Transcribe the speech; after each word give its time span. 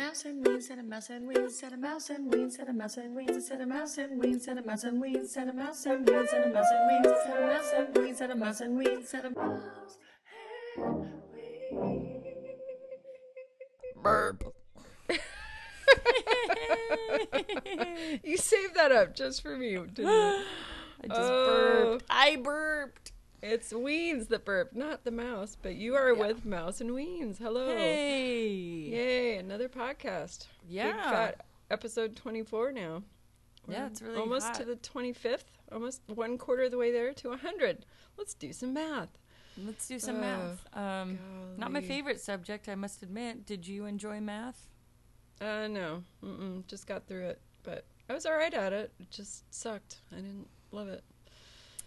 Mouse 0.00 0.24
and 0.24 0.42
weens, 0.42 0.62
set 0.62 0.78
a 0.78 0.82
mouse 0.82 1.10
and 1.10 1.28
weens, 1.28 1.50
set 1.50 1.74
a 1.74 1.76
mouse 1.76 2.08
and 2.08 2.32
weens, 2.32 2.52
set 2.52 2.68
a 2.70 2.72
mouse 2.72 2.96
and 2.96 3.14
weens, 3.14 3.42
set 3.42 3.60
a 3.60 3.66
mouse 3.66 3.98
and 3.98 4.18
weens, 4.22 4.40
set 4.40 4.56
a 4.56 4.62
mouse 4.62 4.84
and 4.84 5.02
weens, 5.02 5.26
set 5.28 5.46
a 5.46 5.52
mouse 5.52 5.74
and 5.84 6.06
weens, 6.06 6.16
set 6.16 6.38
a 6.40 6.48
mouse 6.48 6.72
and 6.72 6.86
weens, 6.88 7.06
set 7.06 7.36
a 7.36 7.44
mouse 7.44 7.70
and 7.76 7.94
weens, 7.94 8.16
set 8.16 8.30
a 8.30 8.34
mouse 8.34 8.60
and 8.62 8.78
weens, 8.80 9.06
set 9.06 9.24
a 9.26 9.30
mouse 9.30 9.98
and 10.78 11.12
Burp. 14.02 14.54
you 18.24 18.38
saved 18.38 18.74
that 18.76 18.90
up 18.92 19.14
just 19.14 19.42
for 19.42 19.54
me, 19.58 19.74
didn't 19.74 19.98
you? 19.98 20.44
I 21.02 21.08
just 21.08 21.20
Oh. 21.20 21.84
burped. 21.98 22.04
I 22.08 22.36
burped. 22.36 23.09
It's 23.42 23.72
Weens 23.72 24.28
that 24.28 24.44
burp, 24.44 24.74
not 24.74 25.04
the 25.04 25.10
mouse, 25.10 25.56
but 25.60 25.74
you 25.76 25.94
are 25.94 26.14
with 26.14 26.44
Mouse 26.44 26.80
and 26.80 26.90
Weens. 26.90 27.38
Hello. 27.38 27.74
Hey. 27.74 28.48
Yay, 28.50 29.36
another 29.36 29.68
podcast. 29.68 30.46
Yeah. 30.68 31.10
fat 31.10 31.46
episode 31.70 32.16
24 32.16 32.72
now. 32.72 33.02
Yeah, 33.68 33.80
We're 33.80 33.86
it's 33.86 34.02
really 34.02 34.18
almost 34.18 34.46
hot. 34.48 34.54
to 34.56 34.64
the 34.66 34.76
25th, 34.76 35.44
almost 35.72 36.02
one 36.06 36.36
quarter 36.36 36.64
of 36.64 36.70
the 36.70 36.76
way 36.78 36.92
there 36.92 37.14
to 37.14 37.28
100. 37.30 37.86
Let's 38.18 38.34
do 38.34 38.52
some 38.52 38.74
math. 38.74 39.08
Let's 39.56 39.88
do 39.88 39.98
some 39.98 40.16
Oh, 40.16 40.20
math. 40.20 40.76
Um, 40.76 41.18
not 41.56 41.72
my 41.72 41.80
favorite 41.80 42.20
subject, 42.20 42.68
I 42.68 42.74
must 42.74 43.02
admit. 43.02 43.46
Did 43.46 43.66
you 43.66 43.86
enjoy 43.86 44.20
math? 44.20 44.68
Uh, 45.40 45.66
no, 45.68 46.02
Mm-mm, 46.22 46.66
just 46.66 46.86
got 46.86 47.06
through 47.06 47.26
it, 47.28 47.40
but 47.62 47.86
I 48.10 48.12
was 48.14 48.26
all 48.26 48.36
right 48.36 48.52
at 48.52 48.74
it. 48.74 48.92
It 49.00 49.10
just 49.10 49.52
sucked. 49.54 49.96
I 50.12 50.16
didn't 50.16 50.48
love 50.72 50.88
it. 50.88 51.02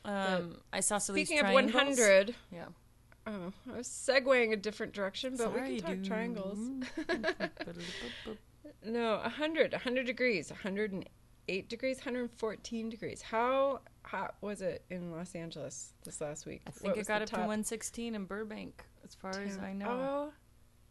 Um, 0.06 0.58
isosceles 0.74 1.18
Speaking 1.18 1.40
of 1.46 1.54
100, 1.54 2.36
Yeah. 2.52 2.66
oh, 3.26 3.54
I 3.72 3.78
was 3.78 3.88
segueing 3.88 4.52
a 4.52 4.58
different 4.58 4.94
direction, 4.94 5.36
but 5.38 5.54
Sorry, 5.54 5.74
we 5.74 5.80
can 5.80 5.86
talk 5.86 5.96
dude. 5.96 6.06
triangles. 6.06 6.60
No, 8.86 9.18
100, 9.20 9.72
100 9.72 10.06
degrees, 10.06 10.50
108 10.52 11.70
degrees, 11.70 11.98
114 12.00 12.90
degrees. 12.90 13.22
How 13.22 13.80
hot 14.04 14.36
was 14.42 14.62
it 14.62 14.84
in 14.90 15.12
Los 15.12 15.36
Angeles 15.36 15.94
this 16.04 16.20
last 16.20 16.46
week? 16.46 16.62
I 16.68 16.72
think 16.72 16.98
it 16.98 17.08
got 17.08 17.22
up 17.22 17.30
to 17.30 17.36
116 17.36 18.14
in 18.16 18.26
Burbank, 18.26 18.84
as 19.06 19.16
far 19.16 19.32
as? 19.32 19.58
I 19.58 19.72
know. 19.74 19.88
Oh 19.90 20.34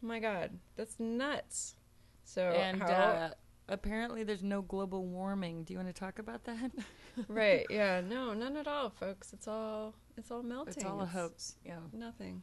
my 0.01 0.21
god, 0.21 0.59
that's 0.77 0.99
nuts. 0.99 1.77
So 2.25 2.43
and 2.43 2.83
how? 2.83 2.89
uh, 2.89 3.31
apparently, 3.69 4.25
there's 4.25 4.43
no 4.43 4.63
global 4.63 5.05
warming. 5.07 5.65
Do 5.65 5.73
you 5.73 5.79
want 5.79 5.95
to 5.95 5.99
talk 5.99 6.19
about 6.19 6.45
that? 6.45 6.71
right? 7.29 7.67
Yeah, 7.71 8.01
no, 8.01 8.35
none 8.35 8.57
at 8.57 8.67
all, 8.67 8.91
folks. 8.91 9.33
It's 9.33 9.49
all 9.49 9.95
it's 10.17 10.31
all 10.31 10.43
melting. 10.43 10.75
it's 10.75 10.85
all 10.85 11.01
a 11.01 11.07
hoax. 11.07 11.57
Yeah. 11.65 11.79
Nothing. 11.93 12.43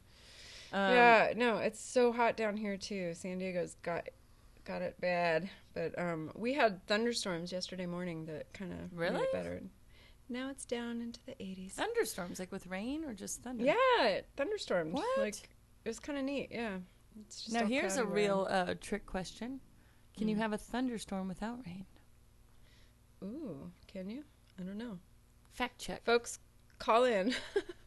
Um, 0.72 0.94
yeah, 0.94 1.34
no, 1.36 1.58
it's 1.58 1.81
so 1.81 2.11
hot 2.11 2.38
down 2.38 2.56
here 2.56 2.78
too. 2.78 3.14
San 3.14 3.39
Diego's 3.39 3.76
got 3.81 4.08
got 4.66 4.81
it 4.81 5.00
bad, 5.02 5.50
but 5.73 5.98
um, 5.98 6.31
we 6.36 6.53
had 6.53 6.86
thunderstorms 6.86 7.52
yesterday 7.52 7.88
morning 7.88 8.26
that 8.26 8.52
kind 8.54 8.72
of 8.72 8.92
made 8.94 9.11
Really? 9.11 9.22
it 9.23 9.33
better. 9.33 9.61
Now 10.31 10.52
it's 10.52 10.64
down 10.66 11.02
into 11.02 11.20
the 11.26 11.31
80s. 11.31 11.72
Thunderstorms, 11.72 12.38
like 12.38 12.52
with 12.52 12.67
rain 12.67 13.04
or 13.04 13.16
just 13.16 13.42
thunder? 13.42 13.64
Yeah, 13.64 14.22
thunderstorms. 14.38 14.94
What? 14.94 15.17
Like 15.17 15.50
it 15.83 15.89
was 15.89 16.00
kind 16.00 16.20
of 16.20 16.26
neat. 16.26 16.50
Yeah. 16.52 16.78
It's 17.22 17.42
just 17.42 17.54
Now 17.54 17.66
here's 17.66 17.98
a 17.98 18.06
real 18.06 18.48
uh, 18.50 18.76
trick 18.80 19.08
question: 19.08 19.59
Can 20.20 20.28
you 20.28 20.36
Mm. 20.36 20.39
have 20.39 20.53
a 20.53 20.58
thunderstorm 20.58 21.30
without 21.30 21.66
rain? 21.66 21.86
Ooh, 23.23 23.72
can 23.88 24.09
you? 24.09 24.26
I 24.59 24.64
don't 24.64 24.78
know. 24.78 25.00
Fact 25.53 25.80
check. 25.80 26.03
Folks, 26.03 26.39
call 26.78 27.06
in. 27.06 27.34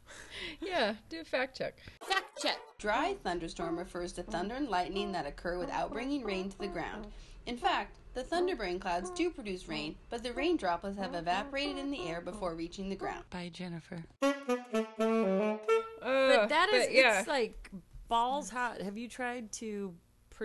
yeah, 0.59 0.95
do 1.09 1.21
a 1.21 1.23
fact 1.23 1.55
check. 1.55 1.77
Fact 2.01 2.41
check. 2.41 2.57
Dry 2.79 3.13
thunderstorm 3.23 3.77
refers 3.77 4.13
to 4.13 4.23
thunder 4.23 4.55
and 4.55 4.67
lightning 4.67 5.11
that 5.11 5.27
occur 5.27 5.59
without 5.59 5.91
bringing 5.93 6.23
rain 6.23 6.49
to 6.49 6.57
the 6.57 6.67
ground. 6.67 7.05
In 7.45 7.55
fact, 7.55 7.99
the 8.15 8.23
thunderbrain 8.23 8.79
clouds 8.81 9.11
do 9.11 9.29
produce 9.29 9.67
rain, 9.67 9.95
but 10.09 10.23
the 10.23 10.33
rain 10.33 10.57
droplets 10.57 10.97
have 10.97 11.13
evaporated 11.13 11.77
in 11.77 11.91
the 11.91 12.07
air 12.07 12.19
before 12.19 12.55
reaching 12.55 12.89
the 12.89 12.95
ground. 12.95 13.25
Bye, 13.29 13.49
Jennifer. 13.53 14.03
Uh, 14.23 15.57
But 16.01 16.49
that 16.49 16.69
is, 16.73 16.87
yeah. 16.91 17.19
it's 17.19 17.27
like 17.27 17.69
balls 18.07 18.49
hot. 18.49 18.81
Have 18.81 18.97
you 18.97 19.07
tried 19.07 19.51
to 19.53 19.93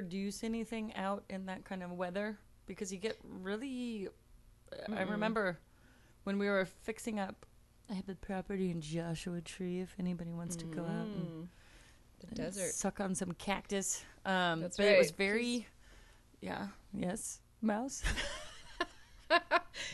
produce 0.03 0.45
anything 0.45 0.95
out 0.95 1.25
in 1.29 1.47
that 1.47 1.65
kind 1.65 1.83
of 1.83 1.91
weather? 1.91 2.39
Because 2.67 2.93
you 2.93 2.99
get 2.99 3.19
really. 3.25 4.09
I 4.97 5.03
remember 5.03 5.59
when 6.25 6.39
we 6.39 6.47
were 6.49 6.65
fixing 6.67 7.19
up. 7.19 7.45
I 7.91 7.95
have 7.95 8.07
the 8.07 8.15
property 8.15 8.71
in 8.71 8.81
Joshua 8.81 9.41
Tree. 9.41 9.81
If 9.81 9.95
anybody 9.99 10.33
wants 10.33 10.55
to 10.57 10.67
go 10.67 10.83
out 10.83 11.07
and, 11.07 11.27
Mm, 11.27 11.49
the 12.21 12.27
and 12.29 12.37
desert. 12.37 12.75
suck 12.75 13.01
on 13.01 13.15
some 13.15 13.33
cactus. 13.33 14.05
Um, 14.25 14.61
That's 14.61 14.77
but 14.77 14.87
it 14.87 14.99
was 14.99 15.09
right. 15.09 15.17
very. 15.17 15.67
Yeah. 16.41 16.69
Yes. 16.95 17.41
Mouse. 17.61 18.03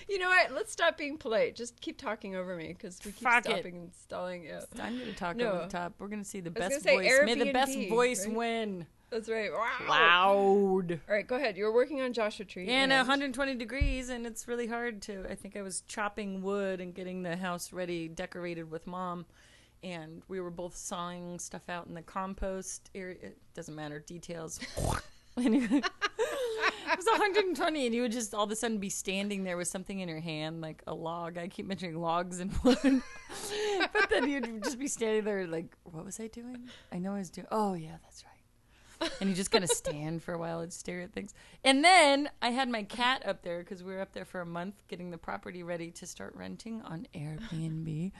You 0.09 0.19
know 0.19 0.29
what? 0.29 0.53
Let's 0.53 0.71
stop 0.73 0.97
being 0.97 1.17
polite. 1.19 1.57
Just 1.57 1.81
keep 1.81 1.99
talking 1.99 2.37
over 2.37 2.57
me 2.57 2.69
because 2.69 2.99
we 3.05 3.11
keep 3.13 3.23
Fuck 3.25 3.47
it. 3.47 3.51
stopping 3.51 3.77
and 3.77 3.93
stalling. 3.95 4.45
Yeah, 4.45 4.61
I'm 4.81 4.97
going 4.99 5.11
to 5.11 5.17
talk 5.17 5.37
No. 5.37 5.51
over 5.53 5.63
the 5.65 5.69
top. 5.71 5.95
We're 5.99 6.09
going 6.09 6.23
to 6.23 6.29
see 6.29 6.41
the 6.41 6.51
best 6.51 6.83
voice. 6.85 7.07
say 7.07 7.25
May 7.25 7.35
the 7.35 7.53
best 7.53 7.77
voice 7.89 8.27
right? 8.27 8.35
win. 8.37 8.87
That's 9.11 9.29
right. 9.29 9.51
Wow. 9.53 9.87
Loud. 9.89 11.01
All 11.09 11.15
right, 11.15 11.27
go 11.27 11.37
ahead. 11.37 11.57
You 11.57 11.65
were 11.65 11.73
working 11.73 12.01
on 12.01 12.13
Joshua 12.13 12.45
Tree. 12.45 12.69
And 12.69 12.91
120 12.91 13.55
degrees, 13.55 14.09
and 14.09 14.27
it's 14.27 14.49
really 14.49 14.67
hard 14.67 15.03
to. 15.03 15.25
I 15.31 15.35
think 15.35 15.57
I 15.57 15.63
was 15.63 15.83
chopping 15.87 16.43
wood 16.43 16.81
and 16.81 16.95
getting 16.95 17.23
the 17.23 17.37
house 17.37 17.73
ready, 17.73 18.09
decorated 18.09 18.71
with 18.71 18.87
mom, 18.87 19.27
and 19.83 20.23
we 20.29 20.41
were 20.41 20.51
both 20.51 20.77
sawing 20.77 21.39
stuff 21.39 21.69
out 21.69 21.87
in 21.87 21.95
the 21.95 22.03
compost 22.03 22.91
area. 22.95 23.17
It 23.23 23.39
doesn't 23.55 23.75
matter 23.75 23.99
details. 24.01 24.61
Anyway, 25.37 25.67
it 25.69 26.97
was 26.97 27.07
120, 27.07 27.87
and 27.87 27.93
you 27.93 28.03
would 28.03 28.13
just 28.13 28.35
all 28.35 28.45
of 28.45 28.53
a 28.53 28.55
sudden 28.55 28.79
be 28.79 28.89
standing 28.89 29.43
there 29.43 29.57
with 29.57 29.67
something 29.67 29.99
in 29.99 30.09
your 30.09 30.21
hand, 30.21 30.61
like 30.61 30.81
a 30.87 30.95
log. 30.95 31.39
I 31.39 31.49
keep 31.49 31.67
mentioning 31.67 32.01
logs 32.01 32.39
and 32.39 32.53
wood, 32.63 33.03
but 33.93 34.11
then 34.11 34.29
you'd 34.29 34.63
just 34.63 34.79
be 34.79 34.87
standing 34.87 35.25
there, 35.25 35.45
like, 35.49 35.77
what 35.83 36.05
was 36.05 36.21
I 36.21 36.29
doing? 36.29 36.69
I 36.93 36.99
know 36.99 37.17
I 37.17 37.19
was 37.19 37.31
doing. 37.31 37.49
Oh 37.51 37.75
yeah, 37.75 37.97
that's 38.05 38.23
right 38.23 38.34
and 39.21 39.29
you 39.31 39.35
just 39.35 39.51
kind 39.51 39.65
of 39.65 39.71
stand 39.71 40.23
for 40.23 40.35
a 40.35 40.39
while 40.39 40.61
and 40.61 40.73
stare 40.73 41.01
at 41.01 41.13
things. 41.13 41.35
And 41.65 41.85
then 41.85 42.29
I 42.43 42.51
had 42.51 42.69
my 42.69 42.83
cat 42.83 43.27
up 43.27 43.43
there 43.43 43.59
because 43.61 43.83
we 43.83 43.93
were 43.95 44.01
up 44.01 44.13
there 44.13 44.25
for 44.25 44.41
a 44.41 44.47
month 44.47 44.83
getting 44.89 45.11
the 45.11 45.19
property 45.19 45.63
ready 45.63 45.91
to 45.93 46.07
start 46.07 46.35
renting 46.37 46.83
on 46.83 47.07
Airbnb. 47.15 48.13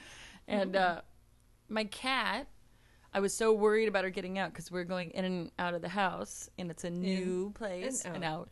And 0.47 0.75
uh, 0.75 1.01
my 1.69 1.85
cat, 1.85 2.47
I 3.13 3.19
was 3.19 3.33
so 3.33 3.53
worried 3.53 3.87
about 3.87 4.03
her 4.03 4.09
getting 4.09 4.37
out 4.37 4.51
because 4.51 4.71
we 4.71 4.79
are 4.79 4.85
going 4.85 5.11
in 5.11 5.25
and 5.25 5.51
out 5.57 5.73
of 5.73 5.81
the 5.81 5.89
house, 5.89 6.49
and 6.59 6.69
it's 6.69 6.83
a 6.83 6.89
new 6.89 7.51
place 7.55 8.03
and 8.03 8.15
and 8.15 8.23
out. 8.23 8.49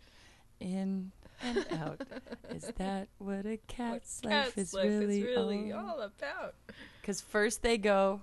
In 0.60 1.12
and 1.42 1.66
out. 1.74 2.02
is 2.50 2.72
that 2.78 3.10
what 3.18 3.46
a 3.46 3.58
cat's 3.68 4.22
What 4.24 4.32
life 4.32 4.46
cat's 4.56 4.58
is 4.58 4.74
life 4.74 4.86
really, 4.86 5.20
is 5.20 5.24
really 5.26 5.72
all? 5.74 5.90
all 5.90 6.02
about. 6.02 6.56
Because 7.02 7.20
first 7.20 7.62
they 7.62 7.78
go, 7.78 8.22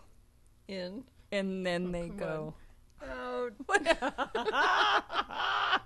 In. 0.67 1.05
and 1.31 1.67
then 1.67 1.93
they 1.93 2.09
come 2.09 2.17
go. 2.17 2.55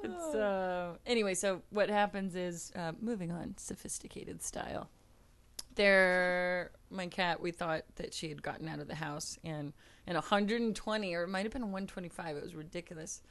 Oh, 0.00 0.04
it's 0.04 0.34
uh 0.36 0.94
anyway 1.06 1.34
so 1.34 1.62
what 1.70 1.90
happens 1.90 2.36
is 2.36 2.70
uh, 2.76 2.92
moving 3.00 3.32
on 3.32 3.54
sophisticated 3.56 4.42
style. 4.42 4.88
There 5.74 6.70
my 6.90 7.06
cat 7.08 7.40
we 7.40 7.50
thought 7.50 7.82
that 7.96 8.14
she 8.14 8.28
had 8.28 8.40
gotten 8.42 8.68
out 8.68 8.78
of 8.78 8.86
the 8.88 8.94
house 8.94 9.38
and 9.42 9.72
in 10.06 10.14
120 10.14 11.14
or 11.14 11.22
it 11.24 11.28
might 11.28 11.42
have 11.44 11.52
been 11.52 11.62
125 11.62 12.36
it 12.36 12.42
was 12.42 12.54
ridiculous. 12.54 13.22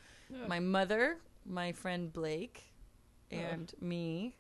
My 0.47 0.59
mother 0.59 1.17
my 1.45 1.71
friend 1.71 2.11
blake 2.11 2.73
and 3.31 3.73
me 3.79 4.35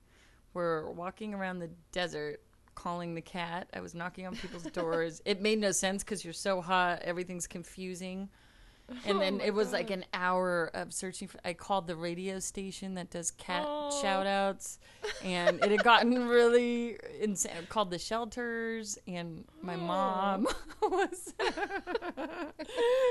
were 0.53 0.91
walking 0.91 1.33
around 1.33 1.59
the 1.59 1.69
desert 1.93 2.41
calling 2.75 3.15
the 3.15 3.21
cat. 3.21 3.69
I 3.73 3.79
was 3.79 3.95
knocking 3.95 4.27
on 4.27 4.35
people's 4.35 4.63
doors. 4.63 5.21
It 5.25 5.41
made 5.41 5.59
no 5.59 5.71
sense 5.71 6.03
because 6.03 6.23
you're 6.25 6.33
so 6.33 6.59
hot 6.61 7.01
everything's 7.03 7.47
confusing 7.47 8.29
and 9.05 9.17
oh 9.17 9.19
then 9.19 9.41
it 9.41 9.53
was 9.53 9.73
like 9.73 9.89
an 9.91 10.05
hour 10.13 10.71
of 10.73 10.93
searching 10.93 11.27
for 11.27 11.39
i 11.43 11.53
called 11.53 11.87
the 11.87 11.95
radio 11.95 12.39
station 12.39 12.95
that 12.95 13.09
does 13.09 13.31
cat 13.31 13.63
Oh. 13.67 14.01
shout 14.01 14.25
outs 14.25 14.79
and 15.23 15.61
it 15.63 15.71
had 15.71 15.83
gotten 15.83 16.27
really 16.27 16.97
insane 17.19 17.51
called 17.69 17.91
the 17.91 17.99
shelters 17.99 18.97
and 19.07 19.43
my 19.67 19.75
mom 19.75 20.47
was 20.81 21.33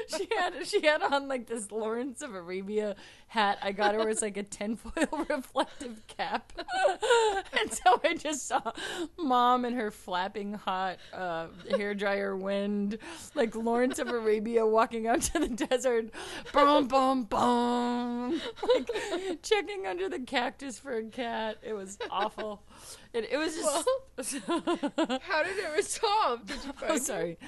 she 0.08 0.26
had 0.37 0.67
she 0.67 0.85
had 0.85 1.03
on 1.03 1.29
like 1.29 1.47
this 1.47 1.70
lawrence 1.70 2.23
of 2.23 2.35
arabia 2.35 2.97
hat 3.29 3.58
i 3.62 3.70
got 3.70 3.94
her 3.94 4.05
was 4.05 4.23
like 4.23 4.37
a 4.37 4.43
tinfoil 4.43 5.26
reflective 5.29 6.03
cap 6.06 6.53
and 7.61 7.73
so 7.73 8.00
i 8.05 8.14
just 8.14 8.49
saw 8.49 8.73
mom 9.19 9.64
and 9.64 9.76
her 9.76 9.91
flapping 9.91 10.55
hot 10.55 10.99
uh, 11.12 11.47
hair 11.76 11.94
dryer 11.94 12.37
wind 12.37 12.99
like 13.35 13.55
lawrence 13.55 13.99
of 13.99 14.09
arabia 14.09 14.67
walking 14.67 15.06
out 15.06 15.20
to 15.20 15.38
the 15.38 15.49
desert 15.49 16.06
boom 16.52 16.88
boom 16.88 17.25
boom 17.25 18.41
like 18.75 18.91
checking 19.43 19.87
under 19.87 20.09
the 20.09 20.20
cactus 20.20 20.79
for 20.79 20.97
a 20.97 21.05
cat. 21.05 21.59
It 21.62 21.73
was 21.73 21.99
awful. 22.11 22.62
It, 23.12 23.29
it 23.31 23.37
was 23.37 23.55
just. 23.55 24.38
How 24.47 25.43
did 25.43 25.56
it 25.59 25.77
resolve? 25.77 26.47
Did 26.47 26.65
you 26.65 26.73
find 26.73 26.93
oh, 26.93 26.97
sorry. 26.97 27.38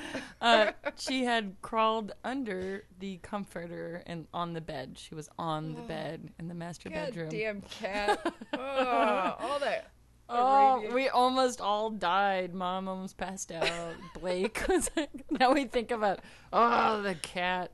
Uh, 0.41 0.73
she 0.97 1.25
had 1.25 1.57
crawled 1.63 2.13
under 2.25 2.85
the 2.99 3.19
comforter 3.19 4.03
and 4.07 4.27
on 4.33 4.53
the 4.53 4.61
bed. 4.61 4.97
She 4.99 5.15
was 5.15 5.29
on 5.39 5.75
the 5.75 5.83
bed 5.83 6.31
in 6.39 6.49
the 6.49 6.55
master 6.55 6.89
God 6.89 7.07
bedroom. 7.07 7.29
damn 7.29 7.61
cat. 7.63 8.35
Oh, 8.55 9.37
all 9.41 9.59
that. 9.61 9.91
Oh, 10.29 10.73
Arabian- 10.75 10.95
we 10.95 11.09
almost 11.09 11.61
all 11.61 11.91
died. 11.91 12.55
Mom 12.55 12.89
almost 12.89 13.17
passed 13.17 13.51
out. 13.51 13.95
Blake 14.19 14.63
was 14.69 14.91
like, 14.97 15.11
now 15.31 15.53
we 15.53 15.65
think 15.65 15.91
about, 15.91 16.21
oh, 16.53 17.01
the 17.03 17.15
cat. 17.15 17.73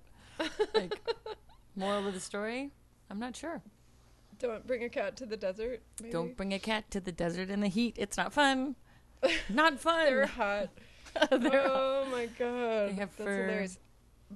Like, 0.75 0.95
moral 1.75 2.07
of 2.07 2.15
the 2.15 2.21
story? 2.21 2.71
I'm 3.11 3.19
not 3.19 3.35
sure. 3.37 3.63
Don't 4.39 4.67
bring 4.67 4.83
a 4.85 4.89
cat 4.89 5.17
to 5.17 5.27
the 5.27 5.37
desert. 5.37 5.83
Maybe. 6.01 6.13
Don't 6.13 6.37
bring 6.37 6.53
a 6.53 6.59
cat 6.59 6.91
to 6.93 7.01
the 7.01 7.13
desert 7.13 7.51
in 7.51 7.61
the 7.61 7.69
heat. 7.69 7.97
It's 7.99 8.17
not 8.17 8.33
fun. 8.33 8.77
Not 9.49 9.81
fun. 9.81 10.05
They're 10.05 10.27
hot. 10.27 10.69
They're 11.31 11.67
oh 11.67 12.07
my 12.11 12.27
god. 12.39 12.91
They 12.91 12.95
have 12.95 13.17
That's 13.17 13.23
fur. 13.29 13.45
hilarious. 13.47 13.79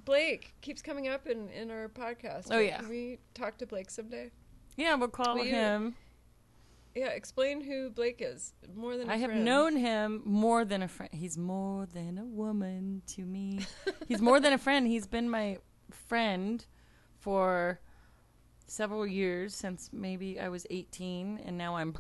Blake 0.05 0.55
keeps 0.61 0.81
coming 0.81 1.09
up 1.09 1.27
in, 1.27 1.49
in 1.50 1.71
our 1.71 1.89
podcast. 1.89 2.49
Oh, 2.50 2.59
yeah. 2.59 2.79
Can 2.79 2.89
we 2.89 3.19
talk 3.35 3.59
to 3.59 3.67
Blake 3.67 3.91
someday? 3.91 4.31
Yeah, 4.77 4.95
we'll 4.95 5.09
call 5.09 5.37
Will 5.37 5.45
you- 5.45 5.50
him. 5.55 5.95
Yeah, 6.94 7.09
explain 7.09 7.61
who 7.61 7.91
Blake 7.91 8.21
is. 8.21 8.55
More 8.75 8.97
than 8.97 9.09
a 9.09 9.12
I 9.12 9.17
have 9.19 9.31
friend. 9.31 9.44
known 9.44 9.77
him 9.77 10.23
more 10.25 10.65
than 10.65 10.83
a 10.83 10.89
friend. 10.89 11.12
He's 11.12 11.37
more 11.39 11.87
than 11.87 12.19
a 12.19 12.25
woman 12.25 13.03
to 13.09 13.23
me. 13.25 13.61
He's 14.09 14.21
more 14.21 14.41
than 14.41 14.53
a 14.53 14.59
friend. 14.59 14.87
He's 14.87 15.06
been 15.06 15.29
my 15.31 15.59
friend 15.93 16.65
for 17.21 17.81
several 18.69 19.06
years 19.06 19.55
since 19.55 19.91
maybe 19.93 20.38
I 20.38 20.49
was 20.49 20.67
18 20.70 21.41
and 21.44 21.59
now 21.59 21.76
I'm 21.76 21.93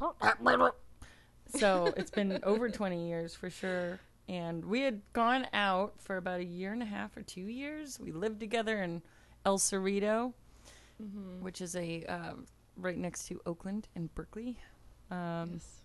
so 1.54 1.92
it's 1.96 2.10
been 2.10 2.38
over 2.44 2.68
20 2.68 3.08
years 3.08 3.34
for 3.34 3.50
sure. 3.50 3.98
And 4.28 4.64
we 4.64 4.82
had 4.82 5.00
gone 5.14 5.46
out 5.54 5.94
for 5.98 6.18
about 6.18 6.40
a 6.40 6.44
year 6.44 6.72
and 6.72 6.82
a 6.82 6.86
half 6.86 7.16
or 7.16 7.22
2 7.22 7.40
years. 7.40 7.98
We 7.98 8.12
lived 8.12 8.38
together 8.40 8.82
in 8.82 9.02
El 9.46 9.58
Cerrito, 9.58 10.34
which 11.40 11.60
is 11.62 11.74
a 11.74 12.04
um, 12.04 12.46
right 12.76 12.98
next 12.98 13.26
to 13.28 13.40
Oakland 13.46 13.88
and 13.94 14.14
Berkeley. 14.14 14.58
Um, 15.10 15.52
Yes. 15.54 15.80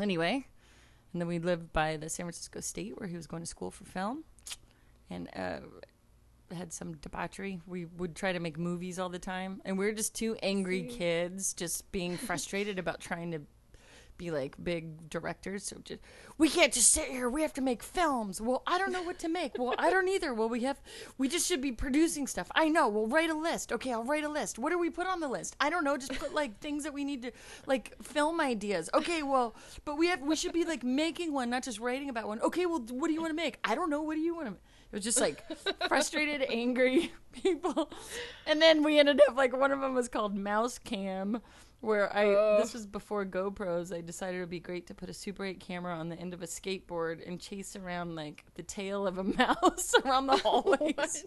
anyway, 0.00 0.46
and 1.12 1.20
then 1.20 1.28
we 1.28 1.38
lived 1.38 1.72
by 1.72 1.96
the 1.96 2.08
San 2.08 2.24
Francisco 2.24 2.60
State 2.60 2.98
where 2.98 3.08
he 3.08 3.16
was 3.16 3.26
going 3.28 3.42
to 3.42 3.46
school 3.46 3.70
for 3.70 3.84
film, 3.84 4.24
and 5.08 5.28
uh, 5.36 5.60
had 6.52 6.72
some 6.72 6.96
debauchery. 6.96 7.60
We 7.66 7.84
would 7.84 8.14
try 8.14 8.32
to 8.32 8.40
make 8.40 8.58
movies 8.58 8.98
all 8.98 9.08
the 9.08 9.18
time, 9.18 9.60
and 9.64 9.78
we 9.78 9.84
were 9.84 9.92
just 9.92 10.14
two 10.14 10.36
angry 10.42 10.82
kids, 10.82 11.54
just 11.54 11.90
being 11.92 12.16
frustrated 12.16 12.78
about 12.78 13.00
trying 13.00 13.32
to 13.32 13.40
be 14.20 14.30
like 14.30 14.54
big 14.62 15.08
directors. 15.08 15.64
So 15.64 15.78
just 15.82 16.00
we 16.36 16.50
can't 16.50 16.72
just 16.72 16.92
sit 16.92 17.06
here. 17.06 17.30
We 17.30 17.40
have 17.40 17.54
to 17.54 17.62
make 17.62 17.82
films. 17.82 18.38
Well, 18.38 18.62
I 18.66 18.76
don't 18.76 18.92
know 18.92 19.02
what 19.02 19.18
to 19.20 19.28
make. 19.28 19.56
Well, 19.58 19.74
I 19.78 19.88
don't 19.88 20.08
either. 20.08 20.34
Well, 20.34 20.50
we 20.50 20.60
have 20.64 20.78
we 21.16 21.26
just 21.26 21.48
should 21.48 21.62
be 21.62 21.72
producing 21.72 22.26
stuff. 22.26 22.50
I 22.54 22.68
know. 22.68 22.88
We'll 22.88 23.06
write 23.06 23.30
a 23.30 23.34
list. 23.34 23.72
Okay, 23.72 23.92
I'll 23.92 24.04
write 24.04 24.24
a 24.24 24.28
list. 24.28 24.58
What 24.58 24.70
do 24.70 24.78
we 24.78 24.90
put 24.90 25.06
on 25.06 25.20
the 25.20 25.28
list? 25.28 25.56
I 25.58 25.70
don't 25.70 25.84
know. 25.84 25.96
Just 25.96 26.12
put 26.18 26.34
like 26.34 26.60
things 26.60 26.84
that 26.84 26.92
we 26.92 27.02
need 27.02 27.22
to 27.22 27.32
like 27.66 27.96
film 28.02 28.40
ideas. 28.40 28.90
Okay, 28.92 29.22
well, 29.22 29.54
but 29.86 29.96
we 29.96 30.08
have 30.08 30.20
we 30.20 30.36
should 30.36 30.52
be 30.52 30.66
like 30.66 30.84
making 30.84 31.32
one, 31.32 31.48
not 31.48 31.62
just 31.62 31.80
writing 31.80 32.10
about 32.10 32.28
one. 32.28 32.40
Okay, 32.42 32.66
well, 32.66 32.84
what 32.90 33.08
do 33.08 33.14
you 33.14 33.22
want 33.22 33.30
to 33.30 33.42
make? 33.42 33.58
I 33.64 33.74
don't 33.74 33.88
know. 33.88 34.02
What 34.02 34.16
do 34.16 34.20
you 34.20 34.34
want 34.34 34.48
to 34.48 34.50
make? 34.52 34.60
It 34.92 34.96
was 34.96 35.04
just 35.04 35.20
like 35.20 35.44
frustrated, 35.86 36.44
angry 36.50 37.12
people. 37.32 37.90
And 38.46 38.60
then 38.60 38.82
we 38.82 38.98
ended 38.98 39.20
up 39.28 39.36
like 39.36 39.56
one 39.56 39.70
of 39.70 39.80
them 39.80 39.94
was 39.94 40.08
called 40.08 40.36
Mouse 40.36 40.78
Cam, 40.78 41.40
where 41.80 42.14
I 42.14 42.34
Ugh. 42.34 42.60
this 42.60 42.74
was 42.74 42.86
before 42.86 43.24
GoPros. 43.24 43.96
I 43.96 44.00
decided 44.00 44.38
it 44.38 44.40
would 44.40 44.50
be 44.50 44.58
great 44.58 44.88
to 44.88 44.94
put 44.94 45.08
a 45.08 45.14
Super 45.14 45.44
8 45.44 45.60
camera 45.60 45.94
on 45.94 46.08
the 46.08 46.16
end 46.18 46.34
of 46.34 46.42
a 46.42 46.46
skateboard 46.46 47.26
and 47.26 47.40
chase 47.40 47.76
around 47.76 48.16
like 48.16 48.44
the 48.54 48.64
tail 48.64 49.06
of 49.06 49.18
a 49.18 49.24
mouse 49.38 49.94
around 50.04 50.26
the 50.26 50.40
oh, 50.44 50.62
hallways. 50.62 51.24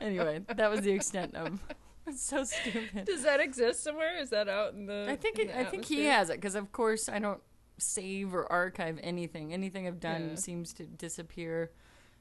anyway, 0.00 0.40
that 0.56 0.68
was 0.70 0.80
the 0.80 0.90
extent 0.90 1.34
of. 1.36 1.60
It's 2.08 2.22
so 2.28 2.42
stupid. 2.42 3.04
Does 3.04 3.22
that 3.22 3.38
exist 3.38 3.84
somewhere? 3.84 4.18
Is 4.18 4.30
that 4.30 4.48
out 4.48 4.72
in 4.74 4.86
the? 4.86 5.06
I 5.08 5.14
think 5.14 5.38
it, 5.38 5.46
the 5.48 5.60
I 5.60 5.64
think 5.64 5.84
he 5.84 6.06
has 6.06 6.28
it 6.28 6.38
because 6.38 6.56
of 6.56 6.72
course 6.72 7.08
I 7.08 7.20
don't 7.20 7.40
save 7.78 8.34
or 8.34 8.50
archive 8.50 8.98
anything. 9.02 9.52
Anything 9.54 9.86
I've 9.86 10.00
done 10.00 10.30
Yeah. 10.30 10.34
seems 10.34 10.72
to 10.74 10.86
disappear. 10.86 11.70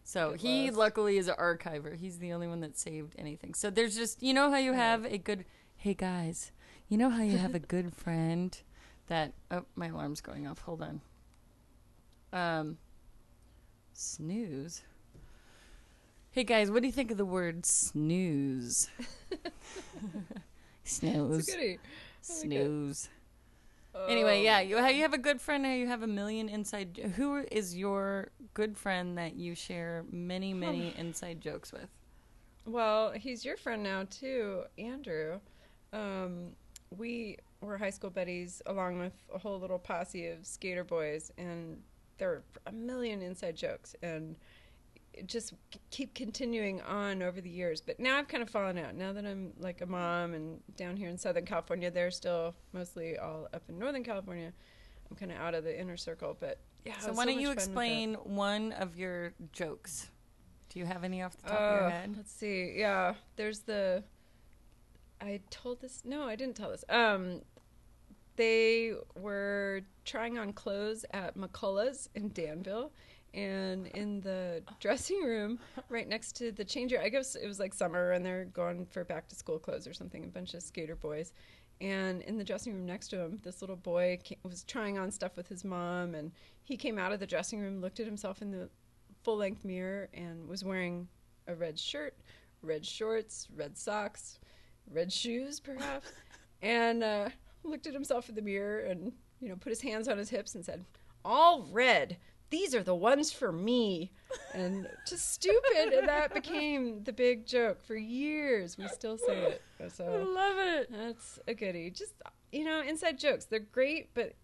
So 0.04 0.34
he 0.34 0.72
luckily 0.72 1.18
is 1.18 1.28
an 1.28 1.36
archiver. 1.40 1.96
He's 1.96 2.18
the 2.18 2.34
only 2.34 2.48
one 2.48 2.62
that 2.62 2.78
saved 2.78 3.16
anything. 3.18 3.54
So 3.54 3.70
there's 3.70 3.96
just 3.96 4.24
you 4.24 4.34
know 4.34 4.50
how 4.50 4.58
you 4.58 4.74
have 4.74 5.06
a 5.06 5.18
good 5.18 5.46
hey 5.78 5.94
guys, 5.94 6.52
you 6.88 6.98
know 6.98 7.10
how 7.10 7.24
you 7.24 7.38
have 7.38 7.56
a 7.56 7.60
good 7.76 7.94
friend 7.94 8.58
that 9.08 9.34
oh 9.52 9.66
my 9.76 9.88
alarm's 9.88 10.22
going 10.22 10.48
off. 10.48 10.60
Hold 10.62 10.82
on. 10.82 11.02
Um 12.34 12.78
snooze. 13.94 14.84
Hey 16.32 16.44
guys, 16.44 16.72
what 16.72 16.82
do 16.82 16.88
you 16.88 16.94
think 16.94 17.12
of 17.12 17.18
the 17.18 17.26
word 17.26 17.66
snooze? 17.66 18.90
snooze. 20.84 21.46
Goodie. 21.46 21.70
Like. 21.70 21.80
Snooze. 22.22 23.10
Anyway, 24.08 24.40
Oh, 24.40 24.44
yeah, 24.44 24.60
you, 24.62 24.78
you 24.78 25.02
have 25.02 25.14
a 25.14 25.18
good 25.18 25.42
friend, 25.42 25.66
you 25.66 25.88
have 25.88 26.04
a 26.04 26.08
million 26.08 26.50
inside. 26.50 27.14
Who 27.16 27.46
is 27.52 27.76
your 27.76 28.30
good 28.54 28.78
friend 28.78 29.18
that 29.18 29.36
you 29.36 29.56
share 29.56 30.06
many, 30.12 30.54
many 30.54 30.94
inside 30.98 31.42
jokes 31.42 31.72
with? 31.72 31.90
Well, 32.66 33.12
he's 33.12 33.44
your 33.44 33.58
friend 33.58 33.84
now 33.84 34.06
too, 34.10 34.64
Andrew. 34.78 35.40
Um, 35.92 36.52
we 36.96 37.38
were 37.62 37.78
high 37.78 37.90
school 37.90 38.10
buddies 38.10 38.62
along 38.66 39.00
with 39.00 39.14
a 39.34 39.38
whole 39.40 39.60
little 39.60 39.80
posse 39.80 40.28
of 40.28 40.46
skater 40.46 40.84
boys, 40.84 41.32
and 41.38 41.82
there 42.18 42.30
were 42.30 42.44
a 42.68 42.72
million 42.72 43.22
inside 43.22 43.56
jokes, 43.56 43.96
and 44.04 44.36
just 45.26 45.54
keep 45.92 46.14
continuing 46.14 46.82
on 46.82 47.22
over 47.22 47.42
the 47.42 47.50
years. 47.50 47.82
But 47.82 48.00
now 48.00 48.18
I've 48.18 48.28
kind 48.28 48.42
of 48.44 48.50
fallen 48.50 48.78
out. 48.78 48.96
Now 48.96 49.14
that 49.14 49.26
I'm 49.26 49.54
like 49.60 49.82
a 49.82 49.86
mom 49.86 50.34
and 50.34 50.60
down 50.78 50.96
here 50.98 51.10
in 51.10 51.18
Southern 51.18 51.46
California, 51.46 51.92
they're 51.92 52.12
still 52.12 52.56
mostly 52.74 53.18
all 53.18 53.48
up 53.54 53.64
in 53.70 53.78
Northern 53.80 54.04
California. 54.04 54.54
I'm 55.10 55.18
kind 55.18 55.32
of 55.32 55.38
out 55.40 55.56
of 55.56 55.64
the 55.64 55.80
inner 55.80 55.98
circle, 55.98 56.38
but 56.40 56.60
yeah. 56.86 56.98
So 57.00 57.14
why 57.14 57.26
don't 57.26 57.40
you 57.40 57.48
fun 57.48 57.56
with 57.56 57.58
that. 57.58 57.70
explain 57.72 58.14
one 58.16 58.72
of 58.74 58.96
your 58.98 59.34
jokes? 59.52 60.10
Do 60.70 60.80
you 60.80 60.86
have 60.86 61.04
any 61.04 61.22
off 61.24 61.36
the 61.36 61.50
top 61.50 61.60
of 61.60 61.76
your 61.80 61.88
Uh, 61.88 61.90
head? 61.90 62.14
Let's 62.16 62.32
see. 62.32 62.76
Yeah, 62.78 63.16
there's 63.36 63.60
the. 63.62 64.04
I 65.20 65.42
told 65.50 65.82
this. 65.82 66.04
No, 66.06 66.24
I 66.24 66.36
didn't 66.36 66.56
tell 66.56 66.70
this. 66.70 66.86
Um, 66.90 67.42
they 68.36 68.94
were 69.20 69.82
trying 70.06 70.38
on 70.38 70.54
clothes 70.54 71.04
at 71.12 71.36
McCullough's 71.36 72.08
in 72.16 72.32
Danville, 72.32 72.92
and 73.34 73.88
in 73.88 74.22
the 74.22 74.64
dressing 74.80 75.22
room 75.22 75.60
right 75.90 76.08
next 76.08 76.36
to 76.38 76.52
the 76.52 76.66
changer. 76.66 77.00
I 77.02 77.10
guess 77.10 77.36
it 77.36 77.48
was 77.48 77.60
like 77.60 77.74
summer, 77.74 78.12
and 78.12 78.26
they're 78.26 78.46
going 78.46 78.86
for 78.86 79.04
back 79.04 79.28
to 79.30 79.36
school 79.36 79.60
clothes 79.60 79.88
or 79.88 79.94
something. 79.94 80.24
A 80.24 80.28
bunch 80.28 80.54
of 80.54 80.64
skater 80.64 80.96
boys. 80.96 81.34
And 81.82 82.22
in 82.24 82.38
the 82.38 82.44
dressing 82.44 82.74
room 82.74 82.86
next 82.86 83.08
to 83.10 83.20
him, 83.20 83.40
this 83.42 83.62
little 83.62 83.78
boy 83.78 84.20
ca- 84.28 84.36
was 84.44 84.64
trying 84.64 84.98
on 84.98 85.12
stuff 85.12 85.38
with 85.38 85.48
his 85.48 85.64
mom, 85.64 86.14
and 86.16 86.32
he 86.64 86.76
came 86.76 87.00
out 87.00 87.14
of 87.14 87.20
the 87.20 87.28
dressing 87.28 87.60
room, 87.60 87.80
looked 87.80 88.00
at 88.00 88.06
himself 88.06 88.42
in 88.42 88.52
the 88.52 88.70
full 89.24 89.38
length 89.38 89.64
mirror 89.64 90.10
and 90.14 90.48
was 90.48 90.64
wearing 90.64 91.08
a 91.48 91.56
red 91.56 91.80
shirt, 91.80 92.18
red 92.62 92.86
shorts, 92.86 93.48
red 93.56 93.78
socks, 93.78 94.40
red 94.92 95.12
shoes, 95.12 95.60
perhaps, 95.60 96.12
and 96.62 97.04
uh, 97.04 97.30
looked 97.64 97.88
at 97.88 97.94
himself 97.94 98.28
in 98.28 98.36
the 98.36 98.42
mirror 98.42 98.80
and 98.82 99.14
you 99.40 99.50
know 99.50 99.56
put 99.56 99.70
his 99.70 99.82
hands 99.82 100.08
on 100.08 100.18
his 100.18 100.30
hips 100.30 100.56
and 100.56 100.66
said, 100.66 100.84
"All 101.24 101.68
red. 101.72 102.18
These 102.50 102.74
are 102.76 102.84
the 102.84 102.96
ones 102.96 103.32
for 103.32 103.52
me." 103.52 104.12
And 104.54 104.88
just 105.08 105.34
stupid, 105.34 105.94
and 105.94 106.08
that 106.08 106.34
became 106.34 107.04
the 107.04 107.14
big 107.14 107.46
joke 107.46 107.84
for 107.84 107.96
years. 107.96 108.78
We 108.78 108.88
still 108.88 109.18
say 109.18 109.38
it. 109.38 109.62
I 110.00 110.04
love 110.18 110.58
it. 110.58 110.92
that's 110.92 111.40
a 111.48 111.54
goodie. 111.54 111.90
Just 111.92 112.14
you 112.52 112.66
know, 112.66 112.82
inside 112.82 113.18
jokes. 113.20 113.46
They're 113.46 113.60
great, 113.60 114.14
but. 114.14 114.36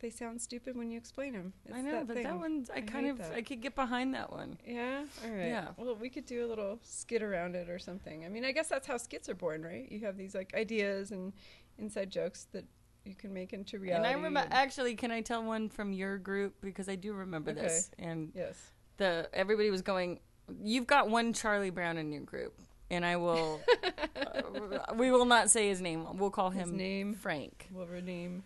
They 0.00 0.10
sound 0.10 0.40
stupid 0.40 0.76
when 0.76 0.90
you 0.92 0.98
explain 0.98 1.32
them. 1.32 1.52
I 1.74 1.80
know, 1.80 2.04
but 2.06 2.22
that 2.22 2.38
one 2.38 2.66
i, 2.72 2.78
I 2.78 2.80
kind 2.82 3.08
of 3.08 3.18
that. 3.18 3.32
I 3.32 3.42
could 3.42 3.60
get 3.60 3.74
behind 3.74 4.14
that 4.14 4.30
one. 4.30 4.56
Yeah. 4.64 5.02
All 5.24 5.30
right. 5.30 5.46
Yeah. 5.46 5.68
Well, 5.76 5.96
we 5.96 6.08
could 6.08 6.24
do 6.26 6.46
a 6.46 6.48
little 6.48 6.78
skit 6.82 7.20
around 7.20 7.56
it 7.56 7.68
or 7.68 7.80
something. 7.80 8.24
I 8.24 8.28
mean, 8.28 8.44
I 8.44 8.52
guess 8.52 8.68
that's 8.68 8.86
how 8.86 8.96
skits 8.96 9.28
are 9.28 9.34
born, 9.34 9.62
right? 9.64 9.90
You 9.90 10.00
have 10.00 10.16
these 10.16 10.36
like 10.36 10.54
ideas 10.54 11.10
and 11.10 11.32
inside 11.78 12.10
jokes 12.10 12.46
that 12.52 12.64
you 13.08 13.14
can 13.14 13.32
make 13.32 13.52
into 13.52 13.78
reality. 13.78 13.96
and 13.96 14.06
I 14.06 14.12
remember 14.12 14.44
actually, 14.50 14.94
can 14.94 15.10
I 15.10 15.20
tell 15.22 15.42
one 15.42 15.68
from 15.68 15.92
your 15.92 16.18
group 16.18 16.54
because 16.60 16.88
I 16.88 16.94
do 16.94 17.12
remember 17.14 17.50
Okay. 17.52 17.62
this 17.62 17.90
and 17.98 18.30
yes. 18.34 18.56
the 18.98 19.28
everybody 19.32 19.70
was 19.70 19.82
going 19.82 20.20
you've 20.62 20.86
got 20.86 21.10
one 21.10 21.32
charlie 21.34 21.68
brown 21.70 21.98
in 21.98 22.10
your 22.10 22.22
group 22.22 22.58
and 22.90 23.04
i 23.04 23.16
will 23.16 23.60
uh, 24.16 24.94
we 24.94 25.10
will 25.10 25.26
not 25.26 25.50
say 25.50 25.68
his 25.68 25.80
name 25.82 26.16
we'll 26.16 26.30
call 26.30 26.48
His 26.48 26.70
him 26.70 26.76
name? 26.76 27.12
frank 27.14 27.68
We'll 27.70 27.86
rename 27.86 28.44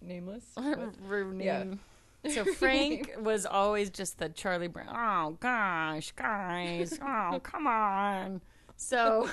nameless. 0.00 0.44
Rename. 1.06 1.78
so 2.26 2.44
frank 2.46 3.12
was 3.20 3.44
always 3.44 3.90
just 3.90 4.18
the 4.18 4.30
charlie 4.30 4.66
brown 4.66 4.88
oh 4.96 5.36
gosh 5.40 6.12
guys 6.12 6.98
oh 7.02 7.38
come 7.42 7.66
on 7.66 8.40
so 8.76 9.28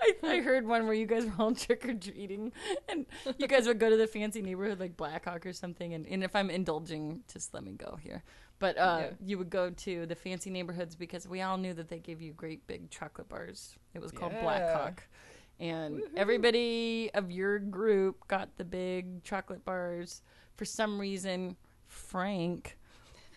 I, 0.00 0.12
I 0.24 0.40
heard 0.40 0.66
one 0.66 0.84
where 0.86 0.94
you 0.94 1.06
guys 1.06 1.24
were 1.24 1.32
all 1.38 1.54
trick 1.54 1.84
or 1.88 1.94
treating, 1.94 2.52
and 2.88 3.06
you 3.38 3.46
guys 3.46 3.66
would 3.66 3.78
go 3.78 3.90
to 3.90 3.96
the 3.96 4.06
fancy 4.06 4.42
neighborhood 4.42 4.80
like 4.80 4.96
Blackhawk 4.96 5.46
or 5.46 5.52
something. 5.52 5.94
And, 5.94 6.06
and 6.06 6.22
if 6.24 6.34
I'm 6.34 6.50
indulging, 6.50 7.22
just 7.32 7.54
let 7.54 7.64
me 7.64 7.72
go 7.72 7.98
here. 8.02 8.22
But 8.58 8.78
uh, 8.78 8.98
Yeah. 9.00 9.10
you 9.24 9.38
would 9.38 9.50
go 9.50 9.70
to 9.70 10.06
the 10.06 10.14
fancy 10.14 10.50
neighborhoods 10.50 10.94
because 10.96 11.26
we 11.28 11.42
all 11.42 11.56
knew 11.58 11.74
that 11.74 11.88
they 11.88 11.98
gave 11.98 12.20
you 12.22 12.32
great 12.32 12.66
big 12.66 12.90
chocolate 12.90 13.28
bars. 13.28 13.76
It 13.94 14.00
was 14.00 14.12
called 14.12 14.32
Yeah. 14.32 14.42
Blackhawk. 14.42 15.02
And 15.60 16.02
everybody 16.16 17.10
of 17.14 17.30
your 17.30 17.58
group 17.58 18.26
got 18.26 18.56
the 18.56 18.64
big 18.64 19.22
chocolate 19.22 19.64
bars. 19.64 20.22
For 20.56 20.64
some 20.64 21.00
reason, 21.00 21.56
Frank, 21.86 22.76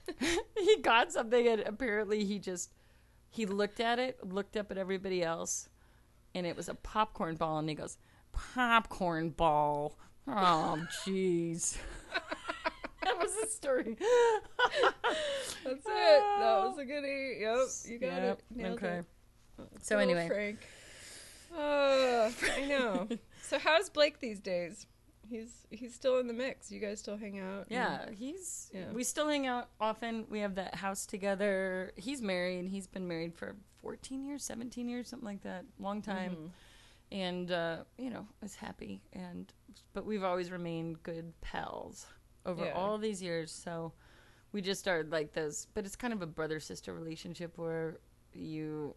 he 0.58 0.78
got 0.82 1.12
something 1.12 1.48
and 1.48 1.62
apparently 1.62 2.24
he 2.26 2.40
just 2.40 2.72
he 3.30 3.46
looked 3.46 3.80
at 3.80 4.00
it, 4.00 4.18
looked 4.26 4.56
up 4.58 4.72
at 4.72 4.78
everybody 4.78 5.22
else, 5.22 5.68
and 6.38 6.46
it 6.48 6.56
was 6.56 6.70
a 6.70 6.76
popcorn 6.76 7.36
ball, 7.36 7.58
and 7.60 7.68
he 7.68 7.76
goes, 7.76 7.98
"Popcorn 8.32 9.32
ball." 9.32 9.98
Oh, 10.28 10.78
jeez. 11.06 11.78
that 13.04 13.18
was 13.18 13.32
the 13.42 13.48
story. 13.48 13.98
That's 15.64 15.86
it. 15.86 15.86
That 15.86 16.64
was 16.66 16.78
a 16.78 16.86
goodie. 16.86 17.38
Yep, 17.40 17.58
you 17.86 18.00
got 18.00 18.22
Yep, 18.22 18.40
it. 18.52 18.58
Nailed 18.58 18.78
okay. 18.78 18.98
it. 19.00 19.06
So 19.82 19.98
anyway, 19.98 20.28
Frank. 20.28 20.60
Uh, 21.58 22.30
I 22.56 22.66
know. 22.68 23.08
so 23.42 23.58
how's 23.58 23.90
Blake 23.90 24.20
these 24.20 24.40
days? 24.40 24.86
He's 25.30 25.66
he's 25.72 25.94
still 25.94 26.20
in 26.20 26.28
the 26.28 26.34
mix. 26.34 26.72
You 26.72 26.80
guys 26.80 27.00
still 27.00 27.18
hang 27.18 27.40
out? 27.40 27.62
and- 27.62 27.72
yeah, 27.72 28.10
he's. 28.12 28.70
Yeah. 28.74 28.92
We 28.94 29.04
still 29.04 29.28
hang 29.28 29.48
out 29.48 29.70
often. 29.80 30.26
We 30.30 30.40
have 30.40 30.56
that 30.56 30.76
house 30.76 31.06
together. 31.06 31.92
He's 31.96 32.22
married. 32.22 32.60
And 32.60 32.70
he's 32.70 32.88
been 32.88 33.08
married 33.08 33.34
for 33.34 33.56
fourteen 33.88 34.26
years, 34.26 34.44
seventeen 34.44 34.90
years, 34.90 35.08
something 35.08 35.26
like 35.26 35.42
that. 35.44 35.64
Long 35.80 36.02
time. 36.02 36.36
Mhm. 36.36 36.50
and 37.10 37.52
uh, 37.54 37.78
you 37.98 38.10
know 38.10 38.28
is 38.44 38.54
happy 38.56 39.00
and 39.14 39.54
but 39.94 40.06
we've 40.06 40.26
always 40.26 40.52
remained 40.52 41.02
good 41.04 41.32
pals 41.40 42.06
over 42.46 42.66
Yeah. 42.66 42.74
all 42.74 42.98
these 42.98 43.22
years 43.24 43.50
so 43.50 43.94
we 44.52 44.62
just 44.62 44.82
started 44.82 45.10
like 45.10 45.32
this 45.32 45.68
but 45.74 45.86
it's 45.86 45.96
kind 45.96 46.12
of 46.14 46.22
a 46.22 46.26
brother 46.28 46.60
sister 46.60 46.94
relationship 46.94 47.58
where 47.58 48.00
you 48.34 48.94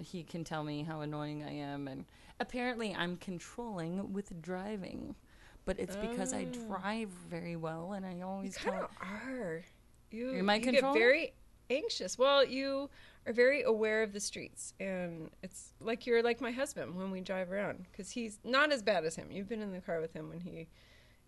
he 0.00 0.22
can 0.22 0.44
tell 0.44 0.62
me 0.62 0.84
how 0.84 1.00
annoying 1.00 1.42
i 1.42 1.50
am 1.50 1.88
and 1.88 2.04
apparently 2.38 2.94
i'm 2.94 3.16
controlling 3.16 4.12
with 4.12 4.40
driving 4.40 5.16
but 5.64 5.80
it's 5.80 5.96
because 5.96 6.32
i 6.32 6.46
Oh. 6.48 6.66
drive 6.68 7.08
very 7.28 7.56
well 7.56 7.94
and 7.94 8.06
i 8.06 8.20
always 8.20 8.56
kind 8.56 8.78
of 8.84 8.90
are. 9.00 9.64
You, 10.12 10.30
Am 10.38 10.48
I 10.48 10.54
you 10.56 10.70
get 10.72 10.80
very 10.94 11.34
anxious. 11.70 12.16
Well, 12.16 12.42
you 12.44 12.88
are 13.28 13.32
very 13.32 13.62
aware 13.62 14.02
of 14.02 14.12
the 14.12 14.20
streets, 14.20 14.74
and 14.80 15.30
it's 15.42 15.74
like 15.80 16.06
you're 16.06 16.22
like 16.22 16.40
my 16.40 16.50
husband 16.50 16.96
when 16.96 17.10
we 17.10 17.20
drive 17.20 17.52
around 17.52 17.84
because 17.92 18.10
he's 18.10 18.38
not 18.42 18.72
as 18.72 18.82
bad 18.82 19.04
as 19.04 19.14
him. 19.16 19.28
You've 19.30 19.48
been 19.48 19.60
in 19.62 19.72
the 19.72 19.80
car 19.80 20.00
with 20.00 20.12
him 20.14 20.28
when 20.30 20.40
he 20.40 20.66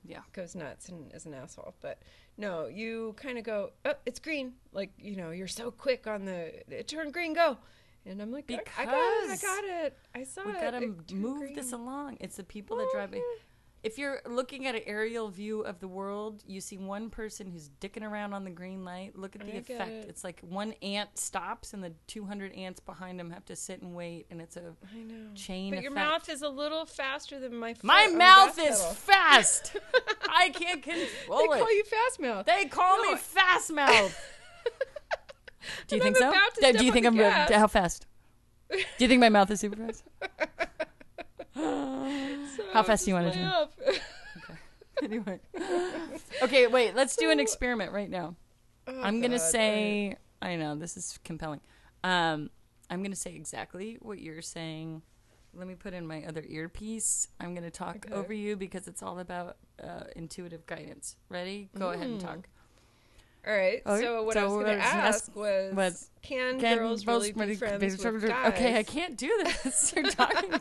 Yeah. 0.05 0.21
goes 0.33 0.55
nuts 0.55 0.89
and 0.89 1.13
is 1.15 1.27
an 1.27 1.35
asshole. 1.35 1.75
But 1.81 2.01
no, 2.39 2.67
you 2.67 3.15
kind 3.19 3.37
of 3.39 3.45
go, 3.45 3.73
oh, 3.85 3.95
it's 4.07 4.19
green. 4.19 4.55
Like 4.73 4.91
you 4.99 5.15
know, 5.17 5.31
you're 5.31 5.47
so 5.47 5.71
quick 5.71 6.07
on 6.07 6.25
the 6.25 6.63
it 6.75 6.89
turned 6.89 7.13
green. 7.13 7.35
Go. 7.35 7.59
And 8.07 8.23
I'm 8.23 8.33
like, 8.33 8.51
I, 8.51 8.61
I 8.79 8.85
got 8.87 8.95
it, 8.95 8.97
I 8.97 9.27
Because 9.27 9.43
got 9.43 9.65
it, 9.65 9.99
I 10.15 10.25
saw 10.25 10.45
we 10.47 10.53
it. 10.53 10.61
gotta 10.63 10.77
it 10.79 11.13
move 11.13 11.55
this 11.55 11.73
along 11.73 12.17
it's 12.19 12.37
the 12.37 12.45
people 12.45 12.79
that 12.79 12.87
Oh, 12.89 12.95
drive 12.95 13.13
it 13.13 13.19
yeah. 13.19 13.43
If 13.83 13.97
you're 13.99 14.21
looking 14.27 14.67
at 14.67 14.75
an 14.75 14.83
aerial 14.87 15.29
view 15.31 15.61
of 15.63 15.81
the 15.81 15.89
world, 15.89 16.43
you 16.47 16.61
see 16.61 16.77
one 16.77 17.09
person 17.09 17.51
who's 17.51 17.71
dicking 17.81 18.03
around 18.03 18.35
on 18.35 18.45
the 18.45 18.51
green 18.51 18.85
light. 18.85 19.17
Look 19.17 19.35
at 19.37 19.43
the 19.47 19.55
I 19.55 19.57
effect. 19.59 19.91
it. 19.91 20.07
It's 20.09 20.23
like 20.23 20.41
one 20.41 20.73
ant 20.83 21.19
stops 21.19 21.73
and 21.73 21.83
the 21.83 21.93
200 22.07 22.53
ants 22.55 22.81
behind 22.81 23.19
him 23.19 23.31
have 23.31 23.45
to 23.47 23.57
sit 23.57 23.81
and 23.81 23.95
wait, 23.95 24.27
and 24.31 24.41
it's 24.41 24.57
a 24.57 24.75
I 24.95 24.99
know. 25.03 25.15
chain 25.35 25.71
But 25.71 25.79
effect. 25.79 25.83
your 25.85 25.93
mouth 25.93 26.29
is 26.29 26.43
a 26.43 26.49
little 26.49 26.85
faster 26.85 27.41
than 27.41 27.57
my 27.57 27.75
My 27.83 28.07
mouth 28.09 28.59
is 28.59 28.79
pedal. 28.79 28.93
fast. 28.95 29.77
I 30.29 30.51
can't 30.51 30.85
They 30.85 30.93
control 31.27 31.41
it. 31.41 31.51
They 31.55 31.59
call 31.61 31.75
you 31.75 31.85
fast 31.85 32.21
mouth. 32.21 32.47
they 32.47 32.65
call 32.67 33.03
No, 33.03 33.13
me 33.13 33.17
fast 33.19 33.73
mouth. 33.73 34.21
Do 35.89 35.97
you 35.97 36.03
And 36.03 36.15
think 36.15 36.25
I'm 36.25 36.33
so? 36.61 36.73
Do- 36.73 36.85
you 36.85 36.93
think 36.93 37.07
I'm 37.07 37.17
gas. 37.17 37.51
how 37.53 37.67
fast? 37.67 38.07
Do 38.71 38.79
you 38.99 39.09
think 39.09 39.21
my 39.21 39.29
mouth 39.31 39.51
is 39.51 39.61
super 39.61 39.77
fast? 39.77 40.05
How 42.73 42.83
fast 42.83 43.05
do 43.05 43.11
you 43.11 43.15
wanna 43.15 43.29
lay 43.31 43.35
do? 43.35 43.45
off. 43.45 43.71
anyway. 45.03 45.41
Okay, 46.43 46.67
wait. 46.69 46.95
Let's 46.95 47.17
do 47.17 47.31
an 47.31 47.39
experiment 47.39 47.93
right 47.93 48.09
now. 48.09 48.35
Oh, 48.87 49.03
I'm 49.03 49.21
gonna 49.21 49.37
God, 49.39 49.43
say 49.51 50.17
I 50.41 50.57
know 50.57 50.75
this 50.75 50.97
is 50.97 51.19
compelling. 51.23 51.61
Um, 52.03 52.49
I'm 52.89 53.03
gonna 53.03 53.15
say 53.17 53.35
exactly 53.35 53.99
what 54.01 54.21
you're 54.21 54.41
saying. 54.43 55.03
Let 55.53 55.67
me 55.67 55.75
put 55.75 55.93
in 55.93 56.07
my 56.07 56.25
other 56.25 56.43
earpiece. 56.49 57.29
I'm 57.41 57.55
gonna 57.55 57.71
talk 57.71 57.97
Okay. 58.07 58.15
over 58.15 58.33
you 58.33 58.57
because 58.57 58.89
it's 58.89 59.03
all 59.03 59.19
about 59.19 59.59
uh, 59.83 60.05
intuitive 60.17 60.65
guidance. 60.67 61.17
Ready? 61.29 61.69
Go 61.77 61.91
ahead 61.91 62.09
and 62.09 62.19
Mm. 62.19 62.25
talk. 62.25 62.49
All 63.47 63.55
right. 63.57 63.81
Okay, 63.87 64.03
So 64.03 64.23
what 64.25 64.35
so 64.35 64.41
I 64.41 64.45
was 64.45 64.53
going 64.53 64.67
to 64.67 64.83
ask- 64.85 64.95
ask 65.29 65.37
was, 65.37 65.75
what- 65.75 65.95
can, 66.23 66.61
Can 66.61 66.77
girls 66.77 67.07
really 67.07 67.33
be 67.33 67.55
friends 67.55 68.05
with 68.05 68.27
guys? 68.29 68.53
Okay, 68.53 68.77
I 68.79 68.83
can't 68.83 69.17
do 69.17 69.29
this. 69.45 69.93
You're 69.97 70.11
talking. 70.11 70.53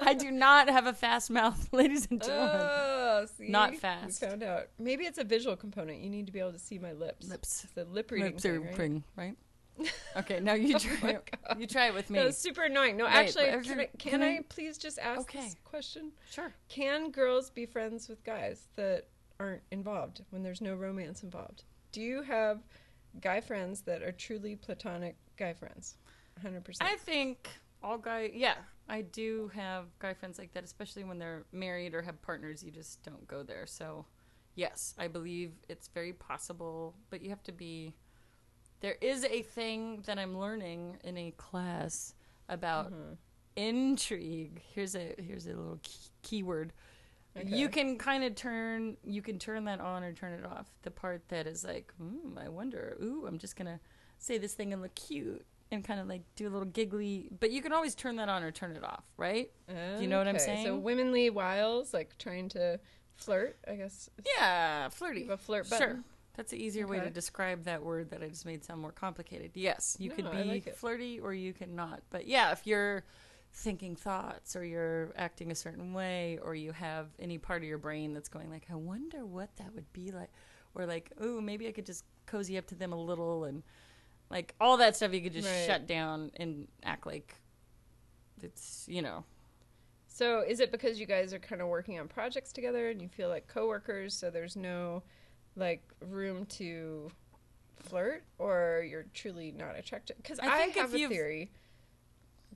I 0.00 0.14
do 0.14 0.30
not 0.46 0.68
have 0.70 0.86
a 0.86 0.94
fast 0.94 1.30
mouth, 1.30 1.68
ladies 1.72 2.08
and 2.10 2.22
gentlemen. 2.22 2.60
Oh, 2.62 3.26
see? 3.36 3.48
Not 3.48 3.76
fast. 3.76 4.22
We 4.22 4.28
found 4.28 4.42
out. 4.42 4.68
Maybe 4.78 5.04
it's 5.04 5.18
a 5.18 5.24
visual 5.24 5.56
component. 5.56 6.00
You 6.00 6.08
need 6.08 6.24
to 6.26 6.32
be 6.32 6.40
able 6.40 6.52
to 6.52 6.58
see 6.58 6.78
my 6.78 6.92
lips. 6.92 7.28
Lips. 7.28 7.66
The 7.74 7.84
lip 7.84 8.10
reading 8.10 8.32
Lips 8.32 8.46
are 8.46 8.54
thing, 8.58 8.64
right? 8.66 8.78
ring, 8.78 9.04
right? 9.16 9.36
Okay, 10.16 10.40
now 10.40 10.52
you 10.54 10.74
oh 10.76 10.78
try. 10.78 10.96
my 11.02 11.10
it. 11.10 11.34
you 11.58 11.66
try 11.66 11.86
it 11.88 11.94
with 11.94 12.08
me. 12.10 12.18
That 12.18 12.26
was 12.26 12.38
super 12.38 12.62
annoying. 12.62 12.96
No, 12.96 13.04
Wait, 13.04 13.12
actually, 13.14 13.50
but 13.50 13.64
can 13.64 13.80
I, 13.80 13.84
can 13.98 14.10
can 14.10 14.22
I- 14.22 14.40
please 14.48 14.78
just 14.78 14.98
ask 14.98 15.20
Okay. 15.22 15.40
this 15.40 15.56
question? 15.64 16.12
Sure. 16.30 16.52
Can 16.68 17.10
girls 17.10 17.50
be 17.50 17.66
friends 17.66 18.08
with 18.08 18.22
guys 18.24 18.68
that 18.76 19.06
aren't 19.40 19.62
involved 19.70 20.22
when 20.30 20.42
there's 20.42 20.60
no 20.60 20.74
romance 20.74 21.22
involved? 21.22 21.64
Do 21.92 22.00
you 22.00 22.22
have 22.22 22.60
guy 23.20 23.40
friends 23.40 23.82
that 23.82 24.02
are 24.02 24.12
truly 24.12 24.56
platonic 24.56 25.16
guy 25.36 25.52
friends? 25.52 25.96
100%. 26.44 26.76
I 26.80 26.96
think 26.96 27.48
all 27.82 27.98
guy, 27.98 28.30
yeah, 28.34 28.54
I 28.88 29.02
do 29.02 29.50
have 29.54 29.86
guy 29.98 30.14
friends 30.14 30.38
like 30.38 30.52
that, 30.54 30.64
especially 30.64 31.04
when 31.04 31.18
they're 31.18 31.44
married 31.52 31.94
or 31.94 32.02
have 32.02 32.20
partners. 32.22 32.62
You 32.62 32.70
just 32.70 33.02
don't 33.02 33.26
go 33.28 33.42
there. 33.42 33.66
So, 33.66 34.06
yes, 34.54 34.94
I 34.98 35.08
believe 35.08 35.52
it's 35.68 35.88
very 35.88 36.12
possible, 36.14 36.94
but 37.10 37.22
you 37.22 37.30
have 37.30 37.42
to 37.44 37.52
be. 37.52 37.94
There 38.80 38.96
is 39.00 39.24
a 39.24 39.42
thing 39.42 40.02
that 40.06 40.18
I'm 40.18 40.38
learning 40.38 40.96
in 41.04 41.16
a 41.16 41.30
class 41.32 42.14
about 42.48 42.92
Mhm. 42.92 43.16
intrigue. 43.54 44.62
Here's 44.74 44.96
a 44.96 45.14
here's 45.18 45.46
a 45.46 45.50
little 45.50 45.78
key, 45.82 46.10
keyword. 46.22 46.72
You 47.46 47.68
can 47.68 47.96
kind 47.98 48.24
of 48.24 48.34
turn 48.34 48.96
you 49.04 49.22
can 49.22 49.38
turn 49.38 49.64
that 49.64 49.80
on 49.80 50.02
or 50.04 50.12
turn 50.12 50.32
it 50.32 50.44
off. 50.44 50.70
The 50.82 50.90
part 50.90 51.28
that 51.28 51.46
is 51.46 51.64
like, 51.64 51.92
hmm, 51.98 52.38
I 52.38 52.48
wonder. 52.48 52.96
Ooh, 53.02 53.24
I'm 53.26 53.38
just 53.38 53.56
gonna 53.56 53.80
say 54.18 54.38
this 54.38 54.54
thing 54.54 54.72
and 54.72 54.82
look 54.82 54.94
cute 54.94 55.44
and 55.70 55.82
kind 55.82 55.98
of 55.98 56.06
like 56.06 56.22
do 56.36 56.46
a 56.46 56.50
little 56.50 56.66
giggly. 56.66 57.28
But 57.40 57.50
you 57.50 57.62
can 57.62 57.72
always 57.72 57.94
turn 57.94 58.16
that 58.16 58.28
on 58.28 58.42
or 58.42 58.50
turn 58.50 58.76
it 58.76 58.84
off, 58.84 59.04
right? 59.16 59.50
you 60.00 60.06
know 60.06 60.18
what 60.18 60.28
I'm 60.28 60.38
saying? 60.38 60.66
So 60.66 60.76
womanly 60.76 61.30
wiles, 61.30 61.94
like 61.94 62.16
trying 62.18 62.48
to 62.50 62.78
flirt, 63.16 63.56
I 63.66 63.74
guess. 63.76 64.10
Yeah, 64.36 64.88
flirty. 64.90 65.28
a 65.28 65.36
flirt 65.36 65.70
button. 65.70 65.88
Sure. 65.88 66.04
That's 66.36 66.52
an 66.52 66.60
easier 66.60 66.86
way 66.86 66.98
to 66.98 67.10
describe 67.10 67.64
that 67.64 67.82
word 67.82 68.10
that 68.10 68.22
I 68.22 68.28
just 68.28 68.46
made 68.46 68.64
sound 68.64 68.80
more 68.80 68.92
complicated. 68.92 69.50
Yes, 69.54 69.96
you 70.00 70.08
No, 70.08 70.16
could 70.16 70.32
be 70.32 70.44
like 70.44 70.74
flirty 70.76 71.20
or 71.20 71.34
you 71.34 71.52
could 71.52 71.70
not. 71.70 72.00
But 72.08 72.26
yeah, 72.26 72.52
if 72.52 72.66
you're 72.66 73.04
thinking 73.52 73.96
thoughts 73.96 74.56
or 74.56 74.64
you're 74.64 75.12
acting 75.16 75.50
a 75.50 75.54
certain 75.54 75.92
way 75.92 76.38
or 76.42 76.54
you 76.54 76.72
have 76.72 77.08
any 77.18 77.38
part 77.38 77.62
of 77.62 77.68
your 77.68 77.78
brain 77.78 78.14
that's 78.14 78.28
going 78.28 78.50
like, 78.50 78.66
I 78.70 78.74
wonder 78.76 79.26
what 79.26 79.54
that 79.56 79.74
would 79.74 79.92
be 79.92 80.10
like 80.10 80.30
or 80.74 80.86
like, 80.86 81.12
oh, 81.20 81.40
maybe 81.40 81.68
I 81.68 81.72
could 81.72 81.86
just 81.86 82.04
cozy 82.26 82.56
up 82.58 82.66
to 82.68 82.74
them 82.74 82.92
a 82.92 82.96
little 83.00 83.44
and 83.44 83.62
like 84.30 84.54
all 84.60 84.78
that 84.78 84.96
stuff 84.96 85.12
you 85.14 85.20
could 85.20 85.32
just 85.34 85.48
Right. 85.48 85.66
shut 85.66 85.86
down 85.86 86.30
and 86.36 86.68
act 86.84 87.06
like 87.06 87.36
it's, 88.42 88.86
you 88.88 89.02
know, 89.02 89.24
So 90.06 90.40
is 90.42 90.60
it 90.60 90.70
because 90.70 91.00
you 91.00 91.06
guys 91.06 91.32
are 91.32 91.38
kind 91.38 91.62
of 91.62 91.68
working 91.68 91.98
on 91.98 92.08
projects 92.08 92.52
together 92.52 92.90
and 92.90 93.00
you 93.00 93.08
feel 93.08 93.28
like 93.28 93.46
coworkers, 93.46 94.14
so 94.14 94.30
there's 94.30 94.56
no 94.56 95.02
like 95.56 95.82
room 96.00 96.46
to 96.46 97.10
flirt, 97.78 98.24
or 98.38 98.84
you're 98.88 99.06
truly 99.14 99.52
not 99.52 99.76
attracted? 99.78 100.16
Because 100.16 100.38
I 100.40 100.46
I, 100.46 100.66
have 100.68 100.94
a 100.94 100.98
theory 101.08 101.50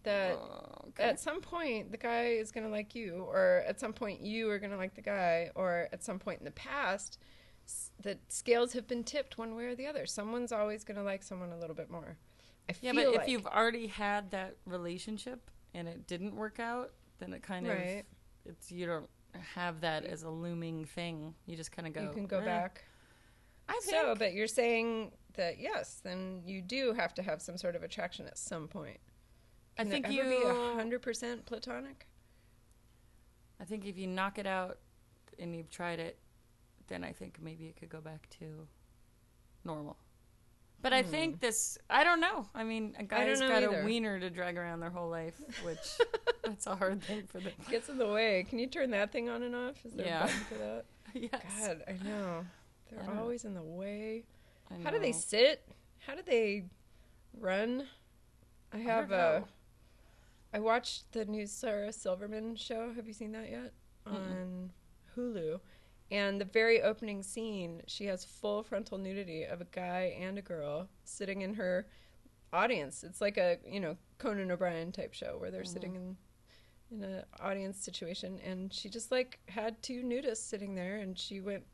that 0.06 0.32
Oh, 0.32 0.86
okay. 0.88 1.04
at 1.04 1.20
some 1.20 1.40
point 1.40 1.90
the 1.92 1.96
guy 1.98 2.28
is 2.30 2.50
going 2.50 2.64
to 2.64 2.70
like 2.72 2.94
you, 2.94 3.24
or 3.28 3.62
at 3.68 3.78
some 3.78 3.92
point 3.92 4.20
you 4.22 4.50
are 4.50 4.58
going 4.58 4.72
to 4.72 4.76
like 4.78 4.94
the 4.94 5.02
guy, 5.02 5.50
or 5.54 5.88
at 5.92 6.02
some 6.02 6.18
point 6.18 6.38
in 6.40 6.44
the 6.44 6.50
past 6.50 7.18
s- 7.66 7.90
the 8.02 8.18
scales 8.28 8.72
have 8.72 8.86
been 8.88 9.04
tipped 9.04 9.36
one 9.38 9.54
way 9.54 9.64
or 9.66 9.74
the 9.76 9.86
other. 9.86 10.06
Someone's 10.06 10.52
always 10.52 10.82
going 10.84 10.96
to 10.96 11.02
like 11.04 11.22
someone 11.22 11.52
a 11.52 11.58
little 11.58 11.76
bit 11.76 11.90
more. 11.90 12.16
I 12.68 12.74
Yeah, 12.80 12.92
but 12.92 13.14
if 13.14 13.28
you've 13.28 13.46
already 13.46 13.86
had 13.88 14.30
that 14.32 14.56
relationship 14.64 15.50
and 15.74 15.86
it 15.86 16.06
didn't 16.06 16.34
work 16.34 16.58
out, 16.58 16.92
then 17.18 17.32
it 17.32 17.42
kind 17.42 17.68
Right. 17.68 18.04
of 18.46 18.50
it's 18.52 18.70
you 18.72 18.86
don't 18.86 19.08
have 19.54 19.80
that 19.82 20.04
as 20.04 20.22
a 20.22 20.30
looming 20.30 20.84
thing. 20.86 21.34
You 21.46 21.56
just 21.56 21.70
kind 21.72 21.86
of 21.86 21.92
go. 21.94 22.02
you 22.02 22.10
can 22.10 22.26
go 22.26 22.38
"Eh." 22.38 22.44
back. 22.44 22.84
I 23.68 23.72
think. 23.82 23.96
So, 23.96 24.14
but 24.16 24.32
you're 24.34 24.46
saying 24.46 25.12
that 25.34 25.58
yes, 25.58 26.00
then 26.04 26.42
you 26.46 26.62
do 26.62 26.92
have 26.94 27.12
to 27.14 27.22
have 27.22 27.42
some 27.42 27.58
sort 27.58 27.74
of 27.76 27.82
attraction 27.82 28.26
at 28.26 28.38
some 28.38 28.68
point. 28.68 28.98
I 29.78 29.82
Can 29.82 29.90
think 29.90 30.10
you. 30.10 30.74
hundred 30.74 31.02
percent 31.02 31.44
platonic. 31.46 32.06
I 33.60 33.64
think 33.64 33.86
if 33.86 33.98
you 33.98 34.06
knock 34.06 34.38
it 34.38 34.46
out 34.46 34.78
and 35.38 35.54
you've 35.54 35.70
tried 35.70 35.98
it, 35.98 36.18
then 36.88 37.04
I 37.04 37.12
think 37.12 37.38
maybe 37.42 37.66
it 37.66 37.76
could 37.76 37.88
go 37.88 38.00
back 38.00 38.28
to 38.38 38.66
normal. 39.64 39.96
But 40.82 40.92
I 40.92 41.02
think 41.02 41.34
hmm. 41.34 41.38
this, 41.40 41.78
I 41.88 42.04
don't 42.04 42.20
know. 42.20 42.46
I 42.54 42.62
mean, 42.62 42.94
a 42.98 43.02
guy's 43.02 43.40
know 43.40 43.48
got 43.48 43.62
either. 43.62 43.80
a 43.80 43.84
wiener 43.84 44.20
to 44.20 44.30
drag 44.30 44.56
around 44.56 44.80
their 44.80 44.90
whole 44.90 45.08
life, 45.08 45.34
which 45.64 45.78
that's 46.44 46.66
a 46.66 46.76
hard 46.76 47.02
thing 47.02 47.26
for 47.26 47.40
them. 47.40 47.52
Gets 47.70 47.88
in 47.88 47.98
the 47.98 48.06
way. 48.06 48.46
Can 48.48 48.58
you 48.58 48.66
turn 48.66 48.90
that 48.90 49.10
thing 49.10 49.28
on 49.28 49.42
and 49.42 49.54
off? 49.54 49.84
Is 49.84 49.94
there 49.94 50.06
Yeah. 50.06 50.24
a 50.24 50.26
button 50.26 50.40
for 50.48 50.54
that? 50.54 50.84
yes. 51.14 51.66
God, 51.66 51.82
I 51.88 51.92
know. 52.06 52.44
They're 52.90 53.02
know. 53.02 53.20
always 53.20 53.44
in 53.44 53.54
the 53.54 53.62
way. 53.62 54.24
I 54.70 54.82
How 54.84 54.90
do 54.90 54.98
they 54.98 55.12
sit? 55.12 55.66
How 56.06 56.14
do 56.14 56.22
they 56.24 56.64
run? 57.40 57.86
I 58.72 58.78
have 58.78 59.10
a. 59.10 59.40
know. 59.40 59.48
I 60.56 60.58
watched 60.58 61.12
the 61.12 61.26
new 61.26 61.46
Sarah 61.46 61.92
Silverman 61.92 62.56
show. 62.56 62.90
Have 62.96 63.06
you 63.06 63.12
seen 63.12 63.32
that 63.32 63.50
yet? 63.50 63.74
On 64.06 64.70
Hulu. 65.14 65.60
And 66.10 66.40
the 66.40 66.46
very 66.46 66.80
opening 66.80 67.22
scene, 67.22 67.82
she 67.86 68.06
has 68.06 68.24
full 68.24 68.62
frontal 68.62 68.96
nudity 68.96 69.42
of 69.44 69.60
a 69.60 69.66
guy 69.66 70.16
and 70.18 70.38
a 70.38 70.42
girl 70.42 70.88
sitting 71.04 71.42
in 71.42 71.52
her 71.54 71.86
audience. 72.54 73.04
It's 73.04 73.20
like 73.20 73.36
a, 73.36 73.58
you 73.70 73.80
know, 73.80 73.98
Conan 74.16 74.50
O'Brien 74.50 74.92
type 74.92 75.12
show 75.12 75.36
where 75.36 75.50
they're 75.50 75.60
mm-hmm. 75.60 75.72
sitting 75.74 75.94
in 75.94 76.16
in 76.90 77.02
an 77.02 77.24
audience 77.40 77.78
situation 77.78 78.38
and 78.46 78.72
she 78.72 78.88
just 78.88 79.10
like 79.10 79.40
had 79.48 79.82
two 79.82 80.04
nudists 80.04 80.36
sitting 80.36 80.76
there 80.76 80.98
and 80.98 81.18
she 81.18 81.40
went 81.40 81.64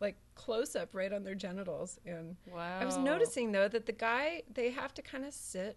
like 0.00 0.16
close 0.34 0.74
up 0.74 0.88
right 0.94 1.12
on 1.12 1.22
their 1.22 1.34
genitals 1.34 2.00
and 2.06 2.34
Wow. 2.50 2.78
I 2.80 2.86
was 2.86 2.96
noticing 2.96 3.52
though 3.52 3.68
that 3.68 3.84
the 3.84 3.92
guy 3.92 4.42
they 4.52 4.70
have 4.70 4.94
to 4.94 5.02
kind 5.02 5.26
of 5.26 5.34
sit 5.34 5.76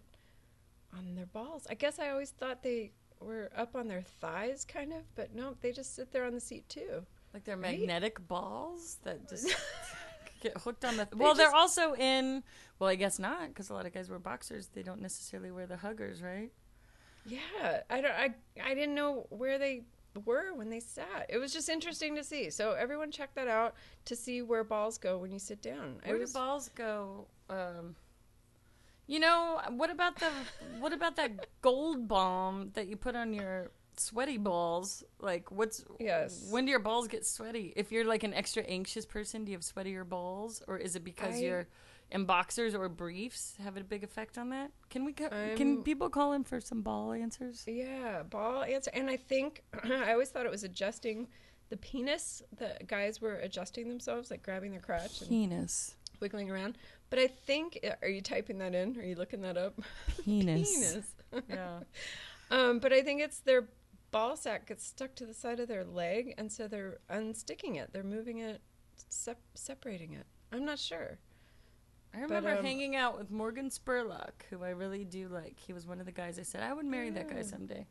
on 0.96 1.14
their 1.14 1.26
balls. 1.26 1.66
I 1.70 1.74
guess 1.74 1.98
I 1.98 2.10
always 2.10 2.30
thought 2.30 2.62
they 2.62 2.92
were 3.20 3.50
up 3.56 3.74
on 3.74 3.88
their 3.88 4.02
thighs 4.02 4.64
kind 4.64 4.92
of, 4.92 5.00
but 5.14 5.34
no, 5.34 5.56
they 5.60 5.72
just 5.72 5.94
sit 5.96 6.12
there 6.12 6.24
on 6.24 6.34
the 6.34 6.40
seat 6.40 6.68
too. 6.68 7.04
Like 7.34 7.44
they're 7.44 7.56
Right? 7.56 7.78
magnetic 7.78 8.26
balls 8.26 8.98
that 9.04 9.28
just 9.28 9.54
get 10.42 10.56
hooked 10.58 10.84
on 10.84 10.96
the. 10.96 11.08
well, 11.16 11.34
they're 11.34 11.54
also 11.54 11.94
in. 11.94 12.42
Well, 12.78 12.88
I 12.88 12.94
guess 12.94 13.18
not, 13.18 13.48
because 13.48 13.70
a 13.70 13.74
lot 13.74 13.86
of 13.86 13.92
guys 13.92 14.08
wear 14.08 14.18
boxers. 14.18 14.68
They 14.68 14.82
don't 14.82 15.02
necessarily 15.02 15.50
wear 15.50 15.66
the 15.66 15.76
huggers, 15.76 16.22
right? 16.22 16.50
Yeah, 17.26 17.80
I 17.90 18.00
don't 18.00 18.12
I 18.12 18.34
I 18.64 18.74
didn't 18.74 18.94
know 18.94 19.26
where 19.30 19.58
they 19.58 19.82
were 20.24 20.54
when 20.54 20.70
they 20.70 20.80
sat. 20.80 21.26
It 21.28 21.36
was 21.38 21.52
just 21.52 21.68
interesting 21.68 22.14
to 22.16 22.24
see. 22.24 22.48
So 22.50 22.72
everyone 22.72 23.10
check 23.10 23.34
that 23.34 23.48
out 23.48 23.74
to 24.06 24.16
see 24.16 24.40
where 24.42 24.64
balls 24.64 24.96
go 24.96 25.18
when 25.18 25.30
you 25.32 25.38
sit 25.38 25.60
down. 25.60 25.96
Where 26.04 26.16
was, 26.18 26.32
do 26.32 26.38
balls 26.38 26.70
go? 26.74 27.26
Um, 27.50 27.94
you 29.08 29.18
know, 29.18 29.60
what 29.70 29.90
about 29.90 30.16
the 30.20 30.30
what 30.78 30.92
about 30.92 31.16
that 31.16 31.46
gold 31.62 32.06
balm 32.06 32.70
that 32.74 32.86
you 32.86 32.96
put 32.96 33.16
on 33.16 33.32
your 33.34 33.70
sweaty 33.96 34.36
balls? 34.38 35.02
Like, 35.18 35.50
what's 35.50 35.84
Yes. 35.98 36.46
When 36.50 36.64
do 36.66 36.70
your 36.70 36.78
balls 36.80 37.08
get 37.08 37.26
sweaty? 37.26 37.72
If 37.74 37.90
you're 37.90 38.04
like 38.04 38.22
an 38.22 38.34
extra 38.34 38.62
anxious 38.62 39.04
person, 39.06 39.44
do 39.44 39.50
you 39.50 39.56
have 39.58 39.62
sweatier 39.64 40.08
balls, 40.08 40.62
or 40.68 40.76
is 40.78 40.94
it 40.94 41.02
because 41.04 41.34
I- 41.36 41.38
you're 41.38 41.66
in 42.10 42.24
boxers 42.24 42.74
or 42.74 42.88
briefs 42.88 43.54
have 43.62 43.76
a 43.76 43.84
big 43.84 44.02
effect 44.04 44.38
on 44.38 44.48
that? 44.50 44.70
Can 44.88 45.04
we 45.04 45.12
co- 45.12 45.28
can 45.56 45.82
people 45.82 46.08
call 46.08 46.32
in 46.32 46.44
for 46.44 46.60
some 46.60 46.80
ball 46.82 47.12
answers? 47.12 47.64
Yeah, 47.66 48.22
ball 48.22 48.62
answer. 48.62 48.90
And 48.94 49.10
I 49.10 49.16
think 49.16 49.62
I 49.84 50.12
always 50.12 50.28
thought 50.30 50.46
it 50.46 50.50
was 50.52 50.64
adjusting 50.64 51.28
the 51.70 51.76
penis. 51.76 52.42
The 52.56 52.76
guys 52.86 53.20
were 53.20 53.34
adjusting 53.36 53.88
themselves, 53.88 54.30
like 54.30 54.42
grabbing 54.42 54.70
their 54.70 54.80
crotch 54.80 55.20
and 55.20 55.28
Penis. 55.28 55.96
wiggling 56.20 56.50
around. 56.50 56.78
But 57.10 57.18
I 57.18 57.26
think, 57.26 57.78
are 58.02 58.08
you 58.08 58.20
typing 58.20 58.58
that 58.58 58.74
in? 58.74 58.98
Are 58.98 59.04
you 59.04 59.14
looking 59.14 59.42
that 59.42 59.56
up? 59.56 59.80
Penis. 60.24 60.74
penis. 60.74 61.14
Yeah. 61.48 61.80
Um, 62.50 62.78
but 62.78 62.94
I 62.94 63.02
think 63.02 63.20
it's 63.20 63.40
their 63.40 63.68
ball 64.10 64.34
sack 64.34 64.68
gets 64.68 64.82
stuck 64.86 65.14
to 65.16 65.26
the 65.26 65.34
side 65.34 65.60
of 65.60 65.68
their 65.68 65.84
leg, 65.84 66.32
and 66.38 66.50
so 66.50 66.66
they're 66.66 66.96
unsticking 67.10 67.76
it. 67.76 67.90
They're 67.92 68.02
moving 68.02 68.38
it, 68.38 68.62
sep- 69.10 69.36
separating 69.54 70.14
it. 70.14 70.24
I'm 70.50 70.64
not 70.64 70.78
sure. 70.78 71.18
I 72.14 72.20
remember 72.20 72.56
um, 72.56 72.64
hanging 72.64 72.96
out 72.96 73.18
with 73.18 73.30
Morgan 73.30 73.68
Spurlock, 73.68 74.44
who 74.48 74.64
I 74.64 74.70
really 74.70 75.04
do 75.04 75.28
like. 75.28 75.58
He 75.58 75.74
was 75.74 75.86
one 75.86 76.00
of 76.00 76.06
the 76.06 76.12
guys 76.12 76.38
I 76.38 76.42
said 76.42 76.62
I 76.62 76.72
would 76.72 76.86
marry 76.86 77.10
that 77.10 77.28
guy 77.28 77.42
someday. 77.42 77.86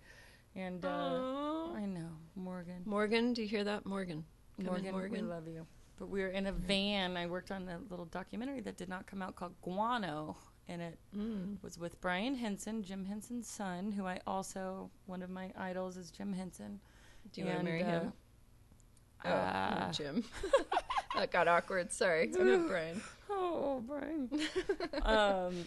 And 0.55 0.83
uh, 0.83 1.67
I 1.75 1.85
know 1.85 2.09
Morgan. 2.35 2.81
Morgan, 2.85 3.33
do 3.33 3.43
you 3.43 3.47
hear 3.47 3.63
that, 3.63 3.85
Morgan? 3.85 4.25
Come 4.57 4.65
in, 4.65 4.71
Morgan, 4.73 4.91
Morgan. 4.91 5.11
we 5.11 5.21
love 5.21 5.47
you. 5.47 5.67
But 5.99 6.09
we 6.09 6.21
were 6.21 6.27
in 6.29 6.45
a 6.47 6.51
van. 6.51 7.17
I 7.17 7.25
worked 7.25 7.51
on 7.51 7.67
a 7.67 7.79
little 7.89 8.05
documentary 8.05 8.61
that 8.61 8.77
did 8.77 8.87
not 8.89 9.07
come 9.07 9.21
out 9.21 9.35
called 9.35 9.55
Guano, 9.63 10.37
and 10.67 10.81
it 10.81 10.99
Mm. 11.15 11.61
was 11.63 11.77
with 11.79 11.99
Brian 12.01 12.35
Henson, 12.35 12.83
Jim 12.83 13.05
Henson's 13.05 13.47
son, 13.49 13.91
who 13.91 14.05
I 14.05 14.19
also 14.27 14.91
one 15.07 15.21
of 15.23 15.29
my 15.29 15.51
idols 15.57 15.97
is 15.97 16.11
Jim 16.11 16.33
Henson. 16.33 16.79
Do 17.33 17.41
you 17.41 17.47
want 17.47 17.55
to 17.55 17.59
And, 17.59 17.67
marry 17.67 17.83
him? 17.83 18.13
uh, 19.25 19.27
Oh, 19.27 19.31
uh, 19.31 19.91
Jim. 19.91 20.23
that 21.15 21.31
got 21.31 21.47
awkward. 21.47 21.91
Sorry. 21.91 22.31
I 22.39 22.43
meant 22.43 22.67
Brian. 22.69 23.01
Oh, 23.29 23.83
Brian. 23.87 24.29
um, 25.01 25.65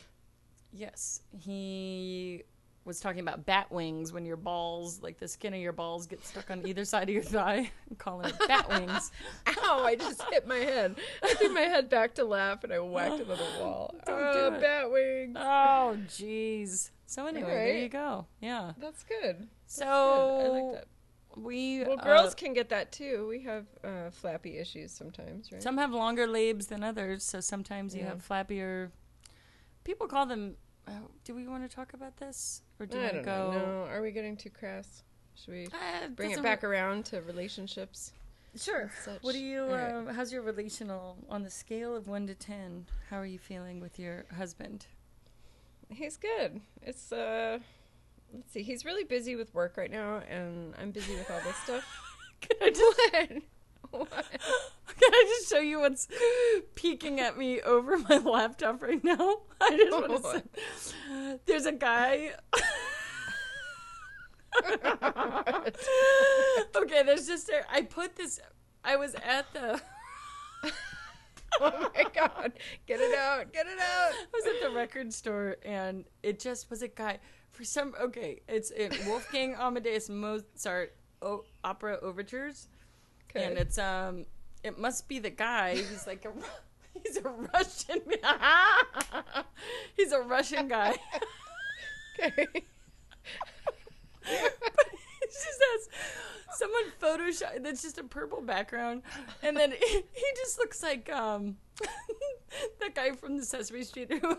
yes, 0.73 1.23
he 1.41 2.45
was 2.85 2.99
talking 2.99 3.21
about 3.21 3.45
bat 3.45 3.71
wings 3.71 4.13
when 4.13 4.25
your 4.25 4.37
balls, 4.37 5.03
like 5.03 5.19
the 5.19 5.29
skin 5.29 5.53
of 5.53 5.61
your 5.61 5.73
balls, 5.73 6.07
get 6.07 6.25
stuck 6.25 6.51
on 6.51 6.67
either 6.67 6.85
side 6.85 7.09
of 7.09 7.15
your 7.15 7.23
thigh. 7.23 7.71
calling 7.99 8.29
it 8.29 8.39
bat 8.49 8.69
wings. 8.69 9.13
Ow, 9.47 9.83
I 9.85 9.97
just 9.97 10.23
hit 10.31 10.47
my 10.47 10.57
head. 10.57 10.97
I 11.23 11.35
threw 11.35 11.51
my 11.53 11.61
head 11.61 11.91
back 11.91 12.15
to 12.15 12.25
laugh 12.25 12.65
and 12.65 12.73
I 12.73 12.79
whacked 12.81 13.19
the 13.27 13.39
wall. 13.61 13.95
Don't 14.07 14.19
oh, 14.23 14.51
do 14.51 14.57
it. 14.57 14.61
bat 14.61 14.91
wings. 14.91 15.37
Oh, 15.39 15.97
jeez. 16.09 16.91
So 17.07 17.27
anyway, 17.27 17.51
there 17.51 17.79
you 17.79 17.89
go. 17.89 18.27
Yeah. 18.41 18.73
That's 18.79 19.03
good. 19.03 19.49
So 19.67 19.85
I 19.85 20.49
like 20.49 20.75
that. 20.75 20.85
we 21.37 21.85
Well, 21.85 21.99
uh, 22.01 22.05
girls 22.05 22.35
can 22.35 22.55
get 22.55 22.71
that 22.71 22.93
too. 22.93 23.27
We 23.29 23.43
have 23.43 23.67
uh, 23.85 24.11
flappy 24.11 24.57
issues 24.59 24.93
sometimes, 24.93 25.53
right? 25.53 25.63
some 25.63 25.77
have 25.77 25.93
longer 25.93 26.27
labes 26.27 26.69
than 26.69 26.83
others, 26.83 27.25
so 27.25 27.41
sometimes 27.41 27.95
you 27.95 28.03
Yeah. 28.03 28.11
have 28.11 28.27
flappier. 28.27 28.91
People 29.85 30.07
call 30.07 30.25
them. 30.27 30.57
Uh, 30.87 30.93
do 31.25 31.35
we 31.35 31.47
want 31.47 31.69
to 31.69 31.75
talk 31.75 31.93
about 31.95 32.17
this, 32.17 32.63
or 32.79 32.87
do 32.87 32.97
we 32.99 33.05
I 33.05 33.07
want 33.13 33.17
to 33.17 33.23
don't 33.23 33.51
go? 33.53 33.53
know. 33.59 33.85
No, 33.85 33.91
are 33.91 34.03
we 34.03 34.11
getting 34.11 34.37
too 34.37 34.51
crass? 34.51 35.03
Should 35.37 35.53
we 35.55 35.67
Uh, 35.67 36.09
bring 36.15 36.31
it 36.31 36.35
doesn't 36.35 36.43
back 36.43 36.65
around 36.65 37.05
to 37.07 37.21
relationships? 37.23 38.13
Sure. 38.57 38.91
What 39.23 39.33
do 39.33 39.39
you? 39.39 39.63
All 39.63 39.69
right. 39.69 39.93
Um, 39.95 40.07
how's 40.09 40.33
your 40.33 40.43
relational 40.43 41.17
on 41.29 41.45
the 41.45 41.51
scale 41.51 41.95
of 41.95 42.09
one 42.09 42.27
to 42.27 42.35
ten? 42.35 42.87
How 43.09 43.19
are 43.19 43.27
you 43.27 43.39
feeling 43.39 43.79
with 43.81 43.99
your 43.99 44.25
husband? 44.37 44.87
He's 45.89 46.17
good. 46.17 46.61
It's 46.83 47.13
uh, 47.13 47.61
let's 48.35 48.53
see. 48.53 48.63
He's 48.63 48.85
really 48.85 49.05
busy 49.05 49.37
with 49.37 49.55
work 49.55 49.77
right 49.77 49.91
now, 49.91 50.19
and 50.29 50.75
I'm 50.81 50.91
busy 50.91 51.15
with 51.15 51.31
all 51.31 51.41
this 51.45 51.57
stuff. 51.57 51.85
Can 52.41 52.57
I 52.61 52.71
just? 52.71 52.83
what? 53.31 53.43
Can 53.93 55.11
I 55.13 55.25
just 55.39 55.51
show 55.51 55.59
you 55.61 55.81
what's 55.81 56.09
peeking 56.75 57.21
at 57.21 57.39
me 57.39 57.61
over 57.61 57.99
my 57.99 58.19
laptop 58.19 58.83
right 58.83 59.03
now? 59.03 59.39
I 59.61 59.77
just 59.77 59.93
want 59.93 60.23
to 60.23 60.31
say, 60.31 60.43
there's 61.47 61.67
a 61.67 61.73
guy. 61.73 62.33
okay, 66.77 67.03
there's 67.03 67.27
just 67.27 67.49
a, 67.49 67.63
I 67.71 67.83
put 67.83 68.17
this. 68.17 68.41
I 68.85 68.97
was 68.97 69.15
at 69.15 69.53
the. 69.53 69.81
oh 71.61 71.91
my 71.95 72.05
god! 72.15 72.53
Get 72.87 73.01
it 73.01 73.17
out! 73.19 73.53
Get 73.53 73.67
it 73.67 73.79
out! 73.79 74.13
I 74.13 74.27
was 74.33 74.47
at 74.47 74.61
the 74.63 74.71
record 74.75 75.13
store 75.13 75.57
and 75.65 76.05
it 76.23 76.39
just 76.39 76.71
was 76.71 76.83
a 76.83 76.89
guy 76.89 77.19
for 77.51 77.65
some 77.65 77.95
okay 78.01 78.41
it's 78.49 78.71
in 78.71 78.93
Wolfgang 79.07 79.55
Amadeus 79.55 80.09
Mozart 80.09 80.95
o- 81.23 81.45
opera 81.65 81.99
overtures 82.01 82.69
Okay. 83.35 83.45
and 83.45 83.59
it's 83.59 83.79
um 83.79 84.27
it 84.63 84.79
must 84.79 85.09
be 85.09 85.19
the 85.19 85.31
guy. 85.31 85.77
He's 85.77 86.07
like 86.07 86.25
a 86.25 86.33
he's 87.05 87.17
a 87.17 87.29
Russian 87.29 88.01
he's 89.97 90.13
a 90.13 90.21
Russian 90.21 90.69
guy. 90.69 90.97
Okay. 92.23 92.47
but 92.53 92.63
he 94.23 95.27
just 95.27 95.63
has 95.73 95.89
someone 96.53 96.83
Photoshop 97.01 97.63
that's 97.63 97.81
just 97.81 97.97
a 97.97 98.05
purple 98.05 98.43
background. 98.43 99.03
And 99.43 99.57
then 99.57 99.73
he, 99.73 100.03
he 100.13 100.25
just 100.37 100.59
looks 100.59 100.83
like 100.83 101.11
um 101.11 101.57
that 102.81 102.95
guy 102.95 103.13
from 103.13 103.39
the 103.39 103.45
Sesame 103.45 103.85
Street 103.85 104.13
who 104.13 104.37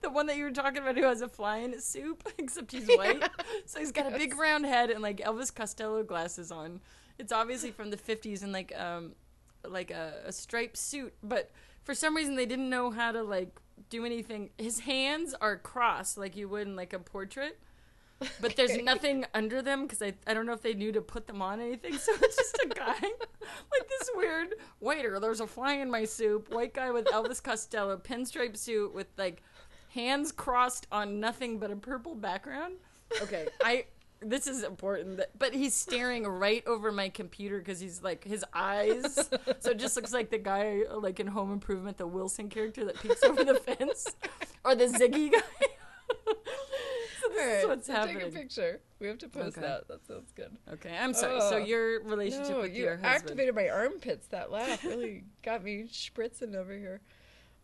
the 0.00 0.10
one 0.10 0.26
that 0.26 0.36
you 0.36 0.44
were 0.44 0.52
talking 0.52 0.82
about 0.82 0.96
who 0.96 1.02
has 1.02 1.22
a 1.22 1.28
fly 1.28 1.56
in 1.58 1.72
his 1.72 1.84
soup 1.84 2.22
except 2.38 2.70
he's 2.70 2.86
white. 2.86 3.28
So 3.66 3.80
he's 3.80 3.90
got 3.90 4.12
a 4.12 4.16
big 4.16 4.36
round 4.38 4.64
head 4.66 4.90
and 4.90 5.02
like 5.02 5.16
Elvis 5.18 5.52
Costello 5.52 6.04
glasses 6.04 6.52
on 6.52 6.80
it's 7.18 7.32
obviously 7.32 7.70
from 7.70 7.90
the 7.90 7.96
50s 7.96 8.42
and 8.42 8.52
like 8.52 8.72
um 8.78 9.12
like 9.66 9.90
a, 9.90 10.14
a 10.26 10.32
striped 10.32 10.76
suit 10.76 11.14
but 11.22 11.50
for 11.82 11.94
some 11.94 12.14
reason 12.14 12.36
they 12.36 12.46
didn't 12.46 12.68
know 12.68 12.90
how 12.90 13.12
to 13.12 13.22
like 13.22 13.58
do 13.90 14.04
anything 14.04 14.50
his 14.58 14.80
hands 14.80 15.34
are 15.40 15.56
crossed 15.56 16.18
like 16.18 16.36
you 16.36 16.48
would 16.48 16.66
in 16.66 16.76
like 16.76 16.92
a 16.92 16.98
portrait 16.98 17.58
but 18.40 18.56
there's 18.56 18.76
nothing 18.82 19.24
under 19.34 19.62
them 19.62 19.82
because 19.82 20.02
I, 20.02 20.14
I 20.26 20.34
don't 20.34 20.46
know 20.46 20.52
if 20.52 20.62
they 20.62 20.74
knew 20.74 20.92
to 20.92 21.00
put 21.00 21.26
them 21.26 21.42
on 21.42 21.60
anything. 21.60 21.98
So 22.04 22.12
it's 22.20 22.36
just 22.36 22.58
a 22.64 22.68
guy, 22.68 23.00
like 23.00 23.88
this 23.88 24.10
weird 24.14 24.54
waiter. 24.80 25.18
There's 25.20 25.40
a 25.40 25.46
fly 25.46 25.74
in 25.74 25.90
my 25.90 26.04
soup. 26.04 26.52
White 26.52 26.74
guy 26.74 26.90
with 26.90 27.06
Elvis 27.06 27.42
Costello 27.42 27.96
pinstripe 27.96 28.56
suit 28.56 28.92
with 28.94 29.06
like 29.16 29.42
hands 29.90 30.32
crossed 30.32 30.86
on 30.92 31.18
nothing 31.20 31.58
but 31.58 31.70
a 31.70 31.76
purple 31.76 32.14
background. 32.14 32.74
Okay, 33.22 33.48
I 33.62 33.86
this 34.24 34.46
is 34.46 34.62
important. 34.62 35.20
But 35.38 35.54
he's 35.54 35.74
staring 35.74 36.24
right 36.26 36.66
over 36.66 36.90
my 36.92 37.08
computer 37.08 37.58
because 37.58 37.80
he's 37.80 38.02
like 38.02 38.24
his 38.24 38.44
eyes. 38.52 39.14
so 39.60 39.70
it 39.70 39.78
just 39.78 39.96
looks 39.96 40.12
like 40.12 40.30
the 40.30 40.38
guy 40.38 40.82
like 40.92 41.20
in 41.20 41.26
Home 41.28 41.52
Improvement, 41.52 41.98
the 41.98 42.06
Wilson 42.06 42.48
character 42.48 42.84
that 42.84 43.00
peeks 43.00 43.22
over 43.22 43.44
the 43.44 43.54
fence, 43.66 44.14
or 44.64 44.74
the 44.74 44.86
Ziggy 44.86 45.32
guy. 45.32 45.38
so 47.20 47.28
this 47.30 47.38
All 47.40 47.48
is 47.62 47.66
what's 47.66 47.86
so 47.86 47.92
happening. 47.92 48.18
Take 48.20 48.28
a 48.28 48.30
picture. 48.38 48.80
We 49.00 49.06
have 49.08 49.18
to 49.18 49.28
post 49.28 49.58
Okay. 49.58 49.66
that. 49.66 49.88
That 49.88 50.06
sounds 50.06 50.32
good. 50.34 50.56
Okay, 50.74 50.96
I'm 50.96 51.14
sorry. 51.14 51.40
so 51.40 51.54
Oh. 51.56 51.58
your 51.58 52.02
relationship 52.02 52.50
No, 52.52 52.60
with 52.60 52.74
you 52.74 52.84
your 52.84 52.96
husband. 52.96 53.12
You 53.12 53.16
activated 53.16 53.54
my 53.54 53.68
armpits. 53.68 54.26
That 54.28 54.50
laugh 54.50 54.84
really 54.84 55.24
got 55.42 55.62
me 55.64 55.84
spritzing 55.90 56.54
over 56.54 56.72
here. 56.76 57.00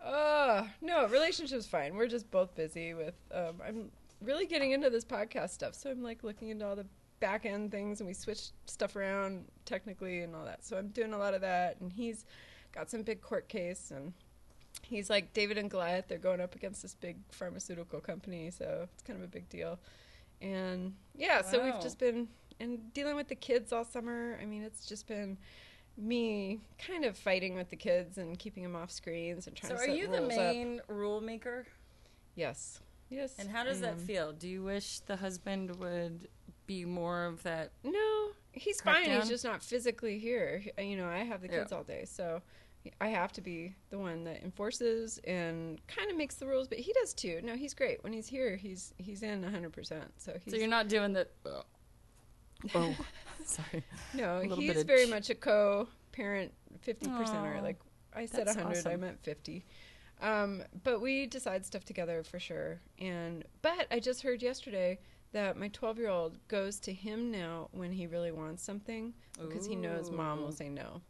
Uh 0.02 0.66
no, 0.80 1.06
relationship's 1.08 1.66
fine. 1.66 1.94
We're 1.94 2.06
just 2.08 2.30
both 2.30 2.54
busy 2.54 2.94
with. 2.94 3.14
Um, 3.32 3.56
I'm 3.66 3.90
really 4.22 4.46
getting 4.46 4.72
into 4.72 4.90
this 4.90 5.04
podcast 5.04 5.50
stuff, 5.50 5.74
so 5.74 5.90
I'm 5.90 6.02
like 6.02 6.22
looking 6.22 6.48
into 6.48 6.66
all 6.66 6.76
the 6.76 6.86
back 7.20 7.44
end 7.46 7.70
things, 7.70 8.00
and 8.00 8.06
we 8.06 8.14
switch 8.14 8.48
stuff 8.66 8.96
around 8.96 9.44
technically 9.64 10.20
and 10.20 10.34
all 10.34 10.44
that. 10.44 10.64
So 10.64 10.76
I'm 10.76 10.88
doing 10.88 11.12
a 11.12 11.18
lot 11.18 11.34
of 11.34 11.40
that, 11.42 11.76
and 11.80 11.92
he's 11.92 12.24
got 12.72 12.90
some 12.90 13.02
big 13.02 13.20
court 13.20 13.48
case, 13.48 13.90
and 13.94 14.12
he's 14.82 15.10
like 15.10 15.32
David 15.32 15.58
and 15.58 15.70
Goliath. 15.70 16.06
They're 16.08 16.18
going 16.18 16.40
up 16.40 16.54
against 16.54 16.82
this 16.82 16.94
big 16.94 17.16
pharmaceutical 17.30 18.00
company, 18.00 18.50
so 18.50 18.88
it's 18.94 19.02
kind 19.02 19.18
of 19.18 19.24
a 19.24 19.28
big 19.28 19.48
deal. 19.48 19.78
And 20.40 20.94
yeah, 21.14 21.42
so 21.42 21.62
we've 21.62 21.80
just 21.80 21.98
been 21.98 22.28
and 22.60 22.92
dealing 22.92 23.16
with 23.16 23.28
the 23.28 23.34
kids 23.34 23.72
all 23.72 23.84
summer. 23.84 24.38
I 24.40 24.44
mean, 24.44 24.62
it's 24.62 24.86
just 24.86 25.06
been 25.06 25.36
me 25.96 26.60
kind 26.78 27.04
of 27.04 27.16
fighting 27.16 27.54
with 27.54 27.68
the 27.68 27.76
kids 27.76 28.16
and 28.18 28.38
keeping 28.38 28.62
them 28.62 28.76
off 28.76 28.90
screens 28.90 29.46
and 29.46 29.56
trying 29.56 29.70
So 29.70 29.76
to 29.76 29.82
are 29.82 29.86
set 29.86 29.96
you 29.96 30.08
the 30.08 30.22
up. 30.22 30.28
main 30.28 30.80
rule 30.88 31.20
maker? 31.20 31.66
Yes. 32.34 32.80
Yes. 33.10 33.34
And 33.38 33.48
how 33.50 33.64
does 33.64 33.80
that 33.80 34.00
feel? 34.00 34.32
Do 34.32 34.48
you 34.48 34.62
wish 34.62 35.00
the 35.00 35.16
husband 35.16 35.74
would 35.76 36.28
be 36.66 36.84
more 36.84 37.24
of 37.26 37.42
that? 37.42 37.72
No, 37.84 38.28
he's 38.52 38.80
fine. 38.80 39.06
down? 39.06 39.20
He's 39.20 39.28
just 39.28 39.44
not 39.44 39.62
physically 39.62 40.18
here. 40.18 40.62
You 40.78 40.96
know, 40.96 41.08
I 41.08 41.18
have 41.18 41.42
the 41.42 41.48
Yeah. 41.48 41.58
kids 41.60 41.72
all 41.72 41.82
day, 41.82 42.04
so 42.06 42.40
I 43.00 43.08
have 43.08 43.32
to 43.32 43.40
be 43.40 43.74
the 43.90 43.98
one 43.98 44.24
that 44.24 44.42
enforces 44.42 45.18
and 45.24 45.84
kind 45.88 46.10
of 46.10 46.16
makes 46.16 46.36
the 46.36 46.46
rules. 46.46 46.68
But 46.68 46.78
he 46.78 46.92
does 46.92 47.12
too. 47.12 47.40
No, 47.42 47.56
he's 47.56 47.74
great 47.74 48.02
when 48.04 48.12
he's 48.12 48.28
here. 48.28 48.56
He's 48.56 48.94
he's 48.96 49.22
in 49.22 49.42
hundred 49.42 49.72
percent. 49.72 50.12
So 50.18 50.38
he's 50.42 50.52
So 50.52 50.58
you're 50.58 50.68
not 50.68 50.88
doing 50.88 51.12
the. 51.12 51.26
Oh, 51.46 51.62
oh 52.74 52.96
sorry. 53.44 53.82
no. 54.14 54.40
He's 54.40 54.82
very 54.84 55.06
ch- 55.06 55.10
much 55.10 55.30
a 55.30 55.34
co-parent, 55.34 56.52
fifty 56.80 57.06
percenter. 57.06 57.58
Aw, 57.58 57.62
Like 57.62 57.80
I 58.14 58.26
said, 58.26 58.46
hundred. 58.48 58.86
I 58.86 58.96
meant 58.96 59.18
fifty. 59.22 59.64
Um, 60.20 60.62
but 60.84 61.00
we 61.00 61.26
decide 61.26 61.64
stuff 61.64 61.84
together 61.84 62.22
for 62.22 62.38
sure. 62.38 62.80
And 62.98 63.44
but 63.62 63.86
I 63.90 64.00
just 64.00 64.22
heard 64.22 64.42
yesterday 64.42 64.98
that 65.32 65.56
my 65.56 65.68
12 65.68 65.98
year 65.98 66.08
old 66.08 66.36
goes 66.48 66.78
to 66.80 66.92
him 66.92 67.30
now 67.30 67.68
when 67.72 67.92
he 67.92 68.06
really 68.06 68.32
wants 68.32 68.62
something 68.62 69.14
because 69.40 69.64
he 69.66 69.76
knows 69.76 70.10
mom 70.10 70.42
will 70.42 70.52
say 70.52 70.68
no. 70.68 71.00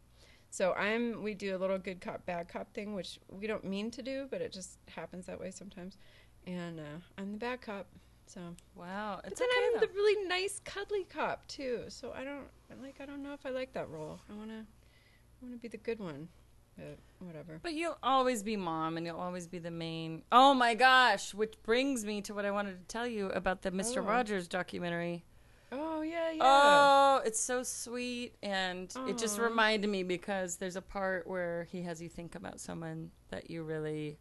So 0.49 0.73
I'm 0.73 1.23
we 1.23 1.33
do 1.33 1.55
a 1.55 1.59
little 1.59 1.77
good 1.77 2.01
cop 2.01 2.25
bad 2.25 2.47
cop 2.49 2.73
thing, 2.73 2.93
which 2.93 3.19
we 3.29 3.47
don't 3.47 3.63
mean 3.63 3.89
to 3.91 4.01
do, 4.01 4.27
but 4.29 4.41
it 4.41 4.51
just 4.53 4.77
happens 4.87 5.25
that 5.25 5.39
way 5.39 5.51
sometimes. 5.51 5.97
And 6.45 6.79
uh, 6.79 6.99
I'm 7.17 7.31
the 7.33 7.37
bad 7.37 7.61
cop. 7.61 7.87
So 8.27 8.39
Wow, 8.75 9.19
but 9.23 9.35
then 9.35 9.47
okay 9.49 9.65
I'm 9.67 9.73
though. 9.81 9.87
the 9.87 9.93
really 9.93 10.27
nice 10.27 10.61
cuddly 10.63 11.03
cop 11.05 11.45
too. 11.47 11.83
So 11.89 12.13
I 12.15 12.23
don't 12.23 12.45
like 12.81 13.01
I 13.01 13.05
don't 13.05 13.23
know 13.23 13.33
if 13.33 13.45
I 13.45 13.49
like 13.49 13.73
that 13.73 13.89
role. 13.89 14.19
I 14.29 14.33
wanna 14.35 14.65
I 14.65 15.45
wanna 15.45 15.57
be 15.57 15.67
the 15.67 15.77
good 15.77 15.99
one. 15.99 16.29
But 16.77 16.97
whatever. 17.19 17.59
But 17.61 17.73
you'll 17.73 17.97
always 18.01 18.43
be 18.43 18.55
mom, 18.57 18.97
and 18.97 19.05
you'll 19.05 19.19
always 19.19 19.47
be 19.47 19.59
the 19.59 19.71
main. 19.71 20.23
Oh 20.31 20.53
my 20.53 20.73
gosh! 20.73 21.33
Which 21.33 21.55
brings 21.63 22.05
me 22.05 22.21
to 22.21 22.33
what 22.33 22.45
I 22.45 22.51
wanted 22.51 22.79
to 22.79 22.85
tell 22.87 23.05
you 23.05 23.27
about 23.29 23.61
the 23.61 23.71
Mister 23.71 23.99
Oh. 23.99 24.05
Rogers 24.05 24.47
documentary. 24.47 25.25
Oh 25.73 26.01
yeah, 26.01 26.31
yeah. 26.31 26.41
Oh, 26.41 27.21
it's 27.25 27.39
so 27.39 27.63
sweet, 27.63 28.35
and 28.43 28.93
it 29.07 29.17
just 29.17 29.37
reminded 29.39 29.89
me 29.89 30.03
because 30.03 30.57
there's 30.57 30.75
a 30.75 30.81
part 30.81 31.27
where 31.27 31.67
he 31.71 31.81
has 31.83 32.01
you 32.01 32.09
think 32.09 32.35
about 32.35 32.59
someone 32.59 33.11
that 33.29 33.49
you 33.49 33.63
really 33.63 34.17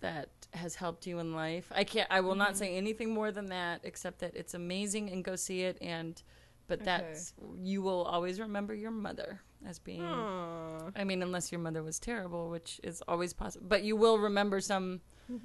that 0.00 0.30
has 0.54 0.74
helped 0.74 1.06
you 1.06 1.18
in 1.18 1.34
life. 1.34 1.70
I 1.74 1.84
can't. 1.84 2.08
I 2.10 2.20
will 2.20 2.30
Mm-hmm. 2.30 2.38
not 2.38 2.56
say 2.56 2.74
anything 2.76 3.12
more 3.12 3.30
than 3.32 3.46
that, 3.46 3.82
except 3.84 4.20
that 4.20 4.34
it's 4.34 4.54
amazing 4.54 5.10
and 5.10 5.22
go 5.22 5.36
see 5.36 5.62
it. 5.62 5.76
And 5.80 6.20
but 6.68 6.80
Okay. 6.80 6.84
that's 6.86 7.34
you 7.62 7.82
will 7.82 8.02
always 8.04 8.40
remember 8.40 8.74
your 8.74 8.90
mother 8.92 9.42
as 9.66 9.78
being. 9.78 10.02
Aw. 10.02 10.90
I 10.96 11.04
mean, 11.04 11.22
unless 11.22 11.52
your 11.52 11.60
mother 11.60 11.82
was 11.82 11.98
terrible, 11.98 12.50
which 12.50 12.80
is 12.82 13.02
always 13.06 13.32
possible. 13.32 13.66
But 13.68 13.82
you 13.82 13.96
will 13.96 14.18
remember 14.18 14.60
some 14.60 15.00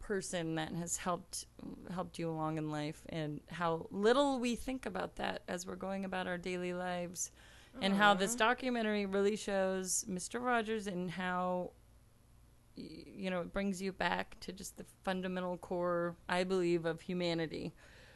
person 0.00 0.56
that 0.56 0.72
has 0.72 0.96
helped 0.96 1.46
helped 1.92 2.18
you 2.18 2.28
along 2.28 2.58
in 2.58 2.70
life, 2.70 3.02
and 3.08 3.40
how 3.48 3.86
little 3.90 4.38
we 4.38 4.56
think 4.56 4.86
about 4.86 5.16
that 5.16 5.42
as 5.48 5.66
we're 5.66 5.76
going 5.76 6.04
about 6.04 6.26
our 6.26 6.38
daily 6.38 6.72
lives, 6.72 7.30
and 7.80 7.94
how 7.94 8.14
this 8.14 8.34
documentary 8.34 9.06
really 9.06 9.36
shows 9.36 10.04
Mister 10.08 10.40
Rogers 10.40 10.86
and 10.86 11.10
how 11.10 11.70
you 12.74 13.30
know 13.30 13.40
it 13.40 13.52
brings 13.52 13.80
you 13.80 13.92
back 13.92 14.38
to 14.40 14.52
just 14.52 14.76
the 14.76 14.84
fundamental 15.04 15.56
core, 15.58 16.16
I 16.28 16.44
believe, 16.44 16.86
of 16.86 17.00
humanity, 17.00 17.72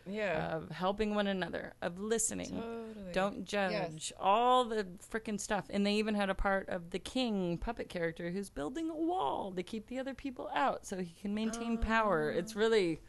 Yeah. 0.06 0.56
of 0.56 0.70
helping 0.70 1.14
one 1.14 1.26
another, 1.26 1.74
of 1.80 1.98
listening. 1.98 2.50
Totally. 2.50 3.12
don't 3.12 3.44
judge 3.44 4.12
all 4.20 4.64
the 4.64 4.86
freaking 5.10 5.40
stuff. 5.40 5.64
And 5.70 5.86
they 5.86 5.94
even 5.94 6.14
had 6.14 6.30
a 6.30 6.34
part 6.34 6.68
of 6.68 6.90
the 6.90 6.98
king 6.98 7.58
puppet 7.58 7.88
character 7.88 8.30
who's 8.30 8.50
building 8.50 8.90
a 8.90 8.94
wall 8.94 9.52
to 9.52 9.62
keep 9.62 9.86
the 9.86 9.98
other 9.98 10.14
people 10.14 10.50
out 10.54 10.86
so 10.86 10.98
he 10.98 11.14
can 11.20 11.34
maintain 11.34 11.78
power. 11.78 12.30
It's 12.30 12.54
really 12.54 13.00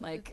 like 0.00 0.32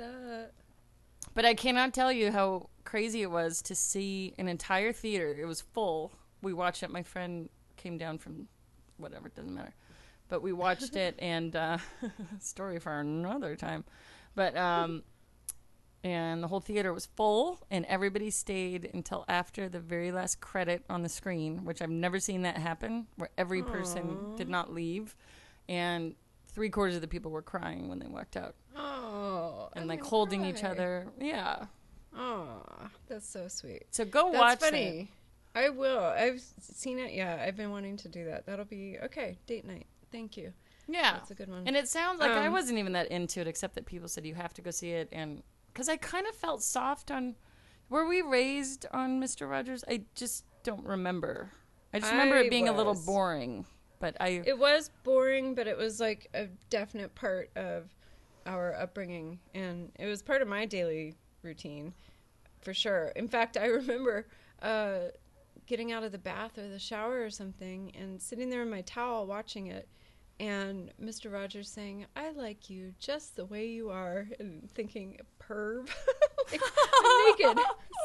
but 1.34 1.46
i 1.46 1.54
cannot 1.54 1.94
tell 1.94 2.12
you 2.12 2.32
how 2.32 2.70
crazy 2.84 3.22
it 3.22 3.32
was 3.32 3.62
to 3.64 3.76
see 3.76 4.34
an 4.38 4.48
entire 4.48 4.92
theater. 4.92 5.36
It 5.40 5.46
was 5.46 5.62
full. 5.62 6.12
We 6.42 6.54
watched 6.54 6.84
it. 6.84 6.90
My 6.92 7.04
friend 7.04 7.50
came 7.78 7.98
down 7.98 8.18
from 8.18 8.48
whatever 8.98 9.28
it 9.28 9.36
doesn't 9.36 9.54
matter. 9.54 9.74
But 10.28 10.42
we 10.42 10.54
watched 10.54 10.96
it 10.96 11.16
and 11.20 11.56
uh 11.56 11.78
story 12.40 12.80
for 12.80 13.00
another 13.00 13.56
time. 13.56 13.84
But 14.36 14.56
um 14.58 15.04
and 16.04 16.44
the 16.44 16.48
whole 16.48 16.60
theater 16.60 16.92
was 16.94 17.06
full 17.16 17.60
and 17.72 17.86
everybody 17.86 18.30
stayed 18.30 18.90
until 18.94 19.24
after 19.28 19.70
the 19.70 19.80
very 19.80 20.12
last 20.12 20.42
credit 20.42 20.84
on 20.90 21.02
the 21.02 21.10
screen 21.10 21.64
which 21.66 21.82
i've 21.82 21.90
never 21.90 22.20
seen 22.20 22.42
that 22.42 22.58
happen 22.58 23.08
where 23.16 23.30
every 23.38 23.62
person 23.64 24.36
did 24.36 24.50
not 24.50 24.74
leave 24.74 25.16
and 25.70 26.16
three 26.50 26.70
quarters 26.70 26.96
of 26.96 27.02
the 27.02 27.08
people 27.08 27.32
were 27.32 27.42
crying 27.42 27.88
when 27.90 28.00
they 28.00 28.08
walked 28.08 28.36
out 28.38 28.56
Oh. 28.76 29.70
and 29.74 29.84
I'm 29.84 29.88
like 29.88 30.00
gonna 30.00 30.10
holding 30.10 30.46
each 30.46 30.64
other 30.64 31.08
yeah 31.20 31.66
Oh, 32.16 32.62
that's 33.08 33.28
so 33.28 33.48
sweet. 33.48 33.86
so 33.90 34.06
go 34.06 34.26
watch 34.28 34.34
it. 34.34 34.34
That's 34.34 34.62
watch 34.62 34.72
funny. 34.72 35.12
I 35.56 35.70
will. 35.70 36.00
I've 36.00 36.42
seen 36.62 37.00
it. 37.00 37.12
Yeah, 37.14 37.44
I've 37.44 37.56
been 37.58 37.72
wanting 37.72 37.98
to 37.98 38.08
do 38.08 38.26
that. 38.26 38.46
That'll 38.46 38.66
be 38.66 38.98
okay. 39.06 39.38
Date 39.48 39.66
night. 39.66 39.88
Thank 40.12 40.38
you. 40.38 40.54
yeah 40.88 41.14
That's 41.14 41.32
a 41.32 41.34
good 41.36 41.50
one. 41.50 41.64
and 41.66 41.76
it 41.76 41.88
sounds 41.88 42.20
like 42.20 42.30
i 42.30 42.46
Um, 42.46 42.54
wasn't 42.54 42.78
even 42.78 42.94
that 42.94 43.08
into 43.08 43.40
it 43.42 43.48
except 43.48 43.74
that 43.76 43.88
people 43.88 44.08
said 44.08 44.28
you 44.28 44.36
have 44.36 44.54
to 44.54 44.62
go 44.62 44.70
see 44.70 44.92
it 44.92 45.10
and 45.12 45.42
because 45.74 45.90
i 45.90 45.98
kind 45.98 46.28
of 46.28 46.36
felt 46.36 46.62
soft 46.64 47.12
on 47.12 47.36
were 47.90 48.08
we 48.08 48.22
raised 48.22 48.86
on 48.92 49.22
mr 49.22 49.50
rogers? 49.50 49.84
I 49.88 50.04
just 50.16 50.46
don't 50.64 50.86
remember. 50.86 51.52
I 51.94 52.00
just 52.00 52.12
remember 52.12 52.38
I 52.38 52.42
it 52.42 52.50
being 52.50 52.70
a 52.70 52.74
little 52.74 52.96
boring 52.96 53.66
but 54.04 54.18
i 54.20 54.42
It 54.46 54.60
was 54.60 54.92
boring, 55.06 55.56
but 55.56 55.66
it 55.66 55.78
was 55.78 56.02
like 56.02 56.28
a 56.34 56.48
definite 56.70 57.16
part 57.16 57.52
of 57.56 57.86
our 58.46 58.76
upbringing, 58.76 59.40
and 59.56 59.94
it 59.98 60.08
was 60.08 60.22
part 60.22 60.42
of 60.42 60.48
my 60.50 60.66
daily 60.66 61.16
routine, 61.42 61.94
for 62.60 62.74
sure. 62.74 63.14
In 63.16 63.30
fact, 63.30 63.56
I 63.56 63.66
remember 63.80 64.28
uh, 64.62 64.96
getting 65.68 65.94
out 65.94 66.04
of 66.04 66.12
the 66.12 66.18
bath 66.18 66.58
or 66.58 66.68
the 66.68 66.80
shower 66.80 67.24
or 67.24 67.30
something, 67.30 67.94
and 67.96 68.22
sitting 68.22 68.50
there 68.50 68.64
in 68.64 68.70
my 68.70 68.82
towel 68.82 69.26
watching 69.26 69.68
it, 69.68 69.88
and 70.40 70.92
Mr. 71.02 71.32
Rogers 71.32 71.70
saying, 71.70 72.06
"I 72.16 72.32
like 72.32 72.70
you 72.70 72.94
just 73.00 73.36
the 73.36 73.46
way 73.46 73.68
you 73.68 73.90
are," 73.90 74.28
and 74.40 74.70
thinking, 74.72 75.20
"Perv, 75.42 75.88
like, 76.52 76.62
naked." 77.40 77.60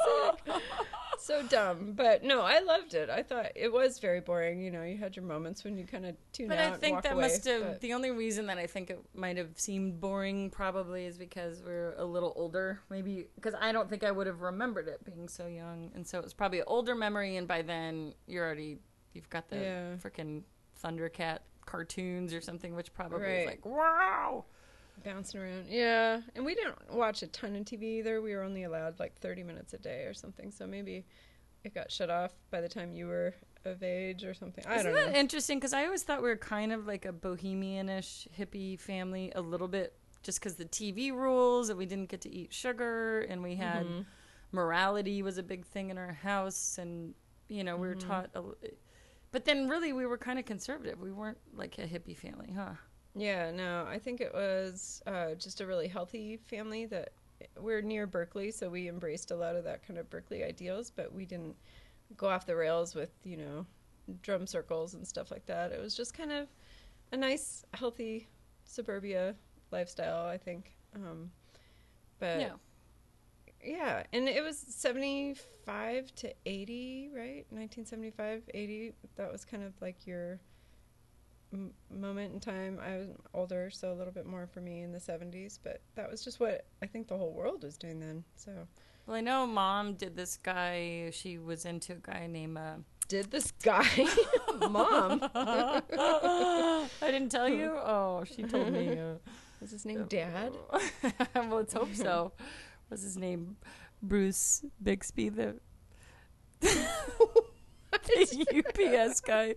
Sick. 0.04 0.62
So 1.20 1.42
dumb, 1.42 1.92
but 1.94 2.22
no, 2.22 2.42
I 2.42 2.60
loved 2.60 2.94
it. 2.94 3.10
I 3.10 3.22
thought 3.24 3.46
it 3.56 3.70
was 3.72 3.98
very 3.98 4.20
boring. 4.20 4.62
You 4.62 4.70
know, 4.70 4.84
you 4.84 4.96
had 4.96 5.16
your 5.16 5.24
moments 5.24 5.64
when 5.64 5.76
you 5.76 5.84
kind 5.84 6.06
of 6.06 6.14
tune 6.32 6.48
But 6.48 6.58
out. 6.58 6.70
But 6.70 6.76
I 6.76 6.80
think 6.80 7.02
that 7.02 7.12
away, 7.14 7.22
must 7.22 7.44
have 7.46 7.62
but- 7.62 7.80
the 7.80 7.92
only 7.92 8.12
reason 8.12 8.46
that 8.46 8.56
I 8.56 8.66
think 8.68 8.88
it 8.88 9.00
might 9.14 9.36
have 9.36 9.50
seemed 9.56 10.00
boring 10.00 10.48
probably 10.48 11.04
is 11.06 11.18
because 11.18 11.60
we're 11.62 11.92
a 11.98 12.04
little 12.04 12.32
older, 12.36 12.80
maybe 12.88 13.26
because 13.34 13.52
I 13.60 13.72
don't 13.72 13.90
think 13.90 14.04
I 14.04 14.12
would 14.12 14.28
have 14.28 14.40
remembered 14.42 14.86
it 14.88 15.04
being 15.04 15.28
so 15.28 15.48
young, 15.48 15.90
and 15.94 16.06
so 16.06 16.18
it 16.18 16.24
was 16.24 16.32
probably 16.32 16.60
an 16.60 16.64
older 16.68 16.94
memory, 16.94 17.36
and 17.36 17.48
by 17.48 17.62
then 17.62 18.14
you're 18.28 18.46
already 18.46 18.78
you've 19.12 19.28
got 19.28 19.48
the 19.48 19.56
Yeah. 19.58 19.94
freaking 19.96 20.44
Thundercat 20.82 21.40
cartoons 21.68 22.32
or 22.32 22.40
something, 22.40 22.74
which 22.74 22.92
probably 22.94 23.20
Right. 23.20 23.40
is 23.40 23.46
like 23.46 23.64
wow. 23.66 24.44
bouncing 25.04 25.40
around. 25.40 25.66
Yeah, 25.68 26.20
and 26.34 26.44
we 26.44 26.54
didn't 26.54 26.92
watch 26.92 27.22
a 27.22 27.26
ton 27.26 27.54
of 27.56 27.64
TV 27.64 27.98
either. 27.98 28.20
We 28.20 28.34
were 28.34 28.42
only 28.42 28.64
allowed 28.64 28.98
like 28.98 29.16
30 29.18 29.42
minutes 29.44 29.74
a 29.74 29.78
day 29.78 30.04
or 30.04 30.14
something. 30.14 30.50
So 30.50 30.66
maybe 30.66 31.04
it 31.64 31.74
got 31.74 31.90
shut 31.92 32.10
off 32.10 32.32
by 32.50 32.60
the 32.60 32.68
time 32.68 32.92
you 32.92 33.06
were 33.06 33.34
of 33.64 33.82
age 33.82 34.24
or 34.24 34.32
something. 34.34 34.64
I 34.66 34.76
Isn't 34.76 34.92
don't 34.94 35.12
that 35.12 35.18
interesting? 35.18 35.58
Because 35.58 35.72
I 35.72 35.84
always 35.84 36.02
thought 36.02 36.22
we 36.22 36.28
were 36.28 36.36
kind 36.36 36.72
of 36.72 36.86
like 36.86 37.04
a 37.04 37.12
bohemianish 37.12 38.28
hippie 38.38 38.78
family, 38.80 39.32
a 39.34 39.40
little 39.40 39.68
bit 39.68 39.94
just 40.22 40.40
because 40.40 40.56
the 40.56 40.64
TV 40.64 41.12
rules 41.12 41.68
that 41.68 41.76
we 41.76 41.86
didn't 41.86 42.08
get 42.08 42.20
to 42.22 42.34
eat 42.34 42.52
sugar, 42.52 43.20
and 43.28 43.42
we 43.42 43.54
had 43.56 43.84
Mm-hmm. 43.86 44.00
morality 44.52 45.22
was 45.22 45.38
a 45.38 45.42
big 45.42 45.64
thing 45.66 45.90
in 45.90 45.98
our 45.98 46.12
house, 46.12 46.78
and 46.78 47.14
you 47.48 47.62
know 47.62 47.76
we 47.76 47.86
were 47.88 47.94
Mm-hmm. 47.94 48.08
taught. 48.08 48.30
A, 48.34 48.42
but 49.38 49.44
then 49.44 49.68
really 49.68 49.92
we 49.92 50.04
were 50.04 50.18
kind 50.18 50.36
of 50.36 50.46
conservative. 50.46 51.00
We 51.00 51.12
weren't 51.12 51.38
like 51.54 51.78
a 51.78 51.82
hippie 51.82 52.16
family, 52.16 52.52
huh? 52.52 52.72
Yeah, 53.14 53.52
no, 53.52 53.86
I 53.88 53.96
think 53.96 54.20
it 54.20 54.34
was 54.34 55.00
uh, 55.06 55.36
just 55.36 55.60
a 55.60 55.66
really 55.66 55.86
healthy 55.86 56.40
family 56.48 56.86
that 56.86 57.10
we're 57.56 57.80
near 57.80 58.08
Berkeley, 58.08 58.50
so 58.50 58.68
we 58.68 58.88
embraced 58.88 59.30
a 59.30 59.36
lot 59.36 59.54
of 59.54 59.62
that 59.62 59.86
kind 59.86 59.96
of 59.96 60.10
Berkeley 60.10 60.42
ideals, 60.42 60.90
but 60.90 61.14
we 61.14 61.24
didn't 61.24 61.54
go 62.16 62.28
off 62.28 62.46
the 62.46 62.56
rails 62.56 62.96
with, 62.96 63.12
you 63.22 63.36
know, 63.36 63.64
drum 64.22 64.44
circles 64.44 64.94
and 64.94 65.06
stuff 65.06 65.30
like 65.30 65.46
that. 65.46 65.70
It 65.70 65.80
was 65.80 65.94
just 65.96 66.14
kind 66.14 66.32
of 66.32 66.48
a 67.12 67.16
nice, 67.16 67.64
healthy 67.74 68.26
suburbia 68.64 69.36
lifestyle, 69.70 70.26
I 70.26 70.36
think. 70.36 70.74
Um, 70.96 71.30
but 72.18 72.40
yeah. 72.40 72.50
Yeah, 73.64 74.02
and 74.12 74.28
it 74.28 74.42
was 74.42 74.58
75 74.58 76.14
to 76.16 76.32
80, 76.46 77.10
right? 77.14 77.46
1975, 77.50 78.42
80. 78.54 78.92
That 79.16 79.32
was 79.32 79.44
kind 79.44 79.62
of 79.62 79.72
like 79.80 80.06
your 80.06 80.40
m- 81.52 81.72
moment 81.90 82.34
in 82.34 82.40
time. 82.40 82.78
I 82.84 82.96
was 82.98 83.08
older, 83.34 83.70
so 83.70 83.92
a 83.92 83.94
little 83.94 84.12
bit 84.12 84.26
more 84.26 84.46
for 84.46 84.60
me 84.60 84.82
in 84.82 84.92
the 84.92 84.98
70s, 84.98 85.58
but 85.62 85.80
that 85.96 86.10
was 86.10 86.22
just 86.24 86.40
what 86.40 86.66
I 86.82 86.86
think 86.86 87.08
the 87.08 87.16
whole 87.18 87.32
world 87.32 87.64
was 87.64 87.76
doing 87.76 88.00
then. 88.00 88.24
So, 88.36 88.52
Well, 89.06 89.16
I 89.16 89.20
know 89.20 89.46
mom 89.46 89.94
did 89.94 90.16
this 90.16 90.36
guy. 90.36 91.10
She 91.12 91.38
was 91.38 91.64
into 91.64 91.92
a 91.92 91.96
guy 91.96 92.26
named. 92.26 92.58
Uh, 92.58 92.74
did 93.08 93.30
this 93.30 93.52
guy, 93.62 93.88
mom, 94.68 95.26
I 95.34 96.82
didn't 97.00 97.30
tell 97.30 97.48
you. 97.48 97.72
Oh, 97.82 98.22
she 98.24 98.42
told 98.42 98.70
me. 98.70 98.98
Uh, 98.98 99.14
was 99.62 99.70
his 99.70 99.84
name 99.86 100.04
Dad? 100.08 100.52
well, 101.34 101.48
let's 101.56 101.72
hope 101.72 101.94
so. 101.94 102.32
What's 102.88 103.02
his 103.02 103.16
name? 103.16 103.56
Bruce 104.02 104.64
Bixby, 104.82 105.28
the, 105.28 105.56
the 106.60 106.86
UPS 109.06 109.20
guy. 109.20 109.54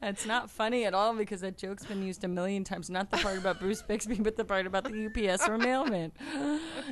It's 0.00 0.26
not 0.26 0.48
funny 0.48 0.84
at 0.84 0.94
all 0.94 1.12
because 1.14 1.40
that 1.40 1.58
joke's 1.58 1.84
been 1.84 2.04
used 2.04 2.22
a 2.22 2.28
million 2.28 2.62
times. 2.62 2.88
Not 2.88 3.10
the 3.10 3.16
part 3.16 3.36
about 3.36 3.58
Bruce 3.58 3.82
Bixby, 3.82 4.14
but 4.16 4.36
the 4.36 4.44
part 4.44 4.64
about 4.66 4.84
the 4.84 5.06
UPS 5.06 5.48
or 5.48 5.58
mailman. 5.58 6.12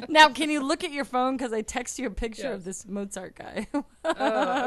Now, 0.09 0.29
can 0.31 0.51
you 0.51 0.61
look 0.61 0.83
at 0.83 0.91
your 0.91 1.05
phone? 1.05 1.37
Because 1.37 1.53
I 1.53 1.63
text 1.63 2.01
you 2.01 2.09
a 2.09 2.11
picture 2.11 2.51
of 2.51 2.65
this 2.65 2.85
Mozart 2.87 3.37
guy. 3.37 3.69
oh, 3.75 3.85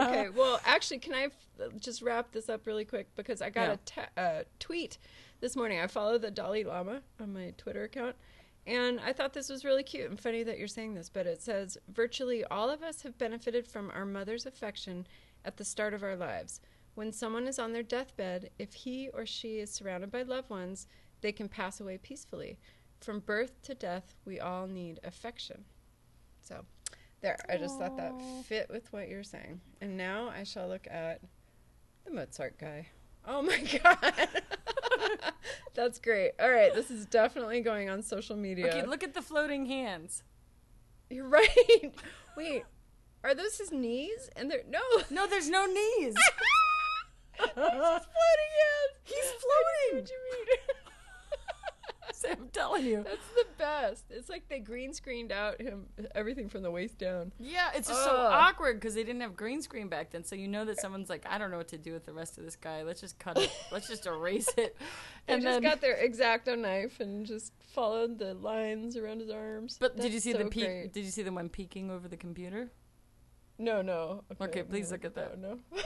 okay. 0.07 0.29
Well, 0.29 0.61
actually, 0.65 0.99
can 0.99 1.13
I 1.15 1.23
f- 1.25 1.79
just 1.81 2.01
wrap 2.01 2.31
this 2.31 2.47
up 2.47 2.65
really 2.65 2.85
quick 2.85 3.13
because 3.17 3.41
I 3.41 3.49
got 3.49 3.91
Yeah. 3.97 4.05
a 4.15 4.21
uh, 4.21 4.43
tweet 4.57 4.99
this 5.41 5.57
morning. 5.57 5.81
I 5.81 5.87
follow 5.87 6.17
the 6.17 6.31
Dalai 6.31 6.63
Lama 6.63 7.01
on 7.19 7.33
my 7.33 7.53
Twitter 7.57 7.83
account, 7.83 8.15
and 8.67 8.99
I 8.99 9.13
thought 9.13 9.33
this 9.33 9.49
was 9.49 9.65
really 9.65 9.83
cute 9.83 10.09
and 10.09 10.19
funny 10.19 10.43
that 10.43 10.59
you're 10.59 10.67
saying 10.67 10.93
this. 10.93 11.09
But 11.09 11.27
it 11.27 11.41
says 11.41 11.77
virtually 11.87 12.43
all 12.45 12.69
of 12.69 12.83
us 12.83 13.01
have 13.03 13.17
benefited 13.17 13.67
from 13.67 13.91
our 13.91 14.05
mother's 14.05 14.45
affection 14.45 15.07
at 15.45 15.57
the 15.57 15.65
start 15.65 15.93
of 15.93 16.03
our 16.03 16.15
lives. 16.15 16.61
When 16.95 17.11
someone 17.13 17.47
is 17.47 17.59
on 17.59 17.71
their 17.71 17.83
deathbed, 17.83 18.49
if 18.59 18.73
he 18.73 19.09
or 19.13 19.25
she 19.25 19.59
is 19.59 19.71
surrounded 19.71 20.11
by 20.11 20.23
loved 20.23 20.49
ones, 20.49 20.87
they 21.21 21.31
can 21.31 21.47
pass 21.47 21.79
away 21.79 21.97
peacefully. 21.97 22.57
From 22.99 23.19
birth 23.19 23.61
to 23.63 23.73
death, 23.73 24.15
we 24.25 24.39
all 24.39 24.67
need 24.67 24.99
affection. 25.03 25.63
So, 26.41 26.65
there, 27.21 27.37
I 27.49 27.57
just 27.57 27.77
thought 27.77 27.95
that 27.97 28.13
fit 28.45 28.69
with 28.69 28.91
what 28.91 29.07
you're 29.07 29.23
saying. 29.23 29.61
And 29.81 29.97
now 29.97 30.29
I 30.29 30.43
shall 30.43 30.67
look 30.67 30.87
at 30.89 31.21
the 32.05 32.11
Mozart 32.11 32.57
guy. 32.57 32.87
Oh 33.25 33.41
my 33.41 33.59
god. 33.83 34.29
That's 35.73 35.99
great. 35.99 36.31
All 36.39 36.49
right, 36.49 36.73
this 36.73 36.91
is 36.91 37.05
definitely 37.05 37.61
going 37.61 37.89
on 37.89 38.01
social 38.01 38.35
media. 38.35 38.67
okay, 38.67 38.85
look 38.85 39.03
at 39.03 39.13
the 39.13 39.21
floating 39.21 39.65
hands. 39.65 40.23
You're 41.09 41.27
right. 41.27 41.93
Wait, 42.37 42.63
are 43.23 43.33
those 43.35 43.57
his 43.57 43.71
knees? 43.71 44.29
And 44.35 44.49
they're 44.49 44.63
no. 44.69 44.79
No, 45.09 45.27
there's 45.27 45.49
no 45.49 45.65
knees. 45.65 46.15
He's 47.39 47.53
floating 47.53 47.73
hands. 47.75 48.95
He's 49.03 49.31
floating. 49.31 49.93
what 49.93 50.09
you 50.09 50.19
mean. 50.31 50.57
I'm 52.31 52.49
telling 52.49 52.85
you. 52.85 53.03
That's 53.03 53.27
the 53.35 53.45
best. 53.57 54.05
It's 54.09 54.29
like 54.29 54.47
they 54.49 54.59
green 54.59 54.93
screened 54.93 55.31
out 55.31 55.61
him 55.61 55.87
everything 56.15 56.49
from 56.49 56.63
the 56.63 56.71
waist 56.71 56.97
down. 56.97 57.31
Yeah, 57.39 57.69
it's 57.75 57.87
just 57.87 58.03
so 58.03 58.15
awkward 58.15 58.79
because 58.79 58.95
they 58.95 59.03
didn't 59.03 59.21
have 59.21 59.35
green 59.35 59.61
screen 59.61 59.87
back 59.87 60.11
then. 60.11 60.23
So 60.23 60.35
you 60.35 60.47
know 60.47 60.65
that 60.65 60.79
someone's 60.79 61.09
like, 61.09 61.25
I 61.29 61.37
don't 61.37 61.51
know 61.51 61.57
what 61.57 61.67
to 61.69 61.77
do 61.77 61.93
with 61.93 62.05
the 62.05 62.13
rest 62.13 62.37
of 62.37 62.45
this 62.45 62.55
guy. 62.55 62.83
Let's 62.83 63.01
just 63.01 63.19
cut 63.19 63.37
it. 63.37 63.51
Let's 63.71 63.87
just 63.87 64.05
erase 64.05 64.49
it. 64.57 64.75
They 65.27 65.35
And 65.35 65.43
just 65.43 65.61
then, 65.61 65.63
got 65.71 65.79
their 65.81 65.95
exacto 65.95 66.57
knife 66.57 66.99
and 66.99 67.23
just 67.23 67.53
followed 67.73 68.17
the 68.17 68.33
lines 68.33 68.97
around 68.97 69.19
his 69.19 69.29
arms. 69.29 69.77
but 69.79 69.95
did 69.95 70.11
you 70.11 70.19
see 70.19 70.31
so 70.31 70.39
the 70.39 70.45
peek? 70.45 70.65
great. 70.65 70.93
Did 70.93 71.05
you 71.05 71.11
see 71.11 71.21
the 71.21 71.31
one 71.31 71.49
peeking 71.49 71.91
over 71.91 72.07
the 72.07 72.17
computer? 72.17 72.71
No, 73.59 73.83
no. 73.83 74.23
Okay, 74.41 74.63
please 74.63 74.89
no, 74.89 74.95
look 74.95 75.05
at 75.05 75.13
that. 75.15 75.37
No. 75.37 75.59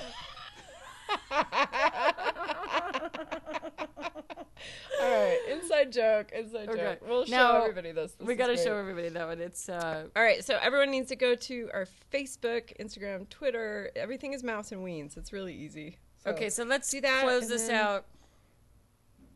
All 5.01 5.09
right, 5.09 5.37
inside 5.51 5.91
joke, 5.91 6.31
inside 6.31 6.69
Okay. 6.69 6.79
joke. 6.79 6.99
We'll 7.07 7.25
show 7.25 7.31
Now, 7.31 7.61
everybody 7.61 7.91
this. 7.91 8.13
This 8.13 8.25
we 8.27 8.35
got 8.35 8.47
to 8.47 8.55
show 8.57 8.77
everybody 8.77 9.09
that 9.09 9.27
one. 9.27 9.41
It's 9.41 9.67
uh, 9.67 10.05
All 10.15 10.23
right, 10.23 10.43
so 10.43 10.57
everyone 10.61 10.91
needs 10.91 11.09
to 11.09 11.15
go 11.15 11.35
to 11.35 11.69
our 11.73 11.87
Facebook, 12.11 12.71
Instagram, 12.79 13.27
Twitter. 13.29 13.91
Everything 13.95 14.33
is 14.33 14.43
Mouse 14.43 14.71
and 14.71 14.81
Weens. 14.85 15.17
It's 15.17 15.33
really 15.33 15.53
easy. 15.53 15.97
So- 16.23 16.31
okay. 16.31 16.49
So 16.49 16.63
let's 16.63 16.89
do 16.89 17.01
that, 17.01 17.23
close 17.23 17.49
this 17.49 17.67
then- 17.67 17.75
out. 17.75 18.05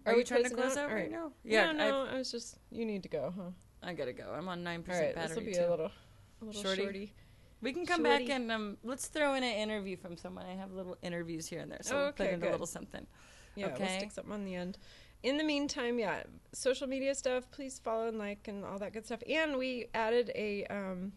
Are, 0.06 0.12
Are 0.12 0.14
you 0.14 0.20
we 0.20 0.24
trying 0.24 0.44
to 0.46 0.50
close 0.52 0.78
out? 0.78 0.86
out 0.86 0.90
right 0.92 1.02
right. 1.02 1.12
now? 1.12 1.34
Yeah, 1.44 1.74
no, 1.74 1.90
no. 2.06 2.06
I 2.10 2.18
was 2.18 2.32
just. 2.32 2.58
You 2.72 2.86
need 2.86 3.04
to 3.04 3.10
go, 3.10 3.34
huh? 3.36 3.50
I, 3.84 3.90
I 3.90 3.94
gotta 3.94 4.14
go. 4.14 4.34
I'm 4.34 4.48
on 4.48 4.64
nine 4.64 4.82
percent 4.82 5.18
right, 5.18 5.28
this 5.28 5.36
will 5.36 5.44
be 5.44 5.54
too. 5.54 5.66
a 5.68 5.70
little, 5.70 5.92
a 6.42 6.46
little 6.46 6.64
Shorty? 6.64 6.82
shorty. 6.82 7.14
We 7.62 7.74
can 7.74 7.86
come 7.86 8.04
back 8.04 8.30
and 8.30 8.50
um, 8.52 8.78
let's 8.86 9.08
throw 9.08 9.34
in 9.34 9.44
an 9.44 9.52
interview 9.58 9.98
from 9.98 10.16
someone. 10.16 10.46
I 10.46 10.54
have 10.54 10.72
little 10.72 10.96
interviews 11.02 11.48
here 11.48 11.60
and 11.60 11.70
there, 11.72 11.80
so 11.82 11.96
Oh, 11.98 12.04
we'll 12.04 12.12
put 12.14 12.28
okay, 12.28 12.36
in 12.36 12.44
a 12.44 12.52
little 12.52 12.68
something. 12.68 13.06
Yeah, 13.58 13.76
we'll 13.78 13.88
stick 13.88 14.12
something 14.12 14.34
on 14.34 14.46
the 14.46 14.56
end. 14.56 14.78
In 15.24 15.38
the 15.38 15.44
meantime, 15.44 15.98
yeah, 16.00 16.24
social 16.54 16.88
media 16.88 17.16
stuff. 17.16 17.50
Please 17.52 17.80
follow 17.80 18.08
and 18.08 18.20
like 18.20 18.48
and 18.48 18.64
all 18.64 18.78
that 18.80 18.94
good 18.94 19.06
stuff. 19.06 19.22
And 19.28 19.58
we 19.58 19.88
added 19.94 20.32
a 20.36 20.66
um, 20.66 21.12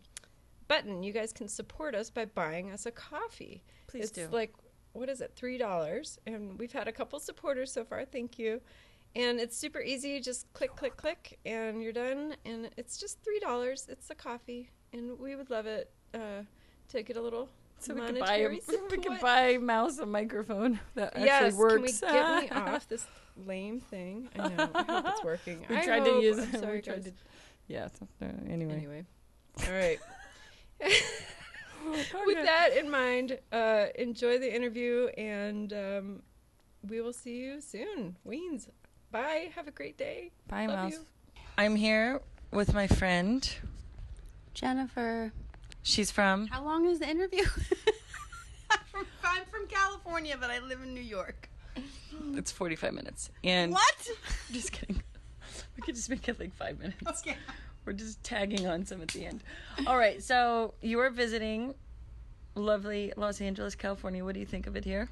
button. 0.69 1.03
You 1.03 1.13
guys 1.13 1.33
can 1.33 1.49
support 1.49 1.95
us 1.95 2.11
by 2.11 2.25
buying 2.25 2.71
us 2.71 2.87
a 2.87 2.91
coffee. 2.91 3.63
Please 3.87 4.05
it's 4.05 4.13
do. 4.13 4.29
like 4.31 4.55
what 4.93 5.09
is 5.09 5.21
it? 5.21 5.33
Three 5.37 5.59
dollars, 5.59 6.19
and 6.27 6.59
we've 6.59 6.73
had 6.73 6.89
a 6.89 6.93
couple 6.93 7.21
supporters 7.21 7.73
so 7.73 7.85
far. 7.85 8.05
Thank 8.05 8.39
you. 8.39 8.61
And 9.15 9.41
it's 9.41 9.57
super 9.57 9.81
easy. 9.81 10.21
Just 10.21 10.53
click, 10.53 10.77
click, 10.77 10.97
click, 10.97 11.39
and 11.45 11.83
you're 11.83 11.93
done. 11.93 12.37
And 12.45 12.71
it's 12.77 12.97
just 12.97 13.23
three 13.23 13.41
dollars. 13.41 13.87
It's 13.89 14.11
a 14.11 14.15
coffee, 14.15 14.71
and 14.93 15.19
we 15.19 15.37
would 15.37 15.51
love 15.51 15.67
it 15.67 15.91
uh, 16.15 16.43
to 16.89 17.03
get 17.03 17.17
a 17.17 17.23
little 17.23 17.49
So 17.81 17.95
we 17.95 18.01
can 18.03 18.19
buy 18.19 18.37
a, 18.37 18.49
monetary 18.49 18.61
we 18.69 18.97
can 18.99 19.03
support. 19.03 19.21
buy 19.23 19.57
mouse 19.57 19.99
a 19.99 20.07
microphone 20.07 20.79
that 20.95 21.09
actually 21.15 21.25
yes, 21.25 21.55
works. 21.55 22.01
can 22.01 22.13
we 22.13 22.19
get 22.19 22.55
me 22.55 22.61
off 22.73 22.89
this 22.89 23.07
lame 23.47 23.81
thing? 23.81 24.29
I 24.39 24.49
know. 24.49 24.69
I 24.75 24.83
hope 24.85 25.07
it's 25.09 25.25
working. 25.25 25.65
we 25.69 25.77
I 25.77 25.85
tried 25.85 26.05
to 26.05 26.11
use. 26.21 26.39
I'm 26.39 26.53
sorry, 26.61 26.77
we 26.77 26.83
tried 26.83 27.05
guys. 27.05 27.05
to. 27.05 27.13
Yeah. 27.69 27.89
so, 27.99 28.07
uh, 28.23 28.27
anyway. 28.51 28.75
Anyway, 28.75 29.05
all 29.67 29.73
right. 29.73 29.99
With 32.27 32.45
that 32.45 32.77
in 32.77 32.91
mind, 32.91 33.39
uh, 33.53 33.87
enjoy 33.99 34.39
the 34.39 34.55
interview, 34.55 35.07
and 35.17 35.73
um, 35.73 36.23
we 36.87 37.01
will 37.01 37.13
see 37.15 37.39
you 37.39 37.61
soon. 37.61 38.17
Weens, 38.27 38.69
bye. 39.11 39.51
Have 39.55 39.69
a 39.69 39.71
great 39.71 39.97
day. 39.97 40.31
Bye, 40.49 40.67
Love 40.67 40.77
mouse. 40.77 40.93
you. 40.93 40.99
I'm 41.57 41.77
here 41.77 42.21
with 42.53 42.75
my 42.75 42.87
friend. 42.87 43.49
Jennifer, 44.53 45.33
She's 45.83 46.11
from. 46.11 46.47
how 46.49 46.63
long 46.65 46.87
is 46.87 46.99
the 46.99 47.09
interview? 47.09 47.43
I'm, 48.71 48.79
from, 48.91 49.07
I'm 49.25 49.45
from 49.51 49.67
California, 49.67 50.37
but 50.41 50.51
I 50.51 50.59
live 50.61 50.81
in 50.83 50.95
New 50.95 51.01
York. 51.01 51.49
It's 52.35 52.53
45 52.53 52.93
minutes. 52.93 53.31
And 53.43 53.73
What? 53.73 54.09
just 54.53 54.73
kidding. 54.73 55.03
We 55.77 55.83
could 55.83 55.95
just 55.95 56.11
make 56.11 56.29
it 56.29 56.39
like 56.39 56.55
five 56.55 56.79
minutes. 56.79 57.23
Okay. 57.27 57.37
We're 57.87 57.95
just 57.95 58.23
tagging 58.23 58.67
on 58.67 58.85
some 58.85 59.01
at 59.01 59.09
the 59.09 59.25
end. 59.25 59.43
All 59.87 59.97
right. 59.97 60.23
So 60.23 60.75
you 60.83 60.99
are 61.01 61.09
visiting 61.09 61.75
lovely 62.55 63.13
Los 63.17 63.41
Angeles, 63.41 63.75
California. 63.75 64.23
What 64.23 64.35
do 64.35 64.41
you 64.41 64.47
think 64.47 64.67
of 64.67 64.77
it 64.77 64.85
here? 64.85 65.09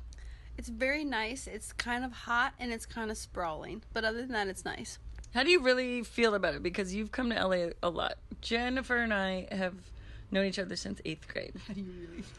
It's 0.59 0.69
very 0.69 1.05
nice. 1.05 1.47
It's 1.47 1.73
kind 1.73 2.05
of 2.05 2.13
hot 2.13 2.53
and 2.59 2.71
it's 2.73 2.85
kind 2.85 3.11
of 3.11 3.17
sprawling, 3.17 3.83
but 3.95 4.05
other 4.05 4.19
than 4.19 4.33
that, 4.33 4.49
it's 4.49 4.65
nice. 4.67 4.99
How 5.33 5.43
do 5.43 5.51
you 5.51 5.61
really 5.61 6.03
feel 6.03 6.35
about 6.35 6.55
it? 6.55 6.63
Because 6.63 6.95
you've 6.95 7.13
come 7.13 7.31
to 7.31 7.37
LA 7.47 7.71
a 7.83 7.89
lot. 7.89 8.19
Jennifer 8.43 8.99
and 8.99 9.15
I 9.15 9.49
have 9.51 9.75
known 10.31 10.47
each 10.47 10.59
other 10.59 10.77
since 10.77 11.01
eighth 11.05 11.29
grade. 11.29 11.55
How 11.67 11.75
do 11.75 11.81
you 11.81 11.87
really? 11.87 12.25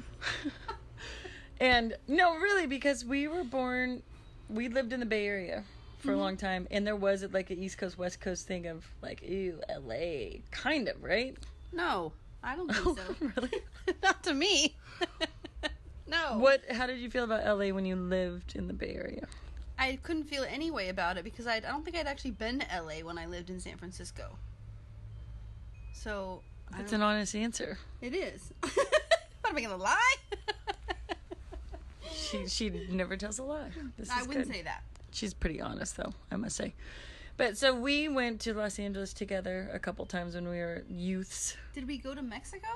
And 1.60 1.96
no, 2.08 2.36
really, 2.36 2.68
because 2.68 3.04
we 3.04 3.28
were 3.28 3.44
born, 3.44 4.02
we 4.50 4.70
lived 4.70 4.94
in 4.94 5.00
the 5.00 5.06
Bay 5.06 5.28
Area 5.28 5.64
for 6.00 6.10
a 6.10 6.12
mm-hmm. 6.12 6.22
long 6.22 6.38
time, 6.38 6.68
and 6.72 6.88
there 6.88 6.96
was 6.96 7.26
like 7.34 7.50
an 7.50 7.62
East 7.62 7.78
Coast 7.78 7.98
West 7.98 8.22
Coast 8.22 8.48
thing 8.48 8.68
of 8.68 8.86
like, 9.02 9.22
ew, 9.22 9.60
LA, 9.70 10.40
kind 10.52 10.88
of, 10.88 11.04
right? 11.04 11.36
No, 11.74 12.14
I 12.44 12.56
don't 12.56 12.74
think 12.74 12.98
so. 12.98 13.16
really? 13.36 13.52
Not 14.04 14.24
to 14.24 14.34
me. 14.34 14.78
no. 16.08 16.38
What? 16.38 16.62
How 16.72 16.88
did 16.88 17.00
you 17.00 17.10
feel 17.10 17.26
about 17.26 17.46
LA 17.46 17.74
when 17.74 17.86
you 17.86 17.98
lived 17.98 18.56
in 18.56 18.68
the 18.68 18.74
Bay 18.74 18.96
Area? 18.96 19.28
I 19.78 19.98
couldn't 20.04 20.26
feel 20.26 20.46
any 20.50 20.72
way 20.72 20.90
about 20.90 21.18
it 21.18 21.24
because 21.24 21.48
I'd, 21.48 21.66
I 21.66 21.72
don't 21.72 21.84
think 21.84 21.98
I'd 21.98 22.08
actually 22.08 22.32
been 22.32 22.60
to 22.60 22.82
LA 22.82 23.06
when 23.06 23.18
I 23.18 23.26
lived 23.26 23.50
in 23.50 23.60
San 23.60 23.78
Francisco. 23.78 24.38
So 25.92 26.42
I 26.42 26.49
That's 26.78 26.94
an 26.94 27.02
honest 27.02 27.36
answer. 27.36 27.78
it 28.02 28.14
is. 28.14 28.52
what 28.62 29.50
am 29.50 29.58
I 29.58 29.62
gonna 29.62 29.78
lie? 29.78 30.16
She 32.14 32.48
she 32.48 32.70
never 32.90 33.18
tells 33.18 33.40
a 33.40 33.44
lie. 33.44 33.70
This 33.98 34.10
I 34.10 34.22
wouldn't 34.24 34.48
good. 34.48 34.54
say 34.54 34.62
that. 34.64 34.84
She's 35.12 35.34
pretty 35.34 35.60
honest, 35.62 35.98
though, 35.98 36.14
I 36.32 36.36
must 36.36 36.56
say. 36.56 36.74
But 37.38 37.58
so 37.58 37.74
we 37.74 38.08
went 38.10 38.42
to 38.42 38.54
Los 38.54 38.78
Angeles 38.80 39.14
together 39.14 39.70
a 39.74 39.80
couple 39.80 40.06
times 40.06 40.36
when 40.36 40.48
we 40.48 40.58
were 40.58 40.84
youths. 40.90 41.56
Did 41.74 41.88
we 41.88 41.98
go 41.98 42.14
to 42.14 42.22
Mexico? 42.22 42.68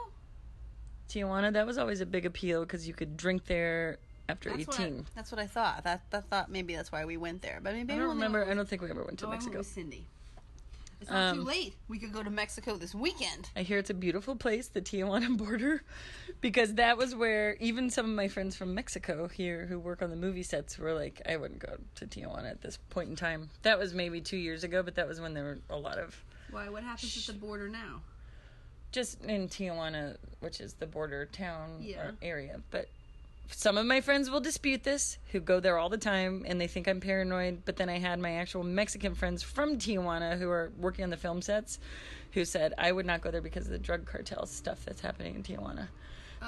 Tijuana, 1.10 1.52
that 1.54 1.68
was 1.68 1.78
always 1.78 2.02
a 2.02 2.06
big 2.06 2.26
appeal 2.26 2.62
because 2.62 2.88
you 2.88 2.94
could 2.94 3.18
drink 3.18 3.46
there 3.46 4.00
after 4.30 4.50
That's 4.50 4.66
what, 4.68 4.80
I, 4.80 4.84
18. 4.84 5.06
that's 5.16 5.32
what 5.32 5.40
I 5.42 5.48
thought. 5.48 5.84
That 5.84 6.02
that 6.12 6.26
thought 6.30 6.50
maybe 6.50 6.76
that's 6.76 6.92
why 6.92 7.06
we 7.06 7.18
went 7.18 7.42
there. 7.42 7.60
But 7.62 7.74
maybe 7.74 7.94
I 7.94 7.98
don't 7.98 8.10
remember. 8.10 8.50
I 8.50 8.54
don't 8.54 8.68
think 8.68 8.82
we 8.82 8.90
ever 8.90 9.04
went 9.04 9.20
to 9.20 9.28
Oh, 9.28 9.32
Mexico. 9.32 9.58
with 9.60 9.68
Cindy. 9.68 10.08
It's 11.04 11.12
not 11.12 11.34
too 11.34 11.42
Um, 11.42 11.46
late. 11.46 11.76
We 11.90 12.00
could 12.00 12.14
go 12.14 12.24
to 12.24 12.30
Mexico 12.30 12.78
this 12.78 12.96
weekend. 12.96 13.50
I 13.58 13.64
hear 13.64 13.78
it's 13.78 13.90
a 13.90 13.94
beautiful 13.94 14.38
place, 14.38 14.70
the 14.70 14.82
Tijuana 14.82 15.38
border, 15.38 15.84
because 16.40 16.76
that 16.76 16.98
was 16.98 17.14
where 17.14 17.56
even 17.56 17.90
some 17.90 18.06
of 18.10 18.16
my 18.16 18.30
friends 18.30 18.56
from 18.56 18.74
Mexico 18.74 19.28
here 19.28 19.66
who 19.66 19.78
work 19.80 20.02
on 20.02 20.10
the 20.10 20.16
movie 20.16 20.44
sets 20.44 20.78
were 20.80 20.94
like, 20.94 21.22
I 21.28 21.36
wouldn't 21.36 21.60
go 21.60 21.76
to 21.96 22.08
Tijuana 22.08 22.50
at 22.50 22.62
this 22.62 22.78
point 22.90 23.10
in 23.10 23.16
time. 23.18 23.50
That 23.64 23.78
was 23.78 23.94
maybe 23.94 24.22
two 24.22 24.38
years 24.38 24.64
ago, 24.64 24.82
but 24.82 24.96
that 24.96 25.06
was 25.08 25.20
when 25.20 25.34
there 25.34 25.44
were 25.44 25.60
a 25.70 25.78
lot 25.78 25.98
of 25.98 26.24
Why? 26.52 26.70
What 26.70 26.84
happens 26.84 27.18
at 27.28 27.34
the 27.34 27.40
border 27.40 27.68
now? 27.68 28.02
just 28.94 29.22
in 29.24 29.50
Tijuana, 29.50 30.16
which 30.40 30.62
is 30.62 30.74
the 30.76 30.86
border 30.86 31.26
town 31.26 31.80
Yeah. 31.82 32.12
area. 32.22 32.62
But 32.72 32.88
some 33.50 33.78
of 33.78 33.86
my 33.86 34.02
friends 34.02 34.30
will 34.30 34.40
dispute 34.40 34.84
this, 34.84 35.18
who 35.32 35.40
go 35.40 35.60
there 35.60 35.78
all 35.78 35.90
the 35.90 35.98
time, 35.98 36.44
and 36.48 36.60
they 36.60 36.68
think 36.68 36.88
I'm 36.88 37.00
paranoid. 37.00 37.64
But 37.66 37.78
then 37.78 37.90
I 37.90 38.00
had 38.00 38.20
my 38.20 38.34
actual 38.36 38.64
Mexican 38.64 39.16
friends 39.16 39.44
from 39.44 39.78
Tijuana 39.78 40.38
who 40.38 40.50
are 40.50 40.72
working 40.78 41.04
on 41.04 41.10
the 41.10 41.18
film 41.18 41.42
sets, 41.42 41.80
who 42.32 42.46
said 42.46 42.74
I 42.78 42.92
would 42.92 43.06
not 43.06 43.22
go 43.22 43.32
there 43.32 43.42
because 43.42 43.66
of 43.66 43.72
the 43.72 43.78
drug 43.80 44.06
cartel 44.06 44.46
stuff 44.46 44.84
that's 44.86 45.02
happening 45.02 45.36
in 45.36 45.44
Tijuana. 45.44 45.88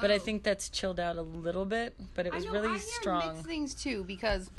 But 0.01 0.11
I 0.11 0.15
Oh. 0.15 0.19
think 0.19 0.43
that's 0.43 0.67
chilled 0.69 0.99
out 0.99 1.15
a 1.15 1.21
little 1.21 1.63
bit. 1.65 1.95
But 2.15 2.25
it 2.25 2.33
was 2.33 2.45
know, 2.45 2.51
really 2.51 2.79
strong. 2.79 3.41
things 3.43 3.73
too 3.73 4.03
because 4.03 4.49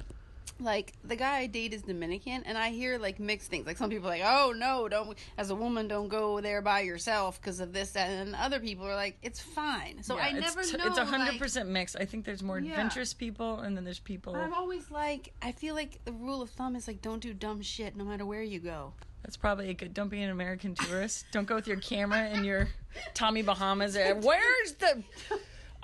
like 0.58 0.92
the 1.04 1.16
guy 1.16 1.38
I 1.38 1.46
date 1.46 1.72
is 1.74 1.82
Dominican 1.82 2.42
and 2.44 2.56
I 2.56 2.70
hear 2.70 2.98
like 2.98 3.20
mixed 3.20 3.50
things. 3.50 3.66
Like 3.66 3.76
some 3.76 3.90
people 3.90 4.06
are 4.08 4.10
like, 4.10 4.22
"Oh 4.24 4.52
no, 4.56 4.88
don't 4.88 5.16
as 5.36 5.50
a 5.50 5.54
woman 5.54 5.88
don't 5.88 6.08
go 6.08 6.40
there 6.40 6.62
by 6.62 6.80
yourself 6.80 7.40
because 7.40 7.60
of 7.60 7.72
this 7.72 7.90
that." 7.92 8.08
And 8.10 8.34
other 8.34 8.58
people 8.60 8.86
are 8.86 8.94
like, 8.94 9.18
"It's 9.22 9.40
fine." 9.40 10.02
So 10.02 10.18
I 10.18 10.32
never 10.32 10.60
it's, 10.60 10.70
t- 10.70 10.76
know. 10.76 10.86
It's 10.86 10.98
hundred 10.98 11.32
like- 11.32 11.38
percent 11.38 11.68
mixed. 11.68 11.96
I 11.98 12.04
think 12.04 12.24
there's 12.24 12.42
more 12.42 12.58
Yeah. 12.58 12.70
adventurous 12.72 13.12
people, 13.14 13.60
and 13.60 13.76
then 13.76 13.84
there's 13.84 13.98
people. 14.00 14.32
But 14.32 14.42
I'm 14.42 14.54
always 14.54 14.90
like, 14.90 15.32
I 15.42 15.52
feel 15.52 15.74
like 15.74 16.04
the 16.04 16.12
rule 16.12 16.42
of 16.42 16.50
thumb 16.50 16.74
is 16.76 16.86
like, 16.88 17.02
don't 17.02 17.20
do 17.20 17.34
dumb 17.34 17.60
shit 17.62 17.96
no 17.96 18.04
matter 18.04 18.24
where 18.24 18.42
you 18.42 18.58
go. 18.60 18.92
That's 19.22 19.36
probably 19.36 19.70
a 19.70 19.74
good. 19.74 19.92
Don't 19.92 20.08
be 20.08 20.22
an 20.22 20.30
American 20.30 20.74
tourist. 20.76 21.26
don't 21.32 21.46
go 21.48 21.56
with 21.56 21.66
your 21.66 21.78
camera 21.78 22.20
and 22.20 22.46
your 22.46 22.68
Tommy 23.12 23.42
Bahamas. 23.42 23.94
Where's 23.96 24.72
the? 24.78 25.02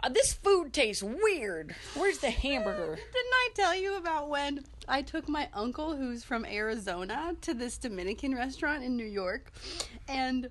Uh, 0.02 0.08
this 0.08 0.32
food 0.32 0.72
tastes 0.72 1.02
weird. 1.02 1.74
Where's 1.94 2.18
the 2.18 2.30
hamburger? 2.30 2.96
Didn't 3.12 3.32
I 3.32 3.48
tell 3.54 3.74
you 3.74 3.96
about 3.96 4.28
when 4.28 4.64
I 4.88 5.02
took 5.02 5.28
my 5.28 5.48
uncle, 5.54 5.94
who's 5.94 6.24
from 6.24 6.44
Arizona, 6.44 7.36
to 7.42 7.54
this 7.54 7.78
Dominican 7.78 8.34
restaurant 8.34 8.82
in 8.82 8.96
New 8.96 9.06
York? 9.06 9.52
And, 10.08 10.50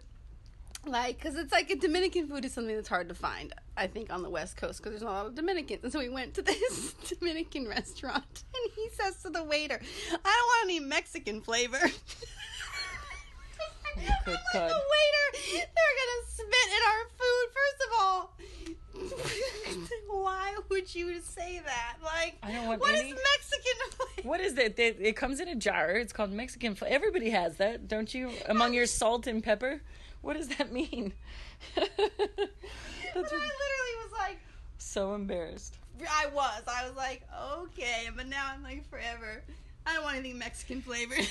like, 0.85 1.17
because 1.17 1.35
it's 1.35 1.51
like 1.51 1.69
a 1.69 1.75
Dominican 1.75 2.27
food 2.27 2.45
is 2.45 2.53
something 2.53 2.73
that's 2.73 2.87
hard 2.87 3.09
to 3.09 3.15
find, 3.15 3.53
I 3.75 3.87
think, 3.87 4.09
on 4.11 4.23
the 4.23 4.29
West 4.29 4.55
Coast, 4.55 4.79
because 4.79 4.93
there's 4.93 5.03
not 5.03 5.11
a 5.11 5.17
lot 5.17 5.25
of 5.25 5.35
Dominicans. 5.35 5.83
And 5.83 5.91
so 5.91 5.99
we 5.99 6.07
went 6.07 6.33
to 6.35 6.41
this 6.43 6.93
Dominican 6.93 7.67
restaurant, 7.67 8.43
and 8.55 8.71
he 8.73 8.87
says 8.93 9.21
to 9.23 9.29
the 9.29 9.43
waiter, 9.43 9.81
I 10.11 10.15
don't 10.15 10.23
want 10.23 10.63
any 10.63 10.79
Mexican 10.79 11.41
flavor. 11.41 11.77
I'm 11.77 11.91
like, 13.97 14.15
the 14.25 14.31
waiter, 14.31 15.25
they're 15.51 15.65
gonna 15.65 16.21
spit 16.27 16.69
in 16.69 16.81
our 16.87 17.03
food. 17.17 17.47
First 17.51 17.83
of 17.85 17.89
all, 17.99 18.33
why 20.09 20.55
would 20.69 20.93
you 20.93 21.21
say 21.21 21.61
that? 21.65 21.97
Like, 22.03 22.37
I 22.43 22.51
don't 22.51 22.67
want 22.67 22.81
what 22.81 22.93
is 22.93 23.01
any- 23.01 23.13
Mexican 23.13 23.91
flavor? 23.91 24.27
What 24.27 24.41
is 24.41 24.57
it? 24.57 24.75
They, 24.75 24.87
it 24.87 25.15
comes 25.15 25.39
in 25.39 25.47
a 25.47 25.55
jar. 25.55 25.91
It's 25.91 26.13
called 26.13 26.31
Mexican. 26.31 26.77
Everybody 26.85 27.29
has 27.29 27.57
that, 27.57 27.87
don't 27.87 28.13
you? 28.13 28.31
Among 28.47 28.73
your 28.73 28.85
salt 28.85 29.27
and 29.27 29.43
pepper. 29.43 29.81
What 30.21 30.37
does 30.37 30.49
that 30.49 30.71
mean? 30.71 31.13
That's 31.75 31.89
I 31.97 33.15
literally 33.15 33.95
was 34.03 34.11
like, 34.17 34.39
so 34.77 35.15
embarrassed. 35.15 35.77
I 36.01 36.27
was. 36.33 36.63
I 36.67 36.87
was 36.87 36.95
like, 36.95 37.23
okay, 37.53 38.09
but 38.15 38.27
now 38.27 38.51
I'm 38.53 38.63
like, 38.63 38.87
forever. 38.89 39.43
I 39.85 39.93
don't 39.93 40.03
want 40.03 40.17
anything 40.17 40.37
Mexican 40.37 40.81
flavored. 40.81 41.17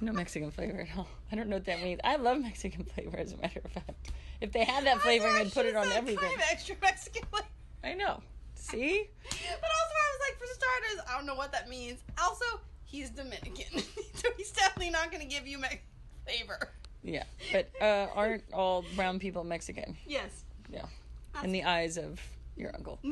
No 0.00 0.12
Mexican 0.12 0.50
flavor 0.50 0.80
at 0.80 0.96
all. 0.96 1.08
I 1.32 1.36
don't 1.36 1.48
know 1.48 1.56
what 1.56 1.64
that 1.66 1.82
means. 1.82 2.00
I 2.04 2.16
love 2.16 2.40
Mexican 2.40 2.84
flavor, 2.84 3.16
as 3.16 3.32
a 3.32 3.36
matter 3.38 3.60
of 3.64 3.70
fact. 3.72 4.10
If 4.40 4.52
they 4.52 4.64
had 4.64 4.84
that 4.86 5.00
flavoring, 5.00 5.34
I 5.34 5.40
I'd 5.40 5.52
put 5.52 5.66
it 5.66 5.74
on 5.76 5.90
everything. 5.92 6.30
Extra 6.50 6.76
Mexican 6.80 7.24
flavor. 7.30 7.46
I 7.82 7.94
know. 7.94 8.22
See? 8.54 9.08
But 9.24 9.34
also, 9.34 9.94
I 9.94 10.08
was 10.12 10.20
like, 10.28 10.38
for 10.38 10.46
starters, 10.54 11.04
I 11.08 11.16
don't 11.16 11.26
know 11.26 11.34
what 11.34 11.52
that 11.52 11.68
means. 11.68 12.00
Also, 12.22 12.44
he's 12.84 13.10
Dominican, 13.10 13.80
so 14.14 14.28
he's 14.36 14.50
definitely 14.52 14.90
not 14.90 15.10
going 15.10 15.22
to 15.22 15.28
give 15.28 15.46
you 15.46 15.58
Mexican 15.58 15.84
flavor. 16.24 16.70
Yeah. 17.02 17.24
But 17.52 17.70
uh, 17.80 18.08
aren't 18.14 18.44
all 18.52 18.84
brown 18.96 19.18
people 19.18 19.44
Mexican? 19.44 19.96
Yes. 20.06 20.44
Yeah. 20.70 20.86
In 21.42 21.52
the 21.52 21.64
eyes 21.64 21.96
of 21.96 22.20
your 22.58 22.74
uncle. 22.74 22.98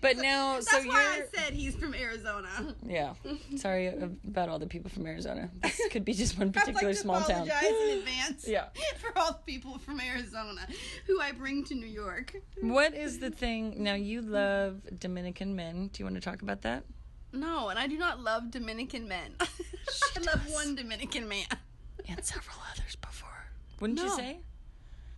But 0.00 0.18
now, 0.18 0.54
That's 0.54 0.70
so 0.70 0.78
why 0.82 1.12
I 1.14 1.16
you're. 1.18 1.26
said 1.34 1.54
he's 1.54 1.74
from 1.74 1.94
Arizona. 1.94 2.48
Yeah. 2.86 3.14
Sorry 3.56 3.86
about 3.88 4.50
all 4.50 4.58
the 4.58 4.66
people 4.66 4.90
from 4.90 5.06
Arizona. 5.06 5.50
This 5.62 5.80
could 5.90 6.04
be 6.04 6.12
just 6.12 6.38
one 6.38 6.52
particular 6.58 6.88
like 6.88 6.96
to 6.96 7.02
small 7.02 7.20
town. 7.22 7.48
apologize 7.48 7.70
in 7.90 7.98
advance 7.98 8.46
Yeah. 8.46 8.66
for 8.98 9.18
all 9.18 9.32
the 9.32 9.38
people 9.46 9.78
from 9.78 10.00
Arizona 10.00 10.66
who 11.06 11.20
I 11.20 11.32
bring 11.32 11.64
to 11.64 11.74
New 11.74 11.86
York. 11.86 12.34
What 12.60 12.92
is 12.94 13.18
the 13.18 13.30
thing? 13.30 13.82
Now, 13.82 13.94
you 13.94 14.20
love 14.20 14.82
Dominican 14.98 15.56
men. 15.56 15.88
Do 15.92 16.00
you 16.00 16.04
want 16.04 16.16
to 16.16 16.20
talk 16.20 16.42
about 16.42 16.60
that? 16.62 16.84
No, 17.32 17.68
and 17.70 17.78
I 17.78 17.86
do 17.86 17.96
not 17.96 18.20
love 18.20 18.50
Dominican 18.50 19.08
men. 19.08 19.36
I 19.40 20.20
love 20.20 20.40
one 20.52 20.74
Dominican 20.74 21.28
man. 21.28 21.46
And 22.08 22.22
several 22.24 22.56
others 22.72 22.96
before. 22.96 23.46
Wouldn't 23.80 24.00
you 24.00 24.10
say? 24.10 24.38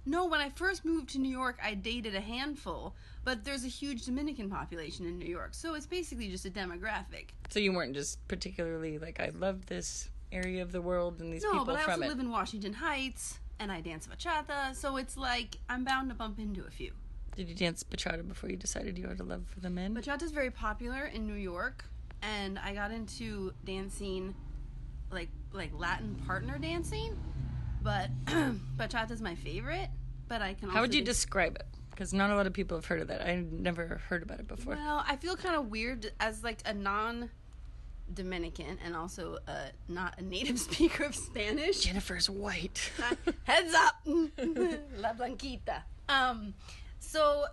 No, 0.09 0.27
when 0.27 0.40
I 0.40 0.51
first 0.51 0.85
moved 0.85 1.09
to 1.11 1.19
New 1.19 1.29
York, 1.31 1.59
I 1.62 1.75
dated 1.75 2.14
a 2.14 2.21
handful, 2.21 2.95
but 3.25 3.45
there's 3.45 3.64
a 3.64 3.69
huge 3.69 4.07
Dominican 4.07 4.49
population 4.49 5.05
in 5.05 5.19
New 5.19 5.27
York, 5.27 5.53
so 5.53 5.75
it's 5.75 5.87
basically 5.87 6.29
just 6.29 6.47
a 6.47 6.51
demographic. 6.51 7.31
So 7.49 7.59
you 7.59 7.73
weren't 7.73 7.95
just 7.95 8.27
particularly 8.29 8.99
like, 8.99 9.19
I 9.19 9.31
love 9.37 9.66
this 9.66 10.09
area 10.31 10.62
of 10.62 10.71
the 10.71 10.81
world 10.81 11.21
and 11.21 11.33
these 11.33 11.42
No, 11.42 11.51
people 11.53 11.64
but 11.66 11.77
I 11.77 11.83
from 11.83 11.92
also 11.95 12.05
it. 12.05 12.09
live 12.09 12.21
in 12.21 12.31
Washington 12.31 12.73
Heights, 12.75 13.40
and 13.59 13.73
I 13.73 13.81
dance 13.81 14.07
bachata, 14.07 14.75
so 14.77 14.97
it's 14.97 15.16
like 15.16 15.59
I'm 15.69 15.85
bound 15.85 16.09
to 16.11 16.14
bump 16.14 16.38
into 16.38 16.64
a 16.64 16.71
few. 16.71 16.92
Did 17.35 17.49
you 17.49 17.55
dance 17.57 17.83
bachata 17.83 18.27
before 18.27 18.49
you 18.49 18.57
decided 18.57 18.97
you 18.97 19.09
had 19.09 19.19
a 19.21 19.25
love 19.25 19.45
for 19.49 19.59
the 19.61 19.71
men? 19.71 19.95
Bachata 19.95 20.23
is 20.23 20.31
very 20.31 20.51
popular 20.53 21.07
in 21.07 21.27
New 21.27 21.35
York, 21.35 21.85
and 22.23 22.59
I 22.61 22.75
got 22.75 22.92
into 22.92 23.53
dancing, 23.64 24.35
like 25.11 25.31
like 25.53 25.71
Latin 25.75 26.14
partner 26.27 26.59
dancing, 26.59 27.16
but 27.87 28.11
bachata's 28.77 29.22
my 29.22 29.37
favorite. 29.37 29.88
But 30.27 30.42
I 30.42 30.55
can. 30.55 30.68
How 30.70 30.81
would 30.81 30.92
you 30.92 31.03
do- 31.03 31.07
describe 31.07 31.55
it? 31.55 31.66
Because 31.90 32.12
not 32.12 32.31
a 32.31 32.35
lot 32.35 32.46
of 32.49 32.53
people 32.53 32.77
have 32.77 32.85
heard 32.85 33.01
of 33.01 33.09
that. 33.09 33.22
I 33.22 33.44
never 33.51 34.03
heard 34.09 34.22
about 34.25 34.40
it 34.40 34.49
before. 34.49 34.75
Well, 34.75 35.05
I 35.07 35.16
feel 35.16 35.37
kind 35.37 35.55
of 35.55 35.70
weird 35.70 36.11
as 36.20 36.42
like 36.42 36.59
a 36.66 36.75
non 36.75 37.31
Dominican 38.12 38.79
and 38.85 38.94
also 38.96 39.38
uh, 39.46 39.66
not 39.88 40.18
a 40.18 40.22
native 40.22 40.59
speaker 40.68 41.05
of 41.05 41.14
Spanish. 41.14 41.81
Jennifer's 41.81 42.29
white. 42.29 42.90
Heads 43.44 43.72
up, 43.72 43.94
La 44.05 45.12
Blanquita. 45.14 45.83
Um, 46.09 46.55
so, 46.99 47.44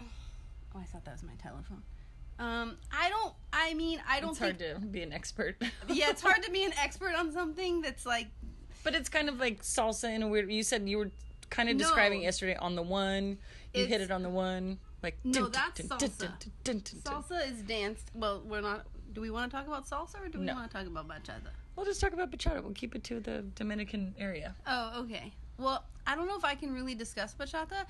oh, 0.00 0.04
I 0.80 0.84
thought 0.84 1.04
that 1.04 1.12
was 1.12 1.22
my 1.22 1.34
telephone. 1.40 1.82
Um, 2.40 2.78
I 2.90 3.10
don't. 3.10 3.34
I 3.52 3.74
mean, 3.74 4.00
I 4.08 4.20
don't 4.20 4.30
it's 4.30 4.38
think. 4.38 4.60
hard 4.62 4.80
to 4.80 4.86
be 4.86 5.02
an 5.02 5.12
expert. 5.12 5.62
yeah, 5.88 6.08
it's 6.08 6.22
hard 6.22 6.42
to 6.42 6.50
be 6.50 6.64
an 6.64 6.72
expert 6.82 7.14
on 7.14 7.32
something 7.32 7.82
that's 7.82 8.06
like. 8.06 8.28
But 8.82 8.94
it's 8.94 9.08
kind 9.08 9.28
of 9.28 9.38
like 9.38 9.62
salsa 9.62 10.14
in 10.14 10.22
a 10.22 10.28
weird. 10.28 10.50
You 10.50 10.62
said 10.62 10.88
you 10.88 10.98
were 10.98 11.10
kind 11.50 11.68
of 11.68 11.76
No. 11.76 11.84
describing 11.84 12.22
yesterday 12.22 12.56
on 12.56 12.74
the 12.76 12.82
one. 12.82 13.38
You 13.74 13.86
hit 13.86 14.00
it 14.00 14.10
on 14.10 14.22
the 14.22 14.30
one. 14.30 14.78
Like 15.02 15.18
No, 15.24 15.42
dun, 15.48 15.52
that's 15.52 15.80
dun, 15.88 15.98
salsa. 15.98 16.32
dun. 16.64 16.80
Salsa 16.80 17.50
is 17.50 17.62
danced. 17.62 18.10
Well, 18.14 18.42
we're 18.44 18.60
not. 18.60 18.86
Do 19.12 19.20
we 19.20 19.30
want 19.30 19.50
to 19.50 19.56
talk 19.56 19.66
about 19.66 19.86
salsa 19.86 20.20
or 20.24 20.28
do 20.28 20.38
we 20.38 20.44
No. 20.46 20.54
want 20.54 20.70
to 20.70 20.76
talk 20.76 20.86
about 20.86 21.08
bachata? 21.08 21.50
We'll 21.76 21.86
just 21.86 22.00
talk 22.00 22.12
about 22.12 22.30
bachata. 22.30 22.62
We'll 22.62 22.74
keep 22.74 22.94
it 22.94 23.02
to 23.04 23.20
the 23.20 23.42
Dominican 23.54 24.14
area. 24.18 24.54
Oh, 24.66 25.02
okay. 25.04 25.32
Well, 25.58 25.84
I 26.06 26.14
don't 26.14 26.26
know 26.26 26.36
if 26.36 26.44
I 26.44 26.54
can 26.54 26.72
really 26.74 26.94
discuss 26.94 27.34
bachata. 27.34 27.86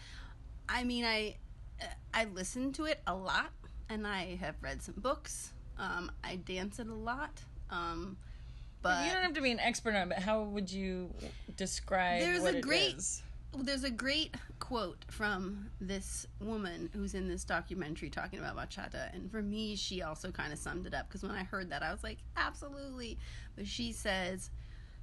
I 0.69 0.85
mean, 0.85 1.05
I 1.05 1.37
uh, 1.81 1.87
I 2.15 2.25
listen 2.27 2.73
to 2.75 2.85
it 2.85 3.01
a 3.07 3.15
lot, 3.15 3.51
and 3.89 4.07
I 4.07 4.37
have 4.37 4.55
read 4.63 4.83
some 4.83 4.95
books. 4.99 5.53
Um, 5.79 6.13
I 6.23 6.37
dance 6.37 6.79
it 6.79 6.87
a 6.89 6.95
lot. 6.95 7.41
Um, 7.71 8.17
but 8.83 9.05
you 9.07 9.13
don't 9.13 9.23
have 9.23 9.35
to 9.35 9.41
be 9.43 9.51
an 9.51 9.61
expert 9.61 9.95
on 9.95 10.03
it. 10.03 10.09
But 10.11 10.19
how 10.19 10.43
would 10.43 10.71
you 10.71 11.13
describe 11.57 12.21
There's 12.21 12.43
what 12.43 12.55
a 12.55 12.59
it 12.59 12.63
great- 12.63 12.97
is? 12.97 13.23
there's 13.63 13.83
a 13.83 13.91
great 13.91 14.37
quote 14.61 15.05
from 15.11 15.69
this 15.81 16.25
woman 16.41 16.89
who's 16.95 17.15
in 17.15 17.27
this 17.27 17.43
documentary 17.43 18.09
talking 18.09 18.39
about 18.39 18.57
bachata, 18.57 19.13
and 19.13 19.29
for 19.31 19.43
me, 19.43 19.75
she 19.75 20.03
also 20.03 20.31
kind 20.31 20.53
of 20.53 20.59
summed 20.59 20.87
it 20.87 20.95
up 20.95 21.09
because 21.09 21.23
when 21.25 21.33
I 21.33 21.43
heard 21.43 21.71
that, 21.71 21.83
I 21.83 21.91
was 21.91 22.05
like, 22.05 22.19
absolutely. 22.37 23.19
But 23.57 23.67
she 23.67 23.91
says, 23.93 24.51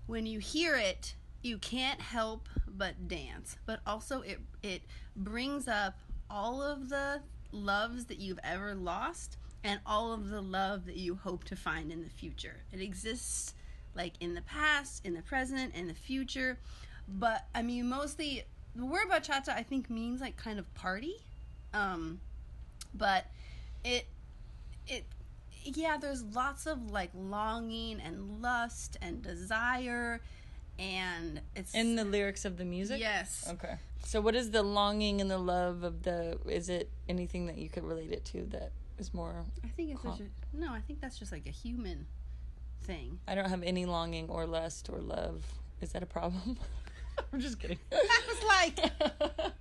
when 0.06 0.26
you 0.26 0.40
hear 0.40 0.76
it, 0.78 1.14
you 1.42 1.58
can't 1.58 2.00
help 2.00 2.48
but 2.68 3.08
dance, 3.10 3.58
but 3.66 3.82
also 3.86 4.22
it 4.22 4.40
it 4.64 4.82
brings 5.16 5.68
up 5.68 6.00
all 6.30 6.62
of 6.62 6.88
the 6.90 7.22
loves 7.52 8.06
that 8.06 8.20
you've 8.20 8.40
ever 8.44 8.76
lost 8.76 9.38
and 9.64 9.80
all 9.86 10.14
of 10.14 10.30
the 10.30 10.42
love 10.42 10.86
that 10.86 10.96
you 10.96 11.16
hope 11.16 11.44
to 11.46 11.56
find 11.56 11.92
in 11.92 12.02
the 12.04 12.10
future. 12.10 12.58
It 12.72 12.80
exists 12.82 13.54
like 13.98 14.14
in 14.22 14.36
the 14.36 14.42
past, 14.42 15.06
in 15.06 15.14
the 15.14 15.22
present, 15.22 15.76
in 15.76 15.88
the 15.88 15.94
future. 15.94 16.58
But 17.08 17.46
I 17.54 17.62
mean, 17.64 17.90
mostly 17.90 18.44
the 18.76 18.86
word 18.86 19.10
bachata 19.10 19.50
I 19.50 19.64
think 19.64 19.90
means 19.90 20.22
like 20.22 20.38
kind 20.38 20.60
of 20.60 20.74
party. 20.76 21.16
Um, 21.74 22.20
but 22.94 23.26
it 23.84 24.06
it 24.88 25.06
yeah, 25.64 25.98
there's 25.98 26.24
lots 26.24 26.66
of 26.66 26.92
like 26.92 27.10
longing 27.14 28.00
and 28.00 28.42
lust 28.42 28.98
and 29.02 29.22
desire 29.22 30.22
and 30.80 31.42
it's 31.56 31.74
In 31.74 31.96
the 31.96 32.06
lyrics 32.06 32.46
of 32.46 32.58
the 32.58 32.66
music? 32.66 33.00
yes. 33.00 33.48
Okay. 33.50 33.76
So 34.06 34.22
what 34.22 34.36
is 34.36 34.52
the 34.52 34.64
longing 34.64 35.20
and 35.22 35.30
the 35.30 35.40
love 35.40 35.84
of 35.84 36.04
the 36.04 36.38
is 36.46 36.70
it 36.70 36.90
anything 37.10 37.48
that 37.48 37.58
you 37.58 37.68
could 37.68 37.84
relate 37.84 38.12
it 38.12 38.24
to 38.26 38.44
that 38.52 38.72
is 38.98 39.14
more 39.14 39.44
I 39.64 39.68
think 39.70 39.92
it's 39.92 40.04
just 40.04 40.22
no, 40.54 40.72
I 40.72 40.80
think 40.80 41.02
that's 41.02 41.18
just 41.18 41.32
like 41.32 41.48
a 41.48 41.52
human 41.52 42.06
thing. 42.84 43.20
I 43.28 43.36
don't 43.36 43.50
have 43.50 43.64
any 43.64 43.86
longing 43.86 44.30
or 44.30 44.46
lust 44.46 44.90
or 44.92 45.00
love. 45.00 45.44
Is 45.82 45.92
that 45.92 46.04
a 46.04 46.08
problem? 46.08 46.58
I'm 47.34 47.40
just 47.40 47.60
kidding. 47.60 47.80
I 47.92 48.22
was 48.28 48.44
like 48.44 48.92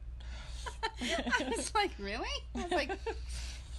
I 1.00 1.52
was 1.54 1.74
like, 1.74 1.90
really? 1.98 2.28
I 2.54 2.62
was 2.62 2.72
like, 2.72 2.90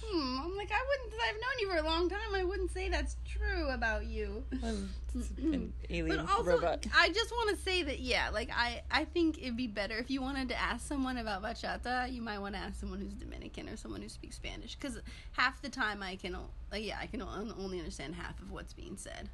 hmm. 0.02 0.38
I'm 0.42 0.56
like, 0.56 0.70
I 0.70 0.84
wouldn't. 0.88 1.22
I've 1.28 1.34
known 1.34 1.58
you 1.60 1.70
for 1.70 1.76
a 1.76 1.82
long 1.82 2.08
time. 2.08 2.34
I 2.34 2.44
wouldn't 2.44 2.70
say 2.70 2.88
that's 2.88 3.16
true 3.24 3.68
about 3.68 4.06
you. 4.06 4.44
An 4.62 5.72
alien 5.90 6.16
But 6.16 6.30
also, 6.30 6.44
robot. 6.44 6.86
I 6.94 7.08
just 7.08 7.30
want 7.30 7.56
to 7.56 7.62
say 7.62 7.82
that 7.82 8.00
yeah, 8.00 8.30
like 8.30 8.50
I, 8.54 8.82
I 8.90 9.04
think 9.04 9.38
it'd 9.38 9.56
be 9.56 9.66
better 9.66 9.96
if 9.98 10.10
you 10.10 10.20
wanted 10.20 10.48
to 10.50 10.60
ask 10.60 10.86
someone 10.86 11.18
about 11.18 11.42
bachata, 11.42 12.12
you 12.12 12.22
might 12.22 12.38
want 12.38 12.54
to 12.54 12.60
ask 12.60 12.80
someone 12.80 13.00
who's 13.00 13.14
Dominican 13.14 13.68
or 13.68 13.76
someone 13.76 14.02
who 14.02 14.08
speaks 14.08 14.36
Spanish, 14.36 14.74
because 14.76 14.98
half 15.32 15.62
the 15.62 15.68
time 15.68 16.02
I 16.02 16.16
can, 16.16 16.36
like, 16.70 16.84
yeah, 16.84 16.98
I 17.00 17.06
can 17.06 17.22
only 17.22 17.78
understand 17.78 18.14
half 18.14 18.40
of 18.40 18.50
what's 18.50 18.72
being 18.72 18.96
said, 18.96 19.30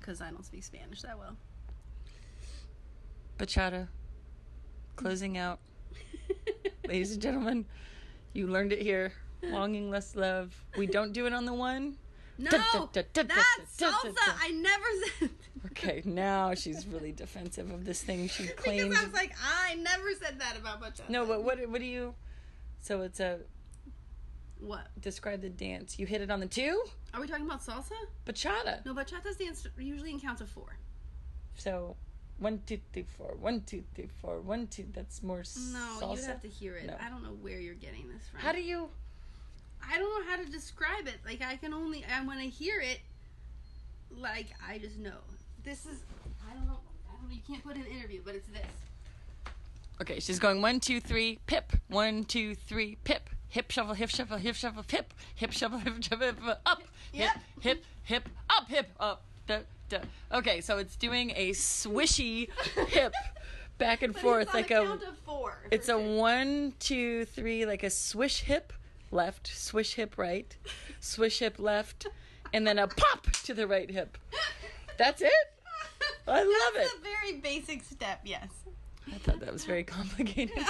because 0.00 0.20
I 0.20 0.30
don't 0.30 0.44
speak 0.44 0.64
Spanish 0.64 1.02
that 1.02 1.18
well. 1.18 1.36
Bachata. 3.38 3.88
Closing 4.96 5.38
out. 5.38 5.58
Ladies 6.86 7.12
and 7.12 7.22
gentlemen, 7.22 7.64
you 8.32 8.46
learned 8.46 8.72
it 8.72 8.82
here. 8.82 9.12
Longing 9.42 9.90
less 9.90 10.14
love. 10.16 10.54
We 10.76 10.86
don't 10.86 11.12
do 11.12 11.26
it 11.26 11.32
on 11.32 11.44
the 11.44 11.54
one. 11.54 11.96
no, 12.38 12.50
that's 12.50 13.76
salsa. 13.76 14.14
I 14.40 14.50
never 14.50 14.84
said. 15.18 15.30
Okay, 15.66 16.02
now 16.04 16.54
she's 16.54 16.86
really 16.86 17.12
defensive 17.12 17.70
of 17.70 17.84
this 17.84 18.02
thing 18.02 18.28
she 18.28 18.46
claims. 18.48 18.84
Because 18.88 18.98
I 19.00 19.04
was 19.04 19.12
like, 19.14 19.32
I 19.44 19.74
never 19.74 20.12
said 20.20 20.40
that 20.40 20.56
about 20.56 20.80
bachata. 20.80 21.08
no, 21.08 21.26
but 21.26 21.42
what 21.44 21.58
what 21.68 21.80
do 21.80 21.86
you? 21.86 22.14
So 22.80 23.02
it's 23.02 23.20
a 23.20 23.38
What? 24.60 24.88
describe 25.00 25.40
the 25.42 25.50
dance. 25.50 25.98
You 25.98 26.06
hit 26.06 26.20
it 26.20 26.30
on 26.30 26.40
the 26.40 26.46
two. 26.46 26.82
Are 27.14 27.20
we 27.20 27.26
talking 27.26 27.44
about 27.46 27.60
salsa? 27.62 27.92
Bachata. 28.26 28.84
No, 28.86 28.94
bachatas 28.94 29.38
dance 29.38 29.66
usually 29.78 30.10
in 30.10 30.20
counts 30.20 30.40
of 30.40 30.48
four. 30.48 30.76
So 31.54 31.96
one 32.38 32.62
two 32.66 32.78
three 32.92 33.04
four 33.16 33.36
one 33.38 33.60
two 33.62 33.84
three 33.94 34.08
four 34.20 34.40
one 34.40 34.66
two. 34.68 34.86
That's 34.92 35.22
more 35.22 35.38
No, 35.72 35.98
salsa. 36.00 36.16
you 36.16 36.22
have 36.26 36.40
to 36.42 36.48
hear 36.48 36.74
it. 36.76 36.86
No. 36.86 36.96
I 37.00 37.08
don't 37.10 37.22
know 37.22 37.36
where 37.40 37.60
you're 37.60 37.74
getting 37.74 38.08
this 38.08 38.26
from. 38.28 38.40
How 38.40 38.52
do 38.52 38.60
you? 38.62 38.88
I 39.90 39.98
don't 39.98 40.24
know 40.26 40.30
how 40.30 40.42
to 40.42 40.50
describe 40.50 41.06
it. 41.06 41.16
Like 41.24 41.42
I 41.42 41.56
can 41.56 41.72
only 41.74 42.04
and 42.04 42.26
when 42.26 42.38
I 42.38 42.46
hear 42.46 42.80
it, 42.80 43.00
like 44.16 44.48
I 44.66 44.78
just 44.78 44.98
know. 44.98 45.18
This 45.64 45.86
is 45.86 46.02
I 46.48 46.54
don't 46.54 46.66
know. 46.66 46.78
I 47.10 47.16
don't 47.16 47.28
know. 47.28 47.34
You 47.34 47.40
can't 47.46 47.62
put 47.62 47.76
in 47.76 47.82
an 47.82 47.88
interview, 47.88 48.20
but 48.24 48.34
it's 48.34 48.48
this. 48.48 48.62
Okay, 50.00 50.20
she's 50.20 50.38
going 50.38 50.60
one 50.62 50.80
two 50.80 51.00
three 51.00 51.38
pip. 51.46 51.72
One 51.88 52.24
two 52.24 52.54
three 52.54 52.96
pip. 53.04 53.30
Hip 53.48 53.70
shuffle, 53.70 53.94
hip 53.94 54.08
shuffle, 54.08 54.38
hip 54.38 54.54
shuffle, 54.54 54.82
pip. 54.82 55.12
Hip 55.34 55.52
shuffle, 55.52 55.78
hip 55.80 56.02
shuffle, 56.02 56.26
hip 56.26 56.36
up. 56.64 56.78
Hip, 56.78 56.88
Yep. 57.12 57.30
hip, 57.60 57.84
hip, 58.04 58.28
up, 58.48 58.68
hip, 58.68 58.88
up. 58.98 59.22
Da, 59.46 59.58
da. 59.90 59.98
Okay, 60.32 60.62
so 60.62 60.78
it's 60.78 60.96
doing 60.96 61.32
a 61.36 61.50
swishy 61.50 62.48
hip 62.88 63.12
back 63.76 64.02
and 64.02 64.14
But 64.14 64.22
forth 64.22 64.54
like 64.54 64.70
a 64.70 64.80
a. 64.82 64.86
count 64.86 65.02
of 65.02 65.18
four. 65.18 65.58
It's 65.70 65.90
a 65.90 65.98
one, 65.98 66.72
two, 66.80 67.26
three, 67.26 67.66
like 67.66 67.82
a 67.82 67.90
swish 67.90 68.40
hip 68.40 68.72
left, 69.12 69.46
swish 69.46 69.94
hip 69.94 70.16
right, 70.18 70.56
swish 71.00 71.38
hip 71.40 71.58
left, 71.58 72.06
and 72.52 72.66
then 72.66 72.78
a 72.78 72.86
pop 72.88 73.30
to 73.44 73.54
the 73.54 73.66
right 73.66 73.90
hip. 73.90 74.18
That's 74.98 75.22
it? 75.22 75.32
I 76.28 76.42
love 76.42 76.72
That's 76.74 76.92
it. 76.92 76.98
a 76.98 77.02
very 77.02 77.40
basic 77.40 77.82
step. 77.84 78.20
Yes. 78.24 78.48
I 79.12 79.18
thought 79.18 79.40
that 79.40 79.52
was 79.52 79.64
very 79.64 79.84
complicated. 79.84 80.56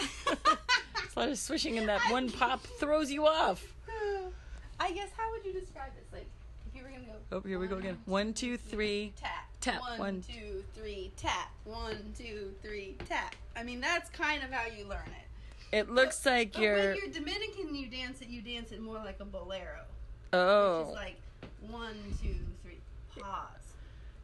It's 1.05 1.17
a 1.17 1.21
lot 1.21 1.29
of 1.29 1.39
swishing, 1.39 1.77
and 1.77 1.87
that 1.91 2.01
one 2.11 2.31
pop 2.31 2.63
throws 2.63 3.11
you 3.13 3.27
off. 3.27 3.63
I 4.81 4.93
guess 4.93 5.11
how 5.15 5.31
would 5.33 5.45
you 5.45 5.53
describe 5.53 5.91
this? 5.95 6.07
Like 6.11 6.27
if 6.67 6.75
you 6.75 6.83
were 6.83 6.89
gonna 6.89 7.05
go. 7.05 7.13
Oh, 7.37 7.41
here 7.47 7.59
we 7.59 7.67
go 7.67 7.77
again. 7.77 7.99
One, 8.07 8.33
two, 8.33 8.57
three. 8.57 9.13
Tap. 9.21 9.31
Tap. 9.61 9.81
One, 9.83 9.99
One. 9.99 10.23
two, 10.27 10.65
three, 10.75 11.13
tap. 11.19 11.51
One, 11.65 12.15
two, 12.17 12.55
three, 12.63 12.97
tap. 13.07 13.35
I 13.55 13.63
mean, 13.63 13.79
that's 13.83 14.09
kind 14.09 14.43
of 14.43 14.51
how 14.51 14.67
you 14.75 14.87
learn 14.87 15.05
it. 15.07 15.27
It 15.73 15.91
looks 15.91 16.25
like 16.27 16.53
But 16.53 16.63
you're. 16.63 16.77
when 16.77 16.97
you're 16.97 17.13
Dominican, 17.13 17.75
you 17.75 17.87
dance 17.89 18.21
it. 18.21 18.29
You 18.29 18.43
dance 18.43 18.73
it 18.73 18.81
more 18.81 18.97
like 18.97 19.19
a 19.21 19.25
bolero, 19.25 19.79
which 20.31 20.35
Oh, 20.35 20.87
is 20.89 20.95
like 20.95 21.17
one, 21.61 21.97
two, 22.23 22.35
three, 22.63 22.79
pause. 23.19 23.47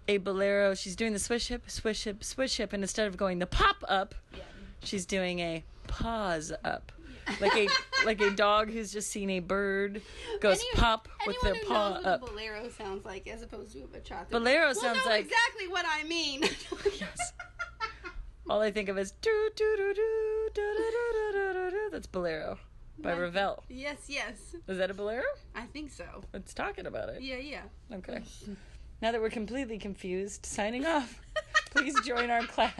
a 0.08 0.18
bolero. 0.18 0.74
She's 0.74 0.94
doing 0.96 1.12
the 1.14 1.18
swish 1.18 1.48
hip, 1.48 1.70
swish 1.70 2.04
hip, 2.04 2.22
swish 2.22 2.56
hip, 2.58 2.72
and 2.72 2.82
instead 2.84 3.06
of 3.08 3.16
going 3.16 3.38
the 3.38 3.46
pop 3.46 3.76
up, 3.88 4.14
Yeah. 4.36 4.40
she's 4.82 5.06
doing 5.06 5.38
a 5.40 5.64
pause 5.86 6.52
up. 6.64 6.92
Like 7.40 7.54
a 7.56 7.68
like 8.06 8.20
a 8.22 8.30
dog 8.30 8.70
who's 8.70 8.90
just 8.92 9.10
seen 9.10 9.28
a 9.30 9.40
bird 9.40 10.00
goes 10.40 10.62
pop 10.74 11.08
with 11.26 11.36
their 11.42 11.54
who 11.54 11.66
paw 11.66 11.94
knows 11.94 12.04
up. 12.06 12.20
what 12.22 12.30
a 12.30 12.32
bolero 12.32 12.68
sounds 12.70 13.04
like, 13.04 13.26
as 13.26 13.42
opposed 13.42 13.72
to 13.72 13.80
a 13.80 13.86
bachata. 13.86 14.30
Bolero 14.30 14.68
will 14.68 14.74
sounds 14.74 15.00
like- 15.06 15.24
exactly 15.26 15.68
what 15.68 15.84
I 15.88 16.04
mean. 16.04 16.42
Yes. 16.98 17.32
All 18.48 18.60
I 18.60 18.70
think 18.70 18.88
of 18.88 18.98
is 18.98 19.12
do 19.12 19.50
do 19.56 19.74
do 19.76 19.94
do 19.94 20.50
do 20.54 20.62
do 20.76 21.32
do 21.32 21.52
do 21.52 21.70
do. 21.70 21.88
That's 21.92 22.06
bolero 22.06 22.58
by 22.98 23.12
Right. 23.12 23.20
Ravel. 23.20 23.62
yes, 23.68 23.96
yes, 24.08 24.56
Is 24.66 24.78
that 24.78 24.90
a 24.90 24.94
bolero? 24.94 25.22
I 25.54 25.66
think 25.66 25.90
so. 25.92 26.04
It's 26.34 26.52
talking 26.54 26.86
about 26.86 27.08
it. 27.10 27.22
Yeah, 27.22 27.36
yeah. 27.36 27.62
Okay. 27.92 28.22
Now 29.00 29.12
that 29.12 29.20
we're 29.20 29.30
completely 29.30 29.78
confused, 29.78 30.44
signing 30.46 30.84
off. 30.86 31.20
Please 31.70 31.94
join 32.04 32.30
our 32.30 32.42
class. 32.42 32.74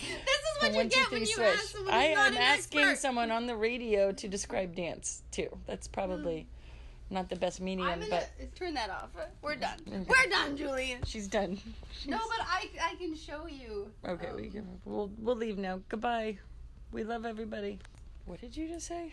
This 0.00 0.72
is 0.72 0.74
what 0.74 0.84
you 0.84 0.90
get 0.90 1.10
when 1.12 1.20
you 1.20 1.26
swish. 1.26 1.54
ask 1.54 1.68
someone 1.68 1.94
I 1.94 2.14
not 2.14 2.26
am 2.28 2.32
an 2.32 2.38
asking 2.38 2.80
expert. 2.80 2.98
someone 2.98 3.30
on 3.30 3.46
the 3.46 3.54
radio 3.54 4.10
to 4.12 4.28
describe 4.28 4.74
dance 4.74 5.22
too. 5.30 5.48
That's 5.66 5.86
probably 5.86 6.48
not 7.10 7.28
the 7.28 7.36
best 7.36 7.60
medium, 7.60 7.88
I'm 7.88 8.00
gonna 8.00 8.22
but 8.38 8.54
turn 8.54 8.74
that 8.74 8.90
off. 8.90 9.10
We're 9.42 9.56
done. 9.56 9.78
Okay. 9.86 10.04
We're 10.08 10.30
done, 10.30 10.56
Julian. 10.56 11.00
she's 11.04 11.26
done. 11.28 11.58
No, 12.06 12.18
but 12.18 12.46
I 12.46 12.68
I 12.82 12.94
can 12.94 13.14
show 13.16 13.46
you. 13.46 13.90
Okay, 14.06 14.28
um, 14.28 14.36
we 14.36 14.48
can, 14.48 14.66
we'll 14.84 15.10
we'll 15.18 15.36
leave 15.36 15.58
now. 15.58 15.80
Goodbye. 15.88 16.38
We 16.92 17.04
love 17.04 17.24
everybody. 17.24 17.78
What 18.24 18.40
did 18.40 18.56
you 18.56 18.68
just 18.68 18.86
say? 18.86 19.12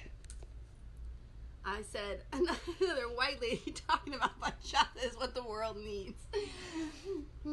I 1.66 1.82
said 1.82 2.22
another 2.32 3.10
white 3.16 3.42
lady 3.42 3.74
talking 3.88 4.14
about 4.14 4.40
bachata 4.40 5.04
is 5.04 5.18
what 5.18 5.36
the 5.36 5.44
world 5.44 5.78
needs. 5.78 6.18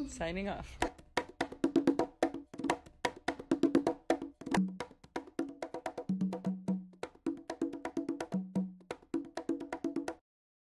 Signing 0.08 0.48
off. 0.48 0.78